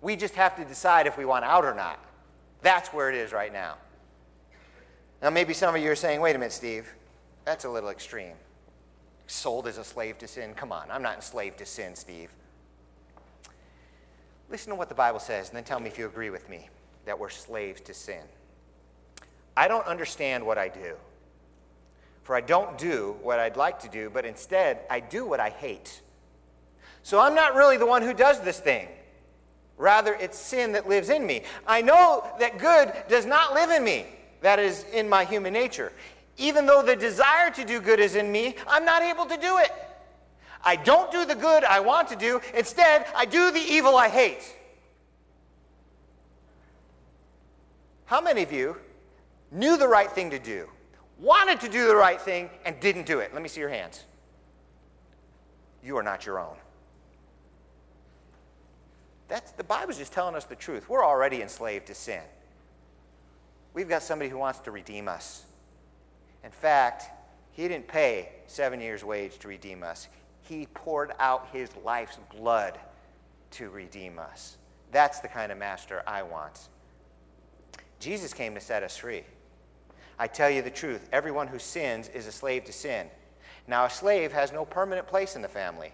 We 0.00 0.16
just 0.16 0.34
have 0.36 0.56
to 0.56 0.64
decide 0.64 1.06
if 1.06 1.18
we 1.18 1.24
want 1.24 1.44
out 1.44 1.64
or 1.64 1.74
not. 1.74 2.02
That's 2.62 2.88
where 2.90 3.10
it 3.10 3.14
is 3.16 3.32
right 3.32 3.52
now. 3.52 3.76
Now, 5.22 5.28
maybe 5.30 5.52
some 5.52 5.74
of 5.74 5.82
you 5.82 5.90
are 5.90 5.94
saying, 5.96 6.20
wait 6.20 6.36
a 6.36 6.38
minute, 6.38 6.52
Steve, 6.52 6.88
that's 7.44 7.64
a 7.66 7.68
little 7.68 7.90
extreme. 7.90 8.34
Sold 9.26 9.66
as 9.66 9.76
a 9.76 9.84
slave 9.84 10.16
to 10.18 10.26
sin? 10.28 10.54
Come 10.54 10.72
on, 10.72 10.90
I'm 10.90 11.02
not 11.02 11.16
enslaved 11.16 11.58
to 11.58 11.66
sin, 11.66 11.94
Steve. 11.94 12.30
Listen 14.50 14.70
to 14.70 14.76
what 14.76 14.88
the 14.88 14.94
Bible 14.94 15.18
says, 15.20 15.48
and 15.48 15.56
then 15.56 15.64
tell 15.64 15.78
me 15.78 15.88
if 15.88 15.98
you 15.98 16.06
agree 16.06 16.30
with 16.30 16.48
me 16.48 16.68
that 17.04 17.18
we're 17.18 17.28
slaves 17.28 17.82
to 17.82 17.94
sin. 17.94 18.24
I 19.60 19.68
don't 19.68 19.86
understand 19.86 20.46
what 20.46 20.56
I 20.56 20.68
do. 20.68 20.94
For 22.22 22.34
I 22.34 22.40
don't 22.40 22.78
do 22.78 23.14
what 23.22 23.38
I'd 23.38 23.58
like 23.58 23.80
to 23.80 23.90
do, 23.90 24.08
but 24.08 24.24
instead 24.24 24.78
I 24.88 25.00
do 25.00 25.26
what 25.26 25.38
I 25.38 25.50
hate. 25.50 26.00
So 27.02 27.20
I'm 27.20 27.34
not 27.34 27.54
really 27.54 27.76
the 27.76 27.84
one 27.84 28.00
who 28.00 28.14
does 28.14 28.40
this 28.40 28.58
thing. 28.58 28.88
Rather, 29.76 30.14
it's 30.14 30.38
sin 30.38 30.72
that 30.72 30.88
lives 30.88 31.10
in 31.10 31.26
me. 31.26 31.42
I 31.66 31.82
know 31.82 32.26
that 32.40 32.56
good 32.56 32.90
does 33.10 33.26
not 33.26 33.52
live 33.52 33.68
in 33.68 33.84
me, 33.84 34.06
that 34.40 34.58
is, 34.58 34.84
in 34.94 35.06
my 35.10 35.24
human 35.26 35.52
nature. 35.52 35.92
Even 36.38 36.64
though 36.64 36.82
the 36.82 36.96
desire 36.96 37.50
to 37.50 37.62
do 37.62 37.82
good 37.82 38.00
is 38.00 38.14
in 38.14 38.32
me, 38.32 38.54
I'm 38.66 38.86
not 38.86 39.02
able 39.02 39.26
to 39.26 39.36
do 39.36 39.58
it. 39.58 39.72
I 40.64 40.76
don't 40.76 41.10
do 41.10 41.26
the 41.26 41.34
good 41.34 41.64
I 41.64 41.80
want 41.80 42.08
to 42.08 42.16
do, 42.16 42.40
instead, 42.54 43.04
I 43.14 43.26
do 43.26 43.50
the 43.50 43.60
evil 43.60 43.94
I 43.94 44.08
hate. 44.08 44.56
How 48.06 48.22
many 48.22 48.42
of 48.42 48.52
you 48.52 48.76
knew 49.50 49.76
the 49.76 49.88
right 49.88 50.10
thing 50.10 50.30
to 50.30 50.38
do, 50.38 50.68
wanted 51.18 51.60
to 51.60 51.68
do 51.68 51.86
the 51.86 51.96
right 51.96 52.20
thing, 52.20 52.48
and 52.64 52.78
didn't 52.80 53.06
do 53.06 53.20
it. 53.20 53.32
Let 53.34 53.42
me 53.42 53.48
see 53.48 53.60
your 53.60 53.68
hands. 53.68 54.04
You 55.84 55.96
are 55.96 56.02
not 56.02 56.24
your 56.26 56.38
own. 56.38 56.56
That's, 59.28 59.52
the 59.52 59.64
Bible's 59.64 59.98
just 59.98 60.12
telling 60.12 60.34
us 60.34 60.44
the 60.44 60.56
truth. 60.56 60.88
We're 60.88 61.04
already 61.04 61.40
enslaved 61.42 61.86
to 61.86 61.94
sin. 61.94 62.22
We've 63.74 63.88
got 63.88 64.02
somebody 64.02 64.28
who 64.28 64.38
wants 64.38 64.58
to 64.60 64.70
redeem 64.70 65.06
us. 65.08 65.44
In 66.42 66.50
fact, 66.50 67.04
he 67.52 67.68
didn't 67.68 67.86
pay 67.86 68.30
seven 68.46 68.80
years' 68.80 69.04
wage 69.04 69.38
to 69.38 69.48
redeem 69.48 69.82
us, 69.82 70.08
he 70.48 70.66
poured 70.74 71.12
out 71.20 71.48
his 71.52 71.68
life's 71.84 72.18
blood 72.36 72.76
to 73.52 73.68
redeem 73.70 74.18
us. 74.18 74.56
That's 74.90 75.20
the 75.20 75.28
kind 75.28 75.52
of 75.52 75.58
master 75.58 76.02
I 76.08 76.22
want. 76.24 76.68
Jesus 78.00 78.34
came 78.34 78.54
to 78.54 78.60
set 78.60 78.82
us 78.82 78.96
free. 78.96 79.22
I 80.22 80.26
tell 80.26 80.50
you 80.50 80.60
the 80.60 80.68
truth, 80.70 81.08
everyone 81.12 81.48
who 81.48 81.58
sins 81.58 82.10
is 82.10 82.26
a 82.26 82.32
slave 82.32 82.66
to 82.66 82.72
sin. 82.74 83.06
Now, 83.66 83.86
a 83.86 83.90
slave 83.90 84.32
has 84.34 84.52
no 84.52 84.66
permanent 84.66 85.06
place 85.06 85.34
in 85.34 85.40
the 85.40 85.48
family, 85.48 85.92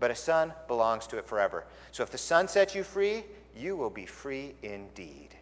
but 0.00 0.10
a 0.10 0.14
son 0.16 0.52
belongs 0.66 1.06
to 1.06 1.18
it 1.18 1.24
forever. 1.24 1.62
So 1.92 2.02
if 2.02 2.10
the 2.10 2.18
son 2.18 2.48
sets 2.48 2.74
you 2.74 2.82
free, 2.82 3.22
you 3.56 3.76
will 3.76 3.88
be 3.88 4.06
free 4.06 4.56
indeed. 4.64 5.36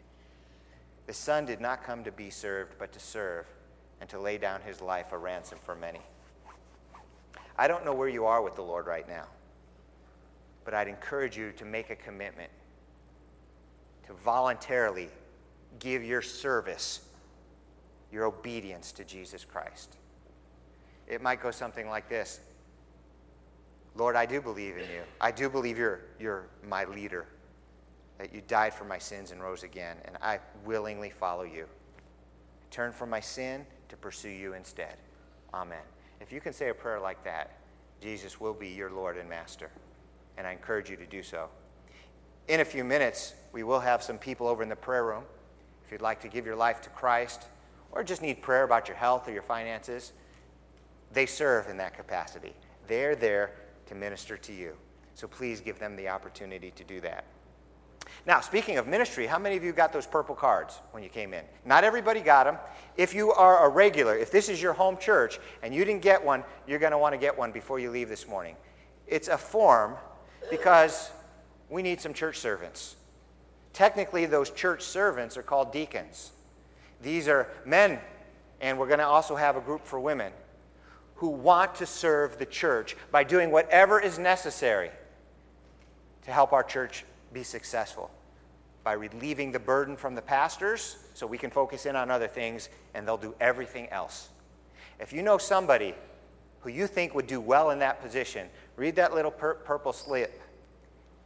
The 1.06 1.14
son 1.14 1.46
did 1.46 1.58
not 1.62 1.82
come 1.82 2.04
to 2.04 2.12
be 2.12 2.28
served, 2.28 2.74
but 2.78 2.92
to 2.92 3.00
serve 3.00 3.46
and 4.02 4.10
to 4.10 4.18
lay 4.20 4.36
down 4.36 4.60
his 4.60 4.82
life 4.82 5.12
a 5.12 5.16
ransom 5.16 5.58
for 5.64 5.74
many. 5.74 6.02
I 7.58 7.66
don't 7.66 7.82
know 7.84 7.94
where 7.94 8.10
you 8.10 8.26
are 8.26 8.42
with 8.42 8.56
the 8.56 8.62
Lord 8.62 8.86
right 8.86 9.08
now, 9.08 9.24
but 10.66 10.74
I'd 10.74 10.86
encourage 10.86 11.34
you 11.38 11.52
to 11.52 11.64
make 11.64 11.88
a 11.88 11.96
commitment 11.96 12.50
to 14.06 14.12
voluntarily 14.12 15.08
give 15.78 16.04
your 16.04 16.20
service 16.20 17.07
your 18.11 18.24
obedience 18.24 18.92
to 18.92 19.04
Jesus 19.04 19.44
Christ. 19.44 19.96
It 21.06 21.22
might 21.22 21.42
go 21.42 21.50
something 21.50 21.88
like 21.88 22.09
this 22.09 22.40
Lord, 23.94 24.14
I 24.16 24.26
do 24.26 24.40
believe 24.40 24.76
in 24.76 24.84
you. 24.84 25.02
I 25.20 25.30
do 25.32 25.48
believe 25.48 25.76
you're, 25.76 26.00
you're 26.20 26.46
my 26.66 26.84
leader, 26.84 27.26
that 28.18 28.32
you 28.32 28.42
died 28.46 28.72
for 28.72 28.84
my 28.84 28.98
sins 28.98 29.32
and 29.32 29.42
rose 29.42 29.64
again, 29.64 29.96
and 30.04 30.16
I 30.22 30.38
willingly 30.64 31.11
follow 31.11 31.42
you. 31.42 31.66
Turn 32.70 32.92
from 32.92 33.11
my 33.11 33.18
sin 33.20 33.66
to 33.88 33.96
pursue 33.96 34.28
you 34.28 34.54
instead. 34.54 34.94
Amen. 35.52 35.80
If 36.20 36.30
you 36.32 36.40
can 36.40 36.52
say 36.52 36.68
a 36.68 36.74
prayer 36.74 37.00
like 37.00 37.24
that, 37.24 37.56
Jesus 38.00 38.38
will 38.40 38.54
be 38.54 38.68
your 38.68 38.90
Lord 38.90 39.16
and 39.16 39.28
Master, 39.28 39.68
and 40.36 40.46
I 40.46 40.52
encourage 40.52 40.88
you 40.90 40.96
to 40.96 41.06
do 41.06 41.22
so. 41.24 41.48
In 42.46 42.61
a 42.61 42.64
few 42.64 42.84
minutes, 42.84 43.34
we 43.52 43.64
will 43.64 43.80
have 43.80 44.02
some 44.04 44.18
people 44.18 44.46
over 44.46 44.62
in 44.62 44.68
the 44.68 44.76
prayer 44.76 45.04
room. 45.04 45.24
If 45.84 45.90
you'd 45.90 46.02
like 46.02 46.20
to 46.20 46.28
give 46.28 46.46
your 46.46 46.56
life 46.56 46.80
to 46.82 46.88
Christ, 46.90 47.46
or 47.93 48.03
just 48.05 48.22
need 48.22 48.43
prayer 48.43 48.64
about 48.64 48.89
your 48.89 48.97
health 48.97 49.28
or 49.28 49.32
your 49.32 49.43
finances, 49.43 50.12
they 51.12 51.26
serve 51.26 51.68
in 51.68 51.76
that 51.78 51.97
capacity. 51.97 52.53
They're 52.86 53.16
there 53.16 53.53
to 53.86 53.95
minister 53.95 54.36
to 54.36 54.53
you. 54.53 54.74
So 55.14 55.26
please 55.26 55.61
give 55.61 55.78
them 55.78 55.97
the 55.97 56.09
opportunity 56.09 56.70
to 56.72 56.84
do 56.84 57.01
that. 57.01 57.24
Now, 58.26 58.41
speaking 58.41 58.78
of 58.78 58.86
ministry, 58.86 59.26
how 59.26 59.39
many 59.39 59.57
of 59.57 59.64
you 59.64 59.72
got 59.72 59.93
those 59.93 60.07
purple 60.07 60.34
cards 60.34 60.78
when 60.93 61.03
you 61.03 61.09
came 61.09 61.34
in? 61.34 61.45
Not 61.64 61.84
everybody 61.84 62.20
got 62.20 62.45
them. 62.45 62.57
If 62.97 63.14
you 63.14 63.32
are 63.32 63.66
a 63.66 63.68
regular, 63.68 64.16
if 64.16 64.30
this 64.30 64.49
is 64.49 64.61
your 64.62 64.72
home 64.72 64.97
church 64.99 65.39
and 65.62 65.74
you 65.74 65.84
didn't 65.84 66.03
get 66.03 66.24
one, 66.24 66.45
you're 66.66 66.78
going 66.78 66.93
to 66.93 66.99
want 66.99 67.14
to 67.14 67.18
get 67.18 67.36
one 67.36 67.53
before 67.53 67.78
you 67.78 67.91
leave 67.91 68.09
this 68.09 68.26
morning. 68.26 68.57
It's 69.07 69.28
a 69.28 69.39
form 69.39 69.97
because 70.51 71.11
we 71.68 71.82
need 71.82 72.01
some 72.01 72.14
church 72.14 72.39
servants. 72.39 72.97
Technically, 73.72 74.26
those 74.26 74.51
church 74.51 74.82
servants 74.82 75.36
are 75.36 75.43
called 75.43 75.72
deacons. 75.72 76.32
These 77.03 77.28
are 77.28 77.49
men, 77.64 77.99
and 78.61 78.78
we're 78.78 78.86
going 78.86 78.99
to 78.99 79.07
also 79.07 79.36
have 79.36 79.57
a 79.57 79.61
group 79.61 79.84
for 79.86 80.01
women 80.01 80.32
who 81.16 81.28
want 81.28 81.74
to 81.76 81.86
serve 81.86 82.38
the 82.38 82.46
church 82.46 82.96
by 83.11 83.24
doing 83.24 83.51
whatever 83.51 84.01
is 84.01 84.18
necessary 84.18 84.90
to 86.24 86.30
help 86.32 86.53
our 86.53 86.62
church 86.62 87.05
be 87.32 87.42
successful 87.42 88.11
by 88.84 88.92
relieving 88.92 89.53
the 89.53 89.59
burden 89.59 89.96
from 89.96 90.14
the 90.14 90.22
pastors 90.22 90.96
so 91.14 91.26
we 91.26 91.38
can 91.38 91.51
focus 91.51 91.84
in 91.86 91.94
on 91.96 92.11
other 92.11 92.28
things 92.28 92.68
and 92.94 93.07
they'll 93.07 93.16
do 93.16 93.34
everything 93.40 93.86
else. 93.90 94.28
If 95.01 95.12
you 95.12 95.22
know 95.22 95.36
somebody 95.38 95.94
who 96.61 96.70
you 96.70 96.86
think 96.86 97.14
would 97.14 97.26
do 97.26 97.40
well 97.40 97.70
in 97.70 97.80
that 97.80 98.01
position, 98.01 98.49
read 98.76 98.96
that 98.96 99.14
little 99.14 99.30
pur- 99.30 99.55
purple 99.55 99.92
slip 99.92 100.40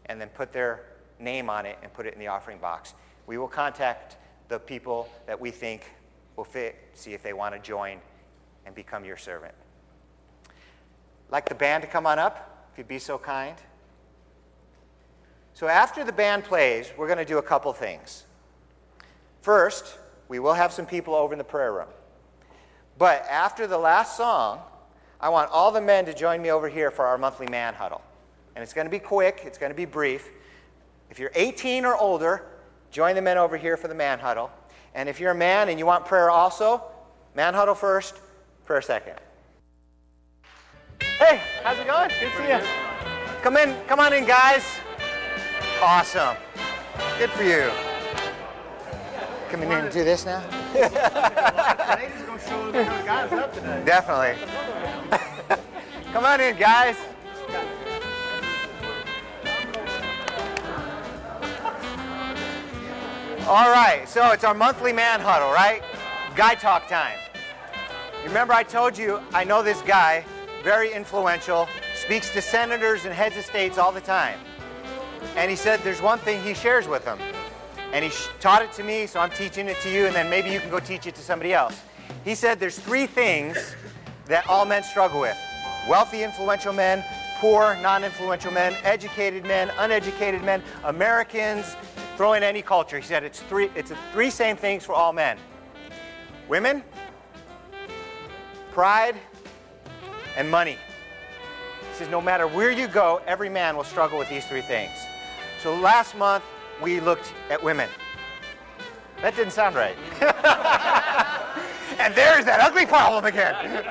and 0.07 0.20
then 0.20 0.29
put 0.31 0.53
their 0.53 0.85
name 1.20 1.49
on 1.49 1.64
it 1.66 1.79
and 1.83 1.93
put 1.93 2.07
it 2.07 2.14
in 2.14 2.18
the 2.20 2.27
offering 2.27 2.59
box. 2.59 2.95
We 3.27 3.39
will 3.39 3.49
contact 3.49 4.16
the 4.53 4.59
people 4.59 5.09
that 5.26 5.40
we 5.40 5.50
think 5.50 5.90
will 6.36 6.44
fit, 6.44 6.76
see 6.94 7.14
if 7.14 7.22
they 7.22 7.32
want 7.32 7.55
to 7.55 7.59
join 7.61 7.96
and 8.66 8.74
become 8.74 9.03
your 9.05 9.16
servant. 9.16 9.55
like 11.30 11.48
the 11.48 11.55
band 11.55 11.82
to 11.82 11.88
come 11.88 12.07
on 12.07 12.18
up, 12.18 12.68
if 12.70 12.76
you'd 12.78 12.86
be 12.88 12.98
so 12.98 13.16
kind. 13.16 13.57
So, 15.55 15.66
after 15.68 16.05
the 16.05 16.12
band 16.12 16.44
plays, 16.44 16.92
we're 16.98 17.07
going 17.07 17.18
to 17.18 17.24
do 17.24 17.38
a 17.38 17.42
couple 17.42 17.72
things. 17.72 18.24
First, 19.40 19.96
we 20.28 20.38
will 20.38 20.53
have 20.55 20.70
some 20.72 20.84
people 20.86 21.14
over 21.14 21.32
in 21.34 21.38
the 21.38 21.44
prayer 21.44 21.72
room. 21.72 21.88
But 22.98 23.24
after 23.30 23.66
the 23.66 23.76
last 23.78 24.16
song, 24.18 24.61
I 25.20 25.28
want 25.30 25.50
all 25.50 25.70
the 25.72 25.80
men 25.80 26.05
to 26.07 26.12
join 26.14 26.40
me 26.42 26.50
over 26.50 26.68
here 26.68 26.90
for 26.90 27.07
our 27.07 27.16
monthly 27.18 27.46
man 27.48 27.72
huddle. 27.74 28.03
And 28.55 28.62
it's 28.62 28.72
going 28.74 28.86
to 28.86 28.90
be 28.90 28.98
quick, 28.98 29.42
it's 29.46 29.57
going 29.59 29.70
to 29.72 29.76
be 29.76 29.84
brief. 29.86 30.28
If 31.11 31.18
you're 31.18 31.32
18 31.34 31.84
or 31.86 31.96
older, 31.96 32.44
Join 32.93 33.14
the 33.14 33.22
men 33.22 33.38
over 33.38 33.57
here 33.57 33.78
for 33.78 33.88
the 33.88 33.95
man 33.95 34.18
huddle. 34.18 34.51
And 34.95 35.09
if 35.09 35.18
you're 35.18 35.30
a 35.30 35.34
man 35.34 35.70
and 35.70 35.78
you 35.78 35.86
want 35.86 36.05
prayer 36.05 36.28
also, 36.30 36.82
man 37.34 37.55
huddle 37.55 37.74
first, 37.74 38.18
prayer 38.66 38.82
second. 38.82 39.14
Hey, 41.18 41.40
how's 41.64 41.78
it 41.78 41.86
going? 41.86 42.11
Good 42.20 42.30
to 42.30 42.36
see 42.36 42.49
you. 42.49 42.61
Come 43.40 43.57
in, 43.57 43.82
come 43.86 43.99
on 43.99 44.12
in, 44.12 44.26
guys. 44.26 44.62
Awesome. 45.82 46.36
Good 47.18 47.30
for 47.30 47.43
you. 47.43 47.70
Come 49.51 49.62
in 49.62 49.70
to 49.70 49.74
and 49.76 49.93
do 49.93 50.05
this 50.05 50.26
now. 50.26 50.43
Definitely. 53.84 54.36
come 56.12 56.24
on 56.26 56.43
in, 56.43 56.57
guys. 56.59 56.97
All 63.49 63.72
right, 63.72 64.09
so 64.09 64.30
it's 64.30 64.45
our 64.45 64.55
monthly 64.55 64.93
man 64.93 65.18
huddle, 65.18 65.51
right? 65.51 65.82
Guy 66.36 66.55
talk 66.55 66.86
time. 66.86 67.18
Remember 68.24 68.53
I 68.55 68.62
told 68.62 68.97
you 68.97 69.18
I 69.34 69.43
know 69.43 69.64
this 69.64 69.82
guy, 69.82 70.24
very 70.62 70.93
influential, 70.93 71.66
speaks 71.97 72.32
to 72.34 72.40
senators 72.40 73.05
and 73.05 73.12
heads 73.12 73.36
of 73.36 73.45
states 73.45 73.78
all 73.78 73.90
the 73.90 74.01
time. 74.01 74.38
And 75.34 75.51
he 75.51 75.57
said 75.57 75.80
there's 75.80 76.01
one 76.01 76.18
thing 76.20 76.40
he 76.45 76.55
shares 76.55 76.86
with 76.86 77.05
them. 77.05 77.18
And 77.93 78.05
he 78.05 78.12
taught 78.38 78.62
it 78.62 78.70
to 78.74 78.84
me, 78.84 79.09
so 79.09 79.18
I'm 79.18 79.30
teaching 79.30 79.66
it 79.66 79.78
to 79.80 79.90
you, 79.90 80.07
and 80.07 80.14
then 80.14 80.30
maybe 80.30 80.49
you 80.51 80.61
can 80.61 80.70
go 80.70 80.78
teach 80.78 81.09
it 81.09 81.16
to 81.16 81.20
somebody 81.22 81.53
else. 81.53 81.80
He 82.24 82.36
said 82.36 82.61
there's 82.61 82.78
three 82.78 83.09
things 83.09 83.74
that 84.26 84.49
all 84.49 84.64
men 84.64 84.84
struggle 84.84 85.20
with. 85.20 85.36
Wealthy, 85.88 86.22
influential 86.22 86.72
men, 86.72 87.05
poor, 87.40 87.76
non-influential 87.82 88.53
men, 88.53 88.76
educated 88.84 89.43
men, 89.45 89.72
uneducated 89.78 90.43
men, 90.45 90.62
Americans, 90.84 91.74
Throw 92.17 92.35
in 92.35 92.43
any 92.43 92.61
culture. 92.61 92.99
He 92.99 93.07
said 93.07 93.25
it's 93.25 93.41
three, 93.41 93.71
it's 93.75 93.89
the 93.91 93.97
three 94.13 94.31
same 94.31 94.57
things 94.57 94.85
for 94.85 94.93
all 94.93 95.13
men 95.13 95.39
women, 96.49 96.83
pride, 98.73 99.17
and 100.37 100.51
money. 100.51 100.73
He 101.93 101.97
says, 101.97 102.09
no 102.11 102.21
matter 102.21 102.47
where 102.47 102.71
you 102.71 102.89
go, 102.89 103.23
every 103.27 103.49
man 103.49 103.75
will 103.75 103.85
struggle 103.85 104.19
with 104.19 104.29
these 104.29 104.45
three 104.47 104.61
things. 104.61 104.91
So 105.63 105.75
last 105.77 106.15
month, 106.15 106.45
we 106.83 107.01
looked 107.01 107.33
at 107.49 107.63
women. 107.63 107.89
That 109.23 109.35
didn't 109.35 109.53
sound 109.53 109.77
right. 109.77 109.97
and 111.99 112.13
there's 112.15 112.45
that 112.45 112.59
ugly 112.61 112.85
problem 112.85 113.25
again. 113.25 113.83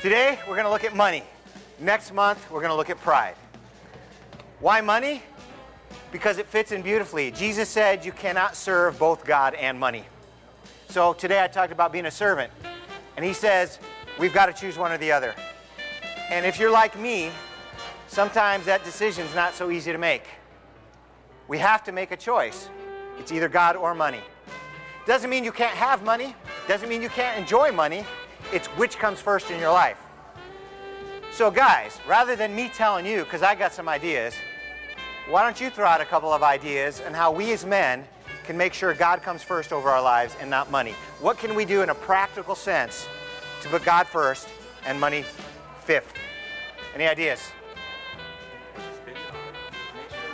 Today, 0.00 0.38
we're 0.46 0.54
going 0.54 0.66
to 0.66 0.70
look 0.70 0.84
at 0.84 0.94
money. 0.94 1.24
Next 1.80 2.14
month, 2.14 2.48
we're 2.52 2.60
going 2.60 2.70
to 2.70 2.76
look 2.76 2.90
at 2.90 3.00
pride. 3.00 3.34
Why 4.60 4.80
money? 4.80 5.22
because 6.16 6.38
it 6.38 6.46
fits 6.46 6.72
in 6.72 6.80
beautifully. 6.80 7.30
Jesus 7.30 7.68
said 7.68 8.02
you 8.02 8.10
cannot 8.10 8.56
serve 8.56 8.98
both 8.98 9.22
God 9.26 9.52
and 9.52 9.78
money. 9.78 10.02
So 10.88 11.12
today 11.12 11.44
I 11.44 11.46
talked 11.46 11.74
about 11.74 11.92
being 11.92 12.06
a 12.06 12.10
servant, 12.10 12.50
and 13.18 13.24
he 13.24 13.34
says 13.34 13.78
we've 14.18 14.32
got 14.32 14.46
to 14.46 14.54
choose 14.54 14.78
one 14.78 14.92
or 14.92 14.96
the 14.96 15.12
other. 15.12 15.34
And 16.30 16.46
if 16.46 16.58
you're 16.58 16.70
like 16.70 16.98
me, 16.98 17.28
sometimes 18.08 18.64
that 18.64 18.82
decision's 18.82 19.34
not 19.34 19.52
so 19.52 19.70
easy 19.70 19.92
to 19.92 19.98
make. 19.98 20.22
We 21.48 21.58
have 21.58 21.84
to 21.84 21.92
make 21.92 22.12
a 22.12 22.16
choice. 22.16 22.70
It's 23.18 23.30
either 23.30 23.50
God 23.50 23.76
or 23.76 23.94
money. 23.94 24.20
Doesn't 25.06 25.28
mean 25.28 25.44
you 25.44 25.52
can't 25.52 25.76
have 25.76 26.02
money, 26.02 26.34
doesn't 26.66 26.88
mean 26.88 27.02
you 27.02 27.10
can't 27.10 27.38
enjoy 27.38 27.72
money. 27.72 28.06
It's 28.54 28.68
which 28.68 28.98
comes 28.98 29.20
first 29.20 29.50
in 29.50 29.60
your 29.60 29.70
life. 29.72 29.98
So, 31.30 31.50
guys, 31.50 31.98
rather 32.08 32.34
than 32.36 32.56
me 32.56 32.70
telling 32.72 33.04
you, 33.04 33.24
because 33.24 33.42
I 33.42 33.54
got 33.54 33.72
some 33.74 33.86
ideas, 33.88 34.32
why 35.28 35.42
don't 35.42 35.60
you 35.60 35.70
throw 35.70 35.86
out 35.86 36.00
a 36.00 36.04
couple 36.04 36.32
of 36.32 36.44
ideas 36.44 37.00
on 37.04 37.12
how 37.12 37.32
we 37.32 37.52
as 37.52 37.66
men 37.66 38.04
can 38.44 38.56
make 38.56 38.72
sure 38.72 38.94
God 38.94 39.22
comes 39.22 39.42
first 39.42 39.72
over 39.72 39.88
our 39.90 40.00
lives 40.00 40.36
and 40.40 40.48
not 40.48 40.70
money? 40.70 40.92
What 41.20 41.36
can 41.36 41.56
we 41.56 41.64
do 41.64 41.82
in 41.82 41.90
a 41.90 41.94
practical 41.94 42.54
sense 42.54 43.08
to 43.62 43.68
put 43.68 43.84
God 43.84 44.06
first 44.06 44.48
and 44.86 45.00
money 45.00 45.24
fifth? 45.82 46.12
Any 46.94 47.06
ideas? 47.08 47.40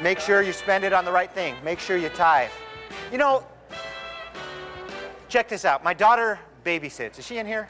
Make 0.03 0.19
sure 0.21 0.43
you 0.43 0.53
spend 0.53 0.85
it 0.85 0.93
on 0.93 1.05
the 1.07 1.13
right 1.13 1.31
thing. 1.31 1.55
Make 1.65 1.79
sure 1.79 1.97
you 1.97 2.11
tithe. 2.11 2.51
You 3.11 3.17
know, 3.17 3.45
check 5.31 5.49
this 5.49 5.65
out. 5.65 5.83
My 5.83 5.95
daughter 5.95 6.39
babysits. 6.67 7.19
Is 7.19 7.27
she 7.27 7.39
in 7.39 7.47
here? 7.47 7.67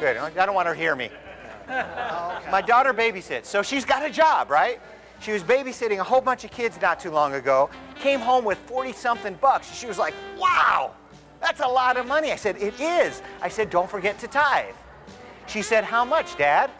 Good. 0.00 0.18
I 0.18 0.28
don't 0.30 0.54
want 0.54 0.68
her 0.68 0.74
to 0.74 0.80
hear 0.80 0.94
me. 0.96 1.08
Oh, 1.70 2.40
My 2.50 2.62
daughter 2.62 2.94
babysits, 2.94 3.44
so 3.44 3.62
she's 3.62 3.84
got 3.84 4.02
a 4.02 4.08
job, 4.08 4.48
right? 4.48 4.80
She 5.20 5.32
was 5.32 5.42
babysitting 5.42 5.98
a 5.98 6.04
whole 6.04 6.20
bunch 6.20 6.44
of 6.44 6.50
kids 6.50 6.80
not 6.80 7.00
too 7.00 7.10
long 7.10 7.34
ago, 7.34 7.70
came 7.98 8.20
home 8.20 8.44
with 8.44 8.58
40 8.66 8.92
something 8.92 9.34
bucks. 9.34 9.72
She 9.74 9.86
was 9.86 9.98
like, 9.98 10.14
wow, 10.38 10.92
that's 11.40 11.60
a 11.60 11.66
lot 11.66 11.96
of 11.96 12.06
money. 12.06 12.30
I 12.30 12.36
said, 12.36 12.56
it 12.58 12.78
is. 12.80 13.20
I 13.42 13.48
said, 13.48 13.68
don't 13.70 13.90
forget 13.90 14.18
to 14.20 14.28
tithe. 14.28 14.74
She 15.46 15.62
said, 15.62 15.82
how 15.84 16.04
much, 16.04 16.36
Dad? 16.38 16.70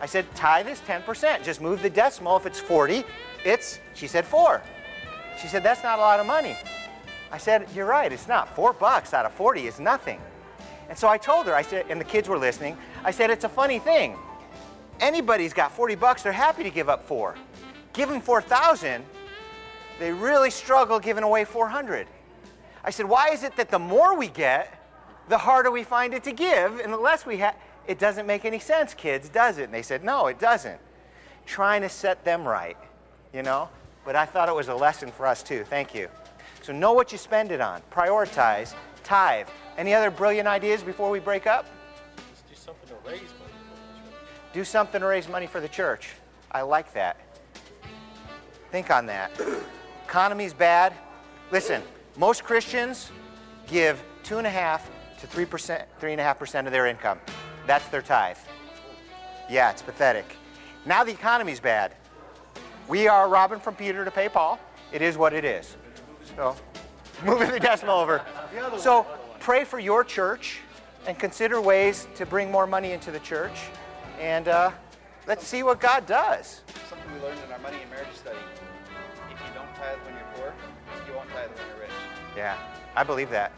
I 0.00 0.06
said, 0.06 0.24
tithe 0.34 0.68
is 0.68 0.80
10%. 0.80 1.44
Just 1.44 1.60
move 1.60 1.82
the 1.82 1.90
decimal. 1.90 2.36
If 2.36 2.46
it's 2.46 2.60
40, 2.60 3.04
it's, 3.44 3.78
she 3.94 4.06
said, 4.06 4.24
four. 4.24 4.62
She 5.40 5.48
said, 5.48 5.62
that's 5.62 5.82
not 5.82 5.98
a 5.98 6.02
lot 6.02 6.18
of 6.20 6.26
money. 6.26 6.56
I 7.30 7.38
said, 7.38 7.66
you're 7.74 7.86
right, 7.86 8.12
it's 8.12 8.28
not. 8.28 8.54
Four 8.54 8.72
bucks 8.72 9.12
out 9.14 9.26
of 9.26 9.32
40 9.32 9.66
is 9.66 9.80
nothing. 9.80 10.20
And 10.88 10.96
so 10.98 11.08
I 11.08 11.18
told 11.18 11.46
her, 11.46 11.54
I 11.54 11.62
said, 11.62 11.86
and 11.88 12.00
the 12.00 12.04
kids 12.04 12.28
were 12.28 12.38
listening, 12.38 12.76
I 13.04 13.10
said, 13.10 13.30
it's 13.30 13.44
a 13.44 13.48
funny 13.48 13.78
thing. 13.78 14.16
Anybody's 15.00 15.52
got 15.54 15.72
40 15.72 15.94
bucks, 15.94 16.22
they're 16.22 16.32
happy 16.32 16.62
to 16.62 16.70
give 16.70 16.88
up 16.88 17.02
four 17.04 17.34
given 17.92 18.20
4,000, 18.20 19.04
they 19.98 20.12
really 20.12 20.50
struggle 20.50 20.98
giving 20.98 21.24
away 21.24 21.44
400. 21.44 22.06
I 22.84 22.90
said, 22.90 23.06
why 23.08 23.28
is 23.30 23.42
it 23.42 23.56
that 23.56 23.70
the 23.70 23.78
more 23.78 24.16
we 24.16 24.28
get, 24.28 24.78
the 25.28 25.38
harder 25.38 25.70
we 25.70 25.84
find 25.84 26.14
it 26.14 26.24
to 26.24 26.32
give, 26.32 26.78
and 26.80 26.92
the 26.92 26.96
less 26.96 27.24
we 27.24 27.38
have? 27.38 27.54
It 27.86 27.98
doesn't 27.98 28.26
make 28.26 28.44
any 28.44 28.58
sense, 28.60 28.94
kids, 28.94 29.28
does 29.28 29.58
it? 29.58 29.64
And 29.64 29.74
they 29.74 29.82
said, 29.82 30.04
no, 30.04 30.26
it 30.28 30.38
doesn't. 30.38 30.78
Trying 31.46 31.82
to 31.82 31.88
set 31.88 32.24
them 32.24 32.46
right, 32.46 32.76
you 33.32 33.42
know? 33.42 33.68
But 34.04 34.14
I 34.16 34.24
thought 34.24 34.48
it 34.48 34.54
was 34.54 34.68
a 34.68 34.74
lesson 34.74 35.10
for 35.10 35.26
us 35.26 35.42
too. 35.42 35.64
Thank 35.68 35.94
you. 35.94 36.08
So 36.62 36.72
know 36.72 36.92
what 36.92 37.10
you 37.12 37.18
spend 37.18 37.50
it 37.50 37.60
on, 37.60 37.82
prioritize, 37.92 38.74
tithe. 39.02 39.48
Any 39.76 39.94
other 39.94 40.10
brilliant 40.10 40.46
ideas 40.48 40.82
before 40.82 41.10
we 41.10 41.18
break 41.20 41.46
up? 41.46 41.66
do 42.54 42.62
something 42.62 42.92
to 42.92 43.08
raise 43.34 43.58
money 43.58 43.76
for 43.76 43.90
the 44.04 44.12
church. 44.12 44.52
Do 44.54 44.64
something 44.64 45.00
to 45.00 45.06
raise 45.06 45.28
money 45.28 45.46
for 45.46 45.60
the 45.60 45.68
church. 45.68 46.10
I 46.52 46.62
like 46.62 46.92
that. 46.94 47.16
Think 48.72 48.90
on 48.90 49.04
that. 49.06 49.30
Economy's 50.06 50.54
bad. 50.54 50.94
Listen, 51.50 51.82
most 52.16 52.42
Christians 52.42 53.12
give 53.66 54.02
two 54.22 54.38
and 54.38 54.46
a 54.46 54.50
half 54.50 54.90
to 55.20 55.26
three 55.26 55.44
percent, 55.44 55.84
three 56.00 56.12
and 56.12 56.20
a 56.20 56.24
half 56.24 56.38
percent 56.38 56.66
of 56.66 56.72
their 56.72 56.86
income. 56.86 57.18
That's 57.66 57.86
their 57.88 58.00
tithe. 58.00 58.38
Yeah, 59.50 59.70
it's 59.70 59.82
pathetic. 59.82 60.36
Now 60.86 61.04
the 61.04 61.10
economy's 61.12 61.60
bad. 61.60 61.92
We 62.88 63.08
are 63.08 63.28
robbing 63.28 63.60
from 63.60 63.74
Peter 63.74 64.06
to 64.06 64.10
pay 64.10 64.30
Paul. 64.30 64.58
It 64.90 65.02
is 65.02 65.18
what 65.18 65.34
it 65.34 65.44
is. 65.44 65.76
So, 66.34 66.56
moving 67.26 67.50
the 67.50 67.60
decimal 67.60 67.98
over. 68.00 68.22
So, 68.78 69.06
pray 69.38 69.64
for 69.64 69.80
your 69.80 70.02
church 70.02 70.60
and 71.06 71.18
consider 71.18 71.60
ways 71.60 72.08
to 72.14 72.24
bring 72.24 72.50
more 72.50 72.66
money 72.66 72.92
into 72.92 73.10
the 73.10 73.20
church. 73.20 73.68
And 74.18 74.48
uh, 74.48 74.70
let's 75.26 75.46
see 75.46 75.62
what 75.62 75.78
God 75.78 76.06
does. 76.06 76.62
Something 76.88 77.12
we 77.14 77.20
learned 77.20 77.40
in 77.46 77.52
our 77.52 77.58
money 77.58 77.76
and 77.82 77.90
marriage 77.90 78.08
study 78.14 78.36
tithe 79.82 79.98
when 80.06 80.14
you're 80.14 80.30
poor, 80.38 80.54
you 81.06 81.12
won't 81.14 81.28
tithe 81.34 81.50
when 81.58 81.66
you're 81.74 81.86
rich. 81.86 81.98
Yeah, 82.36 82.54
I 82.94 83.02
believe 83.02 83.30
that. 83.30 83.50